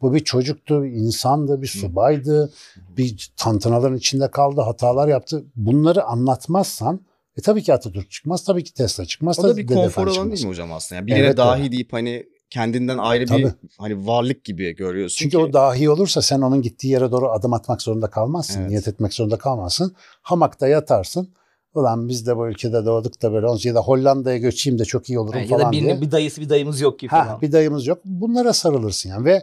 Bu 0.00 0.14
bir 0.14 0.20
çocuktu, 0.20 0.82
bir 0.82 0.90
insandı, 0.90 1.62
bir 1.62 1.66
subaydı, 1.66 2.52
bir 2.96 3.30
tantanaların 3.36 3.96
içinde 3.96 4.30
kaldı, 4.30 4.60
hatalar 4.60 5.08
yaptı. 5.08 5.44
Bunları 5.56 6.04
anlatmazsan 6.04 7.00
e 7.36 7.40
tabii 7.40 7.62
ki 7.62 7.74
Atatürk 7.74 8.10
çıkmaz, 8.10 8.44
tabii 8.44 8.64
ki 8.64 8.74
Tesla 8.74 9.04
çıkmaz. 9.04 9.38
O 9.38 9.42
da 9.42 9.56
bir 9.56 9.66
konfor 9.66 10.06
alanı 10.06 10.32
değil 10.32 10.44
mi 10.44 10.50
hocam 10.50 10.72
aslında? 10.72 10.98
Yani 10.98 11.06
birine 11.06 11.18
Evet, 11.18 11.36
dahi 11.36 11.60
öyle. 11.60 11.72
deyip 11.72 11.92
hani 11.92 12.26
kendinden 12.50 12.98
ayrı 12.98 13.26
Tabii. 13.26 13.42
bir 13.44 13.50
hani 13.78 14.06
varlık 14.06 14.44
gibi 14.44 14.74
görüyorsun 14.76 15.16
Çünkü 15.18 15.30
ki. 15.30 15.38
o 15.38 15.52
dahi 15.52 15.90
olursa 15.90 16.22
sen 16.22 16.40
onun 16.40 16.62
gittiği 16.62 16.88
yere 16.88 17.10
doğru 17.12 17.30
adım 17.30 17.52
atmak 17.52 17.82
zorunda 17.82 18.10
kalmazsın. 18.10 18.60
Evet. 18.60 18.70
Niyet 18.70 18.88
etmek 18.88 19.14
zorunda 19.14 19.36
kalmazsın. 19.38 19.94
Hamakta 20.22 20.68
yatarsın. 20.68 21.28
Ulan 21.74 22.08
biz 22.08 22.26
de 22.26 22.36
bu 22.36 22.48
ülkede 22.48 22.84
doğduk 22.84 23.22
da 23.22 23.32
böyle 23.32 23.46
ya 23.68 23.74
da 23.74 23.80
Hollanda'ya 23.80 24.38
göçeyim 24.38 24.78
de 24.78 24.84
çok 24.84 25.08
iyi 25.10 25.18
olurum 25.18 25.38
Yani 25.38 25.50
ya 25.50 25.56
falan 25.58 25.68
da 25.68 25.72
diye. 25.72 25.82
birinin 25.82 26.00
bir 26.00 26.10
dayısı 26.10 26.40
bir 26.40 26.48
dayımız 26.48 26.80
yok 26.80 26.98
ki 26.98 27.08
Ha, 27.08 27.24
falan. 27.24 27.40
bir 27.40 27.52
dayımız 27.52 27.86
yok. 27.86 27.98
Bunlara 28.04 28.52
sarılırsın 28.52 29.10
yani 29.10 29.24
ve 29.24 29.42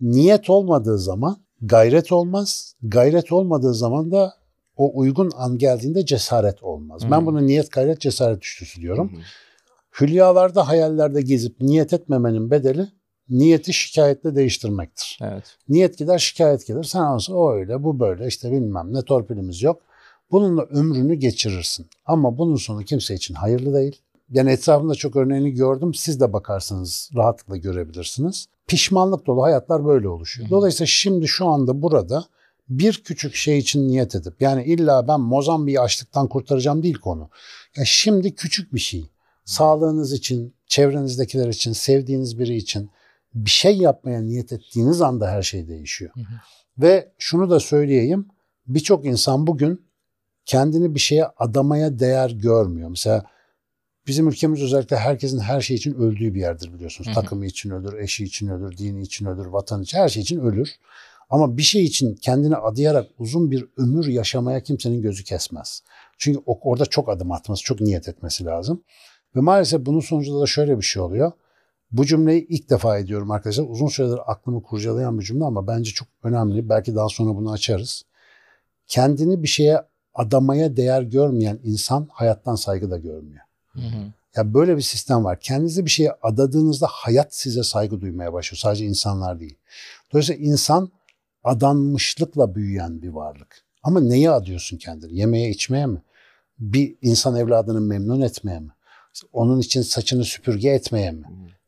niyet 0.00 0.50
olmadığı 0.50 0.98
zaman 0.98 1.36
gayret 1.62 2.12
olmaz. 2.12 2.74
Gayret 2.82 3.32
olmadığı 3.32 3.74
zaman 3.74 4.10
da 4.10 4.34
o 4.76 4.98
uygun 4.98 5.30
an 5.36 5.58
geldiğinde 5.58 6.06
cesaret 6.06 6.62
olmaz. 6.62 7.04
Hı. 7.04 7.10
Ben 7.10 7.26
bunu 7.26 7.46
niyet 7.46 7.72
gayret 7.72 8.00
cesaret 8.00 8.38
üçlüsü 8.38 8.80
diyorum. 8.80 9.12
Hı. 9.12 9.20
Hülyalarda 10.00 10.68
hayallerde 10.68 11.22
gezip 11.22 11.60
niyet 11.60 11.92
etmemenin 11.92 12.50
bedeli 12.50 12.88
niyeti 13.28 13.72
şikayetle 13.72 14.36
değiştirmektir. 14.36 15.18
Evet. 15.22 15.56
Niyet 15.68 15.98
gider 15.98 16.18
şikayet 16.18 16.66
gelir. 16.66 16.84
Sen 16.84 17.02
olsa 17.02 17.34
o 17.34 17.52
öyle 17.52 17.84
bu 17.84 18.00
böyle 18.00 18.26
işte 18.26 18.52
bilmem 18.52 18.94
ne 18.94 19.02
torpilimiz 19.02 19.62
yok. 19.62 19.82
Bununla 20.30 20.62
ömrünü 20.62 21.14
geçirirsin. 21.14 21.86
Ama 22.06 22.38
bunun 22.38 22.56
sonu 22.56 22.84
kimse 22.84 23.14
için 23.14 23.34
hayırlı 23.34 23.74
değil. 23.74 24.02
Yani 24.30 24.50
etrafımda 24.50 24.94
çok 24.94 25.16
örneğini 25.16 25.50
gördüm. 25.50 25.94
Siz 25.94 26.20
de 26.20 26.32
bakarsanız 26.32 27.10
rahatlıkla 27.16 27.56
görebilirsiniz. 27.56 28.46
Pişmanlık 28.66 29.26
dolu 29.26 29.42
hayatlar 29.42 29.86
böyle 29.86 30.08
oluşuyor. 30.08 30.50
Dolayısıyla 30.50 30.86
şimdi 30.86 31.28
şu 31.28 31.46
anda 31.46 31.82
burada 31.82 32.24
bir 32.68 33.02
küçük 33.04 33.34
şey 33.34 33.58
için 33.58 33.88
niyet 33.88 34.14
edip 34.14 34.42
yani 34.42 34.64
illa 34.64 35.08
ben 35.08 35.20
Mozambik'i 35.20 35.80
açlıktan 35.80 36.28
kurtaracağım 36.28 36.82
değil 36.82 36.98
konu. 36.98 37.30
Ya 37.76 37.84
şimdi 37.84 38.34
küçük 38.34 38.74
bir 38.74 38.78
şey. 38.78 39.10
Sağlığınız 39.44 40.12
için, 40.12 40.54
çevrenizdekiler 40.66 41.48
için, 41.48 41.72
sevdiğiniz 41.72 42.38
biri 42.38 42.56
için 42.56 42.90
bir 43.34 43.50
şey 43.50 43.76
yapmaya 43.78 44.20
niyet 44.20 44.52
ettiğiniz 44.52 45.00
anda 45.00 45.30
her 45.30 45.42
şey 45.42 45.68
değişiyor. 45.68 46.10
Hı 46.14 46.20
hı. 46.20 46.34
Ve 46.78 47.12
şunu 47.18 47.50
da 47.50 47.60
söyleyeyim. 47.60 48.28
Birçok 48.66 49.04
insan 49.04 49.46
bugün 49.46 49.86
kendini 50.44 50.94
bir 50.94 51.00
şeye 51.00 51.26
adamaya 51.26 51.98
değer 51.98 52.30
görmüyor. 52.30 52.88
Mesela 52.88 53.24
bizim 54.06 54.28
ülkemiz 54.28 54.62
özellikle 54.62 54.96
herkesin 54.96 55.38
her 55.38 55.60
şey 55.60 55.76
için 55.76 55.94
öldüğü 55.94 56.34
bir 56.34 56.40
yerdir 56.40 56.74
biliyorsunuz. 56.74 57.08
Hı 57.08 57.10
hı. 57.10 57.14
Takımı 57.14 57.46
için 57.46 57.70
ölür, 57.70 57.98
eşi 57.98 58.24
için 58.24 58.48
ölür, 58.48 58.78
dini 58.78 59.02
için 59.02 59.26
ölür, 59.26 59.46
vatan 59.46 59.82
için 59.82 59.98
her 59.98 60.08
şey 60.08 60.22
için 60.22 60.40
ölür. 60.40 60.74
Ama 61.30 61.56
bir 61.56 61.62
şey 61.62 61.84
için 61.84 62.14
kendini 62.14 62.56
adayarak 62.56 63.06
uzun 63.18 63.50
bir 63.50 63.66
ömür 63.76 64.06
yaşamaya 64.06 64.62
kimsenin 64.62 65.02
gözü 65.02 65.24
kesmez. 65.24 65.82
Çünkü 66.18 66.40
orada 66.46 66.86
çok 66.86 67.08
adım 67.08 67.32
atması, 67.32 67.62
çok 67.62 67.80
niyet 67.80 68.08
etmesi 68.08 68.44
lazım. 68.44 68.82
Ve 69.36 69.40
maalesef 69.40 69.86
bunun 69.86 70.00
sonucunda 70.00 70.40
da 70.40 70.46
şöyle 70.46 70.78
bir 70.78 70.82
şey 70.82 71.02
oluyor. 71.02 71.32
Bu 71.90 72.06
cümleyi 72.06 72.46
ilk 72.46 72.70
defa 72.70 72.98
ediyorum 72.98 73.30
arkadaşlar. 73.30 73.64
Uzun 73.68 73.86
süredir 73.86 74.18
aklımı 74.26 74.62
kurcalayan 74.62 75.18
bir 75.18 75.24
cümle 75.24 75.44
ama 75.44 75.66
bence 75.66 75.90
çok 75.90 76.08
önemli. 76.22 76.68
Belki 76.68 76.94
daha 76.94 77.08
sonra 77.08 77.36
bunu 77.36 77.52
açarız. 77.52 78.02
Kendini 78.86 79.42
bir 79.42 79.48
şeye 79.48 79.82
adamaya 80.14 80.76
değer 80.76 81.02
görmeyen 81.02 81.58
insan 81.64 82.08
hayattan 82.12 82.54
saygı 82.54 82.90
da 82.90 82.98
görmüyor. 82.98 83.45
Hı 83.76 83.80
hı. 83.80 84.12
Ya 84.36 84.54
böyle 84.54 84.76
bir 84.76 84.82
sistem 84.82 85.24
var. 85.24 85.40
Kendinizi 85.40 85.84
bir 85.84 85.90
şeye 85.90 86.12
adadığınızda 86.22 86.86
hayat 86.90 87.34
size 87.34 87.62
saygı 87.62 88.00
duymaya 88.00 88.32
başlıyor. 88.32 88.58
Sadece 88.58 88.84
insanlar 88.84 89.40
değil. 89.40 89.58
Dolayısıyla 90.12 90.44
insan 90.44 90.90
adanmışlıkla 91.44 92.54
büyüyen 92.54 93.02
bir 93.02 93.08
varlık. 93.08 93.62
Ama 93.82 94.00
neye 94.00 94.30
adıyorsun 94.30 94.76
kendini? 94.76 95.18
Yemeye 95.18 95.50
içmeye 95.50 95.86
mi? 95.86 96.02
Bir 96.58 96.94
insan 97.02 97.36
evladını 97.36 97.80
memnun 97.80 98.20
etmeye 98.20 98.60
mi? 98.60 98.70
Onun 99.32 99.60
için 99.60 99.82
saçını 99.82 100.24
süpürge 100.24 100.70
etmeye 100.70 101.10
mi? 101.10 101.24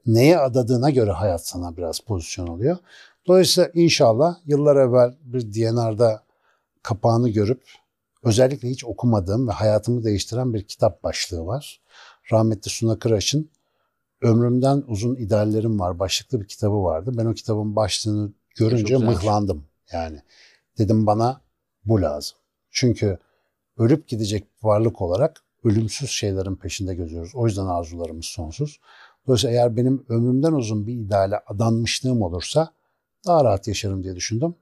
Neye 0.07 0.39
adadığına 0.39 0.91
göre 0.91 1.11
hayat 1.11 1.47
sana 1.47 1.77
biraz 1.77 2.01
pozisyon 2.01 2.47
oluyor. 2.47 2.77
Dolayısıyla 3.27 3.71
inşallah 3.75 4.37
yıllar 4.47 4.77
evvel 4.77 5.15
bir 5.23 5.41
DNR'da 5.55 6.23
kapağını 6.83 7.29
görüp 7.29 7.63
özellikle 8.23 8.69
hiç 8.69 8.85
okumadığım 8.85 9.49
ve 9.49 9.53
hayatımı 9.53 10.05
değiştiren 10.05 10.55
bir 10.55 10.63
kitap 10.63 11.03
başlığı 11.03 11.47
var. 11.47 11.81
Rahmetli 12.33 12.71
Suna 12.71 12.99
Kıraş'ın 12.99 13.51
Ömrümden 14.21 14.85
Uzun 14.89 15.17
İdeallerim 15.17 15.81
Var 15.81 15.99
başlıklı 15.99 16.41
bir 16.41 16.49
kitabı 16.49 16.83
vardı. 16.83 17.13
Ben 17.15 17.25
o 17.27 17.35
kitabın 17.35 17.77
başlığını 17.77 18.33
görünce 18.57 18.97
mıhlandım. 18.97 19.65
Yani 19.93 20.23
dedim 20.79 21.07
bana 21.07 21.41
bu 21.85 22.03
lazım. 22.03 22.39
Çünkü 22.71 23.19
ölüp 23.79 24.09
gidecek 24.09 24.47
varlık 24.63 25.01
olarak 25.01 25.43
ölümsüz 25.65 26.11
şeylerin 26.11 26.57
peşinde 26.57 26.95
geziyoruz. 26.95 27.35
O 27.35 27.47
yüzden 27.47 27.67
arzularımız 27.67 28.25
sonsuz. 28.25 28.81
Dolayısıyla 29.27 29.57
eğer 29.57 29.77
benim 29.77 30.07
ömrümden 30.09 30.53
uzun 30.53 30.87
bir 30.87 30.95
ideale 30.95 31.39
adanmışlığım 31.47 32.23
olursa 32.23 32.73
daha 33.27 33.45
rahat 33.45 33.69
yaşarım 33.69 34.05
diye 34.05 34.17
düşündüm. 34.17 34.55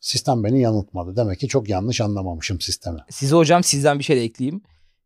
Sistem 0.00 0.44
beni 0.44 0.60
yanıltmadı. 0.60 1.16
Demek 1.16 1.40
ki 1.40 1.48
çok 1.48 1.68
yanlış 1.68 2.00
anlamamışım 2.00 2.60
sistemi. 2.60 2.98
Size 3.10 3.36
hocam 3.36 3.64
sizden 3.64 3.98
bir 3.98 4.04
şey 4.04 4.16
de 4.16 4.22
ekleyeyim. 4.22 4.62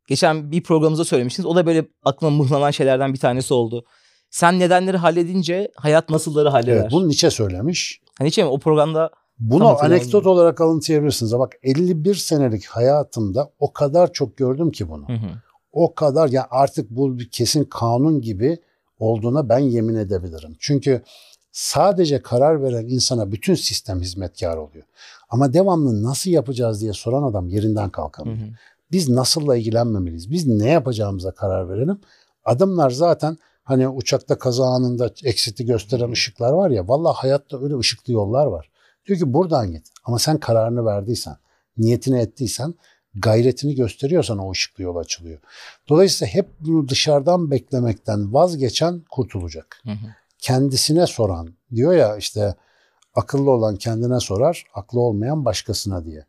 Geçen 0.09 0.51
bir 0.51 0.63
programımızda 0.63 1.05
söylemiştiniz. 1.05 1.47
O 1.47 1.57
da 1.57 1.67
böyle 1.67 1.87
aklıma 2.05 2.37
mıhlanan 2.37 2.71
şeylerden 2.71 3.13
bir 3.13 3.19
tanesi 3.19 3.55
oldu. 3.55 3.85
Sen 4.31 4.59
nedenleri 4.59 4.97
halledince 4.97 5.71
hayat 5.77 6.11
nasılları 6.11 6.49
halleder. 6.49 6.77
Evet, 6.77 6.93
bunu 6.93 7.09
Nietzsche 7.09 7.31
söylemiş. 7.31 8.01
Hani 8.19 8.29
hiç 8.29 8.39
mi 8.39 8.45
o 8.45 8.59
programda 8.59 9.11
Bunu 9.39 9.83
anekdot 9.85 10.27
olarak 10.27 10.61
alıntıyabilirsiniz. 10.61 11.33
Bak 11.33 11.53
51 11.63 12.15
senelik 12.15 12.67
hayatımda 12.67 13.51
o 13.59 13.73
kadar 13.73 14.13
çok 14.13 14.37
gördüm 14.37 14.71
ki 14.71 14.89
bunu. 14.89 15.09
Hı 15.09 15.13
hı. 15.13 15.31
O 15.73 15.95
kadar 15.95 16.29
ya 16.29 16.47
artık 16.51 16.91
bu 16.91 17.19
bir 17.19 17.31
kesin 17.31 17.65
kanun 17.65 18.21
gibi 18.21 18.59
olduğuna 18.99 19.49
ben 19.49 19.59
yemin 19.59 19.95
edebilirim. 19.95 20.57
Çünkü 20.61 21.03
sadece 21.55 22.23
karar 22.23 22.63
veren 22.63 22.87
insana 22.89 23.33
bütün 23.33 23.55
sistem 23.55 24.01
hizmetkar 24.01 24.57
oluyor. 24.57 24.85
Ama 25.29 25.53
devamlı 25.53 26.03
nasıl 26.03 26.31
yapacağız 26.31 26.81
diye 26.81 26.93
soran 26.93 27.23
adam 27.23 27.49
yerinden 27.49 27.87
Hı 27.87 27.93
kalkamıyor. 27.93 28.37
hı. 28.39 28.51
Biz 28.93 29.09
nasılla 29.09 29.57
ilgilenmemeliyiz? 29.57 30.31
Biz 30.31 30.47
ne 30.47 30.71
yapacağımıza 30.71 31.31
karar 31.31 31.69
verelim. 31.69 32.01
Adımlar 32.45 32.91
zaten 32.91 33.39
hani 33.65 33.89
uçakta 33.89 34.39
kaza 34.39 34.65
anında 34.65 35.11
eksiti 35.25 35.67
gösteren 35.67 36.11
ışıklar 36.13 36.53
var 36.53 36.71
ya. 36.71 36.89
Vallahi 36.89 37.17
hayatta 37.17 37.63
öyle 37.63 37.79
ışıklı 37.79 38.13
yollar 38.13 38.47
var. 38.47 38.71
Diyor 39.07 39.19
ki 39.19 39.33
buradan 39.33 39.73
git. 39.73 39.87
Ama 40.05 40.19
sen 40.19 40.39
kararını 40.39 40.85
verdiysen, 40.85 41.37
niyetini 41.79 42.19
ettiysen, 42.19 42.75
gayretini 43.15 43.75
gösteriyorsan 43.75 44.39
o 44.39 44.51
ışıklı 44.51 44.85
yol 44.85 44.97
açılıyor. 44.97 45.39
Dolayısıyla 45.89 46.35
hep 46.35 46.49
bunu 46.61 46.89
dışarıdan 46.89 47.51
beklemekten 47.51 48.35
vazgeçen 48.35 49.03
kurtulacak. 49.11 49.81
Hı 49.85 49.91
hı. 49.91 50.07
Kendisine 50.45 51.07
soran 51.07 51.55
diyor 51.75 51.93
ya 51.95 52.17
işte 52.17 52.55
akıllı 53.15 53.51
olan 53.51 53.77
kendine 53.77 54.21
sorar, 54.21 54.65
aklı 54.75 55.01
olmayan 55.01 55.45
başkasına 55.45 56.05
diye. 56.05 56.27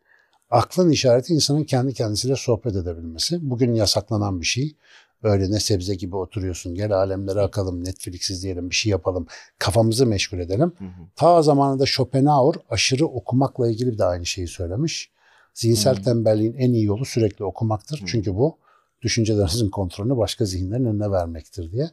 Aklın 0.49 0.89
işareti 0.89 1.33
insanın 1.33 1.63
kendi 1.63 1.93
kendisiyle 1.93 2.35
sohbet 2.35 2.75
edebilmesi. 2.75 3.49
Bugün 3.49 3.73
yasaklanan 3.73 4.41
bir 4.41 4.45
şey. 4.45 4.75
Öyle 5.23 5.51
ne 5.51 5.59
sebze 5.59 5.95
gibi 5.95 6.15
oturuyorsun. 6.15 6.75
Gel 6.75 6.91
alemlere 6.91 7.41
akalım, 7.41 7.83
Netflix 7.83 8.29
izleyelim, 8.29 8.69
bir 8.69 8.75
şey 8.75 8.89
yapalım. 8.89 9.27
Kafamızı 9.59 10.05
meşgul 10.05 10.39
edelim. 10.39 10.73
Hı 10.77 10.83
hı. 10.83 11.07
Ta 11.15 11.41
zamanında 11.41 11.85
Schopenhauer 11.85 12.55
aşırı 12.69 13.05
okumakla 13.05 13.69
ilgili 13.69 13.97
de 13.97 14.05
aynı 14.05 14.25
şeyi 14.25 14.47
söylemiş. 14.47 15.11
Zihinsel 15.53 15.95
Hmm. 15.95 16.03
tembelliğin 16.03 16.53
en 16.53 16.73
iyi 16.73 16.85
yolu 16.85 17.05
sürekli 17.05 17.45
okumaktır. 17.45 17.99
Hmm. 17.99 18.07
Çünkü 18.07 18.35
bu 18.35 18.57
düşüncelerinizin 19.01 19.69
kontrolünü 19.69 20.17
başka 20.17 20.45
zihinlerin 20.45 20.85
önüne 20.85 21.11
vermektir 21.11 21.71
diye. 21.71 21.89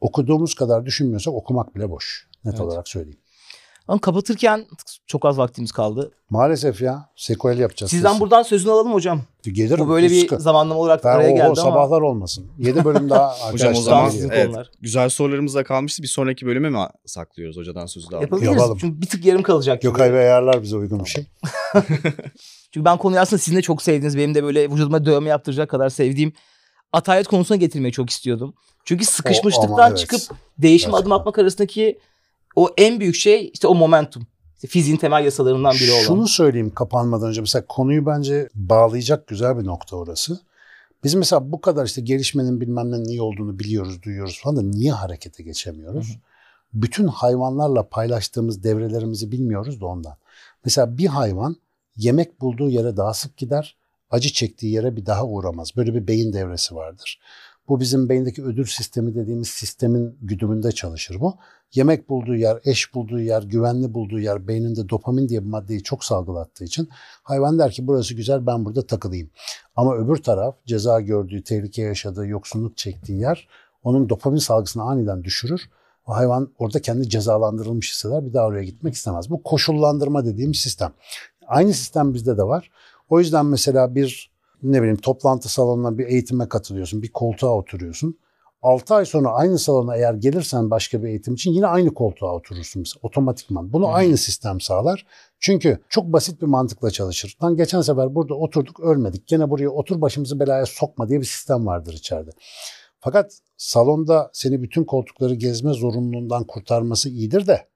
Okuduğumuz 0.00 0.54
kadar 0.54 0.86
düşünmüyorsak 0.86 1.34
okumak 1.34 1.74
bile 1.74 1.90
boş. 1.90 2.26
Net 2.44 2.54
Evet. 2.54 2.60
olarak 2.66 2.88
söyleyeyim. 2.88 3.18
Ama 3.88 4.00
kapatırken 4.00 4.66
çok 5.06 5.24
az 5.24 5.38
vaktimiz 5.38 5.72
kaldı. 5.72 6.10
Maalesef 6.30 6.82
ya 6.82 7.08
sequel 7.16 7.58
yapacağız. 7.58 7.90
Sizden 7.90 8.08
kesin. 8.08 8.20
buradan 8.20 8.42
sözünü 8.42 8.72
alalım 8.72 8.92
hocam. 8.92 9.20
Gelirim. 9.42 9.78
Bu 9.78 9.88
böyle 9.88 10.10
bir 10.10 10.20
sıkı- 10.20 10.40
zamanlama 10.40 10.80
olarak 10.80 11.04
Ben 11.04 11.10
araya 11.10 11.30
o, 11.32 11.36
geldi 11.36 11.42
o 11.42 11.46
ama. 11.46 11.54
sabahlar 11.56 12.00
olmasın. 12.00 12.46
7 12.58 12.84
bölüm 12.84 13.10
daha 13.10 13.34
Hocam 13.52 13.74
o 13.74 13.80
zaman 13.80 14.10
evet, 14.30 14.46
konular. 14.46 14.70
güzel 14.80 15.08
sorularımız 15.08 15.54
da 15.54 15.64
kalmıştı. 15.64 16.02
Bir 16.02 16.08
sonraki 16.08 16.46
bölüme 16.46 16.70
mi 16.70 16.78
saklıyoruz 17.06 17.56
hocadan 17.56 17.86
sözü 17.86 18.10
de 18.10 18.16
aldık? 18.16 18.22
Yapabiliriz. 18.22 18.56
Yapalım. 18.56 18.78
Çünkü 18.80 19.00
bir 19.00 19.06
tık 19.06 19.24
yarım 19.24 19.42
kalacak. 19.42 19.82
Gökay 19.82 20.12
Bey 20.12 20.18
ayarlar 20.20 20.62
bize 20.62 20.76
uygun 20.76 21.04
bir 21.04 21.10
şey. 21.10 21.26
Çünkü 22.72 22.84
ben 22.84 22.98
konuyu 22.98 23.20
aslında 23.20 23.40
sizin 23.40 23.56
de 23.56 23.62
çok 23.62 23.82
sevdiğiniz, 23.82 24.16
benim 24.16 24.34
de 24.34 24.44
böyle 24.44 24.70
vücuduma 24.70 25.04
dövme 25.04 25.28
yaptıracak 25.28 25.70
kadar 25.70 25.88
sevdiğim 25.88 26.32
atalet 26.92 27.26
konusuna 27.26 27.56
getirmeyi 27.56 27.92
çok 27.92 28.10
istiyordum. 28.10 28.54
Çünkü 28.84 29.04
sıkışmışlıktan 29.04 29.72
ama 29.72 29.88
evet. 29.88 29.98
çıkıp 29.98 30.20
değişim 30.58 30.94
adım 30.94 31.12
atmak 31.12 31.38
arasındaki 31.38 31.98
o 32.56 32.68
en 32.76 33.00
büyük 33.00 33.14
şey 33.14 33.50
işte 33.54 33.68
o 33.68 33.74
momentum. 33.74 34.26
İşte 34.54 34.68
fiziğin 34.68 34.96
temel 34.96 35.24
yasalarından 35.24 35.74
biri 35.74 35.92
olan. 35.92 36.00
Şunu 36.00 36.28
söyleyeyim 36.28 36.74
kapanmadan 36.74 37.28
önce 37.28 37.40
mesela 37.40 37.66
konuyu 37.68 38.06
bence 38.06 38.48
bağlayacak 38.54 39.26
güzel 39.26 39.58
bir 39.58 39.64
nokta 39.64 39.96
orası. 39.96 40.40
Biz 41.04 41.14
mesela 41.14 41.52
bu 41.52 41.60
kadar 41.60 41.86
işte 41.86 42.00
gelişmenin 42.00 42.60
bilmem 42.60 42.92
ne 42.92 43.02
iyi 43.02 43.22
olduğunu 43.22 43.58
biliyoruz, 43.58 44.02
duyuyoruz 44.02 44.40
falan 44.42 44.56
da 44.56 44.62
niye 44.62 44.92
harekete 44.92 45.42
geçemiyoruz? 45.42 46.18
Bütün 46.72 47.06
hayvanlarla 47.06 47.88
paylaştığımız 47.88 48.64
devrelerimizi 48.64 49.32
bilmiyoruz 49.32 49.80
da 49.80 49.86
ondan. 49.86 50.16
Mesela 50.64 50.98
bir 50.98 51.06
hayvan 51.06 51.56
yemek 51.96 52.40
bulduğu 52.40 52.68
yere 52.68 52.96
daha 52.96 53.14
sık 53.14 53.36
gider, 53.36 53.76
acı 54.10 54.32
çektiği 54.32 54.72
yere 54.72 54.96
bir 54.96 55.06
daha 55.06 55.26
uğramaz. 55.26 55.70
Böyle 55.76 55.94
bir 55.94 56.06
beyin 56.06 56.32
devresi 56.32 56.74
vardır. 56.74 57.20
Bu 57.68 57.80
bizim 57.80 58.08
beyindeki 58.08 58.44
ödül 58.44 58.64
sistemi 58.64 59.14
dediğimiz 59.14 59.48
sistemin 59.48 60.18
güdümünde 60.22 60.72
çalışır 60.72 61.20
bu. 61.20 61.34
Yemek 61.74 62.08
bulduğu 62.08 62.36
yer, 62.36 62.58
eş 62.64 62.94
bulduğu 62.94 63.20
yer, 63.20 63.42
güvenli 63.42 63.94
bulduğu 63.94 64.20
yer 64.20 64.48
beyninde 64.48 64.88
dopamin 64.88 65.28
diye 65.28 65.40
bir 65.40 65.48
maddeyi 65.48 65.82
çok 65.82 66.04
salgılattığı 66.04 66.64
için 66.64 66.88
hayvan 67.22 67.58
der 67.58 67.70
ki 67.70 67.86
burası 67.86 68.14
güzel 68.14 68.46
ben 68.46 68.64
burada 68.64 68.86
takılayım. 68.86 69.30
Ama 69.76 69.96
öbür 69.96 70.16
taraf 70.16 70.54
ceza 70.66 71.00
gördüğü, 71.00 71.44
tehlike 71.44 71.82
yaşadığı, 71.82 72.26
yoksunluk 72.26 72.76
çektiği 72.76 73.20
yer 73.20 73.48
onun 73.82 74.08
dopamin 74.08 74.38
salgısını 74.38 74.82
aniden 74.82 75.24
düşürür. 75.24 75.70
O 76.06 76.14
hayvan 76.14 76.52
orada 76.58 76.80
kendi 76.80 77.08
cezalandırılmış 77.08 77.92
hisseder 77.92 78.26
bir 78.26 78.32
daha 78.32 78.46
oraya 78.46 78.64
gitmek 78.64 78.94
istemez. 78.94 79.30
Bu 79.30 79.42
koşullandırma 79.42 80.24
dediğim 80.24 80.54
sistem. 80.54 80.92
Aynı 81.46 81.74
sistem 81.74 82.14
bizde 82.14 82.38
de 82.38 82.42
var. 82.42 82.70
O 83.10 83.18
yüzden 83.18 83.46
mesela 83.46 83.94
bir 83.94 84.30
ne 84.62 84.80
bileyim 84.80 84.96
toplantı 84.96 85.48
salonuna 85.48 85.98
bir 85.98 86.06
eğitime 86.06 86.48
katılıyorsun, 86.48 87.02
bir 87.02 87.12
koltuğa 87.12 87.56
oturuyorsun. 87.56 88.18
6 88.62 88.94
ay 88.94 89.04
sonra 89.04 89.30
aynı 89.30 89.58
salona 89.58 89.96
eğer 89.96 90.14
gelirsen 90.14 90.70
başka 90.70 91.02
bir 91.02 91.08
eğitim 91.08 91.34
için 91.34 91.52
yine 91.52 91.66
aynı 91.66 91.94
koltuğa 91.94 92.34
oturursun 92.34 92.80
mesela, 92.80 93.00
otomatikman. 93.02 93.72
Bunu 93.72 93.88
aynı 93.88 94.16
sistem 94.16 94.60
sağlar. 94.60 95.06
Çünkü 95.38 95.78
çok 95.88 96.12
basit 96.12 96.42
bir 96.42 96.46
mantıkla 96.46 96.90
çalışır. 96.90 97.36
Lan 97.42 97.56
geçen 97.56 97.80
sefer 97.80 98.14
burada 98.14 98.34
oturduk 98.34 98.80
ölmedik. 98.80 99.26
Gene 99.26 99.50
buraya 99.50 99.70
otur 99.70 100.00
başımızı 100.00 100.40
belaya 100.40 100.66
sokma 100.66 101.08
diye 101.08 101.20
bir 101.20 101.24
sistem 101.24 101.66
vardır 101.66 101.92
içeride. 101.92 102.30
Fakat 103.00 103.32
salonda 103.56 104.30
seni 104.32 104.62
bütün 104.62 104.84
koltukları 104.84 105.34
gezme 105.34 105.72
zorunluluğundan 105.72 106.44
kurtarması 106.44 107.08
iyidir 107.08 107.46
de 107.46 107.69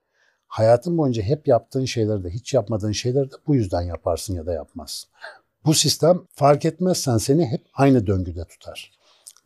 hayatın 0.55 0.99
boyunca 0.99 1.23
hep 1.23 1.49
yaptığın 1.49 1.85
şeyleri 1.85 2.25
de 2.25 2.31
hiç 2.31 2.55
yapmadığın 2.55 2.93
şeyleri 2.93 3.31
de 3.31 3.35
bu 3.47 3.55
yüzden 3.55 3.83
yaparsın 3.83 4.35
ya 4.35 4.47
da 4.47 4.53
yapmazsın. 4.53 5.11
Bu 5.65 5.75
sistem 5.75 6.21
fark 6.35 6.65
etmezsen 6.65 7.19
seni 7.19 7.47
hep 7.47 7.61
aynı 7.75 8.07
döngüde 8.07 8.45
tutar. 8.45 8.91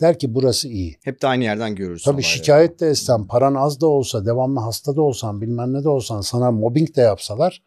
Der 0.01 0.19
ki 0.19 0.35
burası 0.35 0.69
iyi. 0.69 0.97
Hep 1.05 1.23
de 1.23 1.27
aynı 1.27 1.45
yerden 1.45 1.75
görürüz. 1.75 2.03
Tabii 2.05 2.23
şikayet 2.23 2.81
de 2.81 2.87
etsen, 2.89 3.27
paran 3.27 3.55
az 3.55 3.81
da 3.81 3.87
olsa, 3.87 4.27
devamlı 4.27 4.61
hasta 4.61 4.97
da 4.97 5.03
olsan, 5.03 5.41
bilmem 5.41 5.73
ne 5.73 5.85
de 5.85 5.89
olsan, 5.89 6.21
sana 6.21 6.51
mobbing 6.51 6.97
de 6.97 7.01
yapsalar 7.01 7.63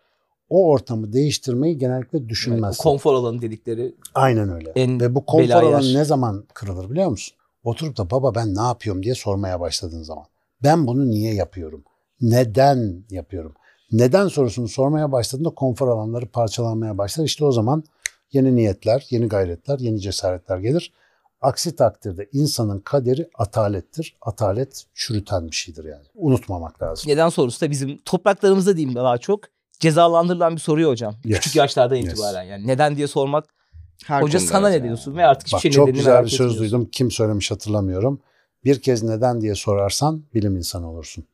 o 0.49 0.67
ortamı 0.69 1.13
değiştirmeyi 1.13 1.77
genellikle 1.77 2.17
Evet, 2.19 2.29
düşünmezsin. 2.29 2.83
konfor 2.83 3.13
alanı 3.13 3.41
dedikleri. 3.41 3.95
Aynen 4.15 4.49
öyle. 4.53 4.71
En 4.75 4.99
Ve 5.01 5.15
bu 5.15 5.25
konfor 5.25 5.63
alanı 5.63 5.85
yer. 5.85 5.99
ne 5.99 6.05
zaman 6.05 6.43
kırılır 6.53 6.89
biliyor 6.89 7.09
musun? 7.09 7.37
Oturup 7.63 7.97
da 7.97 8.09
baba 8.09 8.35
ben 8.35 8.55
ne 8.55 8.61
yapıyorum 8.61 9.03
diye 9.03 9.15
sormaya 9.15 9.59
başladığın 9.59 10.03
zaman. 10.03 10.25
Ben 10.63 10.87
bunu 10.87 11.09
niye 11.09 11.33
yapıyorum? 11.33 11.83
Neden 12.21 13.03
yapıyorum? 13.09 13.53
Neden 13.91 14.27
sorusunu 14.27 14.67
sormaya 14.67 15.11
başladığında 15.11 15.49
konfor 15.49 15.87
alanları 15.87 16.25
parçalanmaya 16.25 16.97
başlar. 16.97 17.25
İşte 17.25 17.45
o 17.45 17.51
zaman 17.51 17.83
yeni 18.31 18.55
niyetler, 18.55 19.07
yeni 19.09 19.27
gayretler, 19.27 19.79
yeni 19.79 19.99
cesaretler 20.01 20.57
gelir. 20.57 20.93
Aksi 21.41 21.75
takdirde 21.75 22.29
insanın 22.33 22.79
kaderi 22.79 23.29
atalettir. 23.35 24.17
Atalet 24.21 24.83
çürüten 24.93 25.47
bir 25.47 25.55
şeydir 25.55 25.83
yani. 25.85 26.03
Unutmamak 26.15 26.81
lazım. 26.83 27.11
Neden 27.11 27.29
sorusu 27.29 27.61
da 27.65 27.71
bizim 27.71 27.97
topraklarımızda 28.05 28.77
diyeyim 28.77 28.95
daha 28.95 29.17
çok 29.17 29.39
cezalandırılan 29.79 30.55
bir 30.55 30.61
soruyor 30.61 30.91
hocam. 30.91 31.15
Yes. 31.25 31.35
Küçük 31.39 31.55
yaşlardan 31.55 31.95
Yes. 31.95 32.05
itibaren 32.13 32.43
yani. 32.43 32.67
Neden 32.67 32.95
diye 32.95 33.07
sormak. 33.07 33.45
Her 34.05 34.21
Hoca 34.21 34.39
sana 34.39 34.67
ne 34.69 34.73
yani. 34.75 34.83
diyorsun 34.83 35.15
ve 35.17 35.25
artık 35.25 35.47
hiçbir 35.47 35.55
Bak 35.55 35.61
şey 35.61 35.71
çok 35.71 35.93
güzel 35.93 36.23
bir 36.23 36.29
söz 36.29 36.59
duydum. 36.59 36.89
Kim 36.91 37.11
söylemiş 37.11 37.51
hatırlamıyorum. 37.51 38.21
Bir 38.63 38.81
kez 38.81 39.03
neden 39.03 39.41
diye 39.41 39.55
sorarsan 39.55 40.23
bilim 40.33 40.57
insanı 40.57 40.91
olursun. 40.91 41.25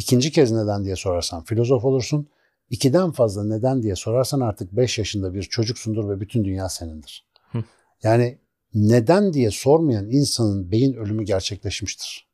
İkinci 0.00 0.32
kez 0.32 0.52
neden 0.52 0.84
diye 0.84 0.96
sorarsan 0.96 1.44
filozof 1.44 1.84
olursun. 1.84 2.28
İkiden 2.70 3.10
fazla 3.10 3.44
neden 3.44 3.82
diye 3.82 3.96
sorarsan 3.96 4.40
artık 4.40 4.72
5 4.72 4.98
yaşında 4.98 5.34
bir 5.34 5.42
çocuksundur 5.42 6.08
ve 6.08 6.20
bütün 6.20 6.44
dünya 6.44 6.68
senindir. 6.68 7.26
Hı. 7.52 7.64
Yani 8.02 8.38
neden 8.74 9.32
diye 9.32 9.50
sormayan 9.50 10.10
insanın 10.10 10.70
beyin 10.72 10.94
ölümü 10.94 11.24
gerçekleşmiştir. 11.24 12.26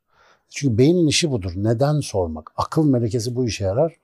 Çünkü 0.49 0.77
beynin 0.77 1.07
işi 1.07 1.31
budur. 1.31 1.51
Neden 1.55 1.99
sormak? 1.99 2.51
Akıl 2.57 2.85
melekesi 2.85 3.35
bu 3.35 3.45
işe 3.45 3.63
yarar. 3.63 3.95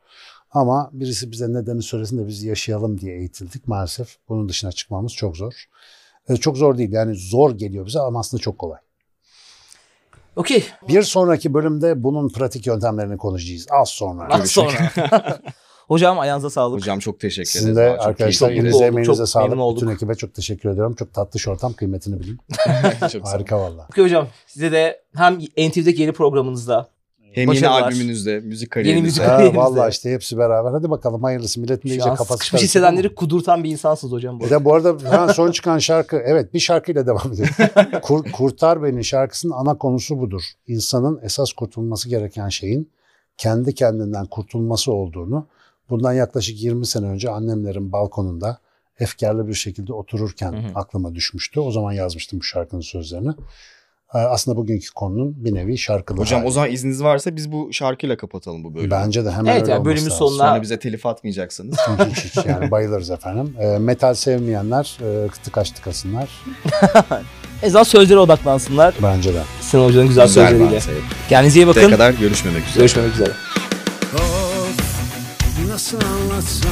Ama 0.52 0.90
birisi 0.94 1.32
bize 1.32 1.54
nedeni 1.54 1.82
söylesin 1.82 2.18
de 2.18 2.28
biz 2.28 2.44
yaşayalım 2.44 3.00
diye 3.00 3.18
eğitildik. 3.18 3.68
Maalesef 3.68 4.18
bunun 4.30 4.50
dışına 4.50 4.72
çıkmamız 4.72 5.14
çok 5.14 5.38
zor. 5.38 5.66
E, 6.30 6.36
Çok 6.36 6.58
zor 6.58 6.78
değil 6.78 6.92
yani 6.92 7.16
zor 7.16 7.58
geliyor 7.58 7.86
bize 7.86 8.00
ama 8.00 8.20
aslında 8.20 8.42
çok 8.42 8.60
kolay. 8.60 8.80
Okey. 10.36 10.66
Bir 10.88 11.04
sonraki 11.04 11.54
bölümde 11.54 12.04
bunun 12.04 12.30
pratik 12.30 12.68
yöntemlerini 12.68 13.18
konuşacağız. 13.18 13.68
Az 13.82 13.90
sonra. 13.90 14.28
Az 14.30 14.52
sonra. 14.52 14.92
Hocam 15.88 16.20
ayağınıza 16.20 16.50
sağlık. 16.50 16.80
Hocam 16.82 17.00
çok 17.00 17.20
teşekkür 17.20 17.50
Sizin 17.50 17.74
ederiz. 17.74 17.78
de 17.78 17.90
Valla 17.90 17.98
çok 17.98 18.08
arkadaşlar 18.08 18.52
elinize 18.52 18.86
emeğinize 18.86 19.18
çok 19.18 19.30
sağlık. 19.30 19.58
olduk. 19.60 19.82
Bütün 19.82 19.96
ekibe 19.96 20.16
çok 20.16 20.34
teşekkür 20.34 20.70
ediyorum. 20.70 20.96
Çok 20.96 21.14
tatlış 21.14 21.48
ortam 21.48 21.74
kıymetini 21.74 22.20
bilin. 22.20 22.40
Harika 23.24 23.60
valla. 23.60 23.88
Okey 23.92 24.04
hocam 24.04 24.28
size 24.48 24.72
de 24.72 25.02
hem 25.16 25.40
NTV'deki 25.40 26.02
yeni 26.02 26.12
programınızda 26.12 26.90
Hem 27.34 27.48
Başarılar. 27.48 27.76
yeni 27.76 27.86
albümünüzde, 27.86 28.40
müzik 28.40 28.62
Yeni 28.62 28.70
kariyerinizde. 28.70 29.08
müzik- 29.08 29.22
Ya, 29.22 29.28
Kariyerimizde. 29.28 29.60
valla 29.60 29.90
işte 29.90 30.12
hepsi 30.12 30.38
beraber. 30.38 30.72
Hadi 30.72 30.90
bakalım 30.90 31.24
hayırlısı. 31.24 31.60
Milletin 31.62 31.90
de 31.90 31.94
şu 31.94 32.00
iyice 32.00 32.10
an 32.10 32.16
kafası 32.16 32.40
karıştı. 32.52 32.58
hissedenleri 32.68 33.16
kudurtan 33.16 33.64
bir 33.64 33.70
insansınız 33.70 34.14
hocam. 34.14 34.36
Bu 34.40 34.40
Bir 34.40 34.46
arada. 34.52 34.60
de 34.60 34.66
bu 34.66 34.74
arada 34.74 35.12
hemen 35.12 35.28
son 35.28 35.52
çıkan 35.52 35.80
şarkı, 35.80 36.16
evet 36.26 36.54
bir 36.54 36.60
şarkıyla 36.60 37.08
devam 37.08 37.34
edelim. 37.34 37.50
Kur- 38.02 38.32
Kurtar 38.32 38.84
Beni 38.84 39.04
şarkısının 39.04 39.54
ana 39.54 39.78
konusu 39.78 40.20
budur. 40.20 40.42
İnsanın 40.68 41.20
esas 41.24 41.54
kurtulması 41.54 42.10
gereken 42.10 42.50
şeyin 42.50 42.92
kendi 43.38 43.76
kendinden 43.76 44.26
kurtulması 44.26 44.92
olduğunu 44.92 45.48
bundan 45.90 46.14
yaklaşık 46.14 46.62
20 46.64 46.86
sene 46.86 47.06
önce 47.06 47.30
annemlerin 47.30 47.92
balkonunda 47.92 48.58
efkarlı 49.00 49.48
bir 49.48 49.54
şekilde 49.54 49.94
otururken 49.94 50.52
Hı 50.54 50.58
hı. 50.58 50.72
aklıma 50.76 51.16
düşmüştü. 51.16 51.60
O 51.60 51.72
zaman 51.72 51.92
yazmıştım 51.92 52.40
bu 52.40 52.44
şarkının 52.44 52.82
sözlerini. 52.82 53.32
Ee, 54.16 54.18
Aslında 54.18 54.58
bugünkü 54.58 54.88
konunun 54.96 55.46
bir 55.46 55.56
nevi 55.56 55.78
şarkılı 55.78 56.18
Hocam 56.18 56.40
hali. 56.40 56.48
o 56.48 56.52
zaman 56.52 56.72
izniniz 56.72 57.04
varsa 57.04 57.36
biz 57.36 57.52
bu 57.52 57.70
şarkıyla 57.74 58.18
kapatalım 58.18 58.64
bu 58.64 58.76
bölümü. 58.76 58.92
Bence 58.92 59.26
de 59.26 59.32
hemen 59.32 59.52
Evet, 59.52 59.62
öyle 59.62 59.72
yani 59.72 59.86
bölümün 59.86 60.06
lazım. 60.06 60.18
sonuna- 60.28 60.38
Sonra 60.48 60.62
bize 60.62 60.80
telif 60.80 61.06
atmayacaksınız. 61.06 61.78
hiç 62.12 62.26
hiç 62.26 62.46
yani 62.46 62.72
bayılırız 62.72 63.10
efendim. 63.10 63.56
Ee, 63.60 63.66
metal 63.80 64.14
sevmeyenler 64.14 64.98
e, 65.26 65.28
tıkaç 65.44 65.72
tıkasınlar. 65.72 66.30
En 67.64 67.68
azından 67.68 67.84
sözlere 67.84 68.20
odaklansınlar. 68.20 68.94
Bence 69.04 69.34
de. 69.34 69.42
Sinan 69.62 69.84
Hoca'nın 69.86 70.08
güzel, 70.08 70.26
Güzel 70.28 70.50
sözleriyle. 70.50 70.80
Kendinize 71.30 71.60
iyi 71.60 71.68
bakın. 71.68 71.82
Bakın. 71.84 71.92
kadar 71.96 72.12
görüşmemek 72.14 72.64
üzere. 72.68 72.78
Görüşmek 72.80 73.14
üzere. 73.14 73.32
Of 74.16 75.70
nasıl 75.70 75.98
anlatsam 75.98 76.72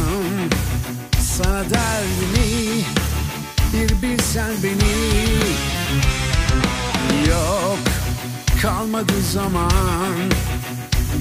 sana 1.22 1.64
derdimi 1.64 2.84
bir 3.74 4.02
bilsen 4.02 4.52
beni 4.64 4.92
Yok 7.30 7.80
kalmadı 8.62 9.22
zaman. 9.34 10.14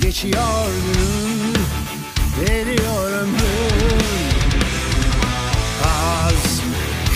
Geçiyor 0.02 0.70
gün 0.86 1.54
eriyor 2.46 3.12
ömrüm 3.12 4.00
Az 5.84 6.60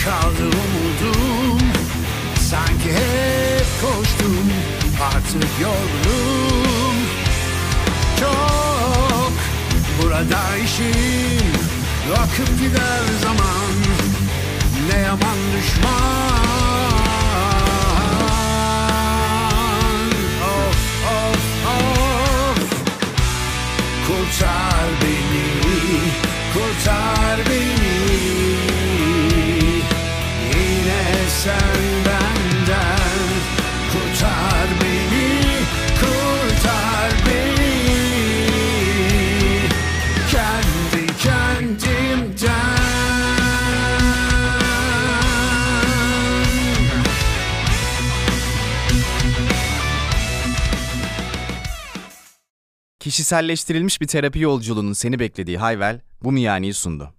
kaldı 0.05 0.43
umudum. 0.43 1.59
Sanki 2.49 2.93
hep 2.93 3.65
koştum 3.81 4.51
artık 5.13 5.49
yorgunum 5.61 6.95
çok 8.19 9.31
Burada 10.01 10.57
işim 10.57 11.65
akıp 12.13 12.59
gider 12.59 13.01
zaman. 13.21 13.75
Ne 14.89 14.99
yaman 14.99 15.37
düşman 15.57 16.54
Kurtar 24.35 24.87
beni 25.01 25.47
Kurtar 26.53 27.39
beni. 27.49 27.95
Yine 30.53 31.29
sen 31.29 31.74
Kişiselleştirilmiş 53.05 54.01
bir 54.01 54.07
terapi 54.07 54.39
yolculuğunun 54.39 54.93
seni 54.93 55.19
beklediği 55.19 55.57
Hayvel 55.57 56.01
bu 56.23 56.31
miyaniyi 56.31 56.73
sundu. 56.73 57.13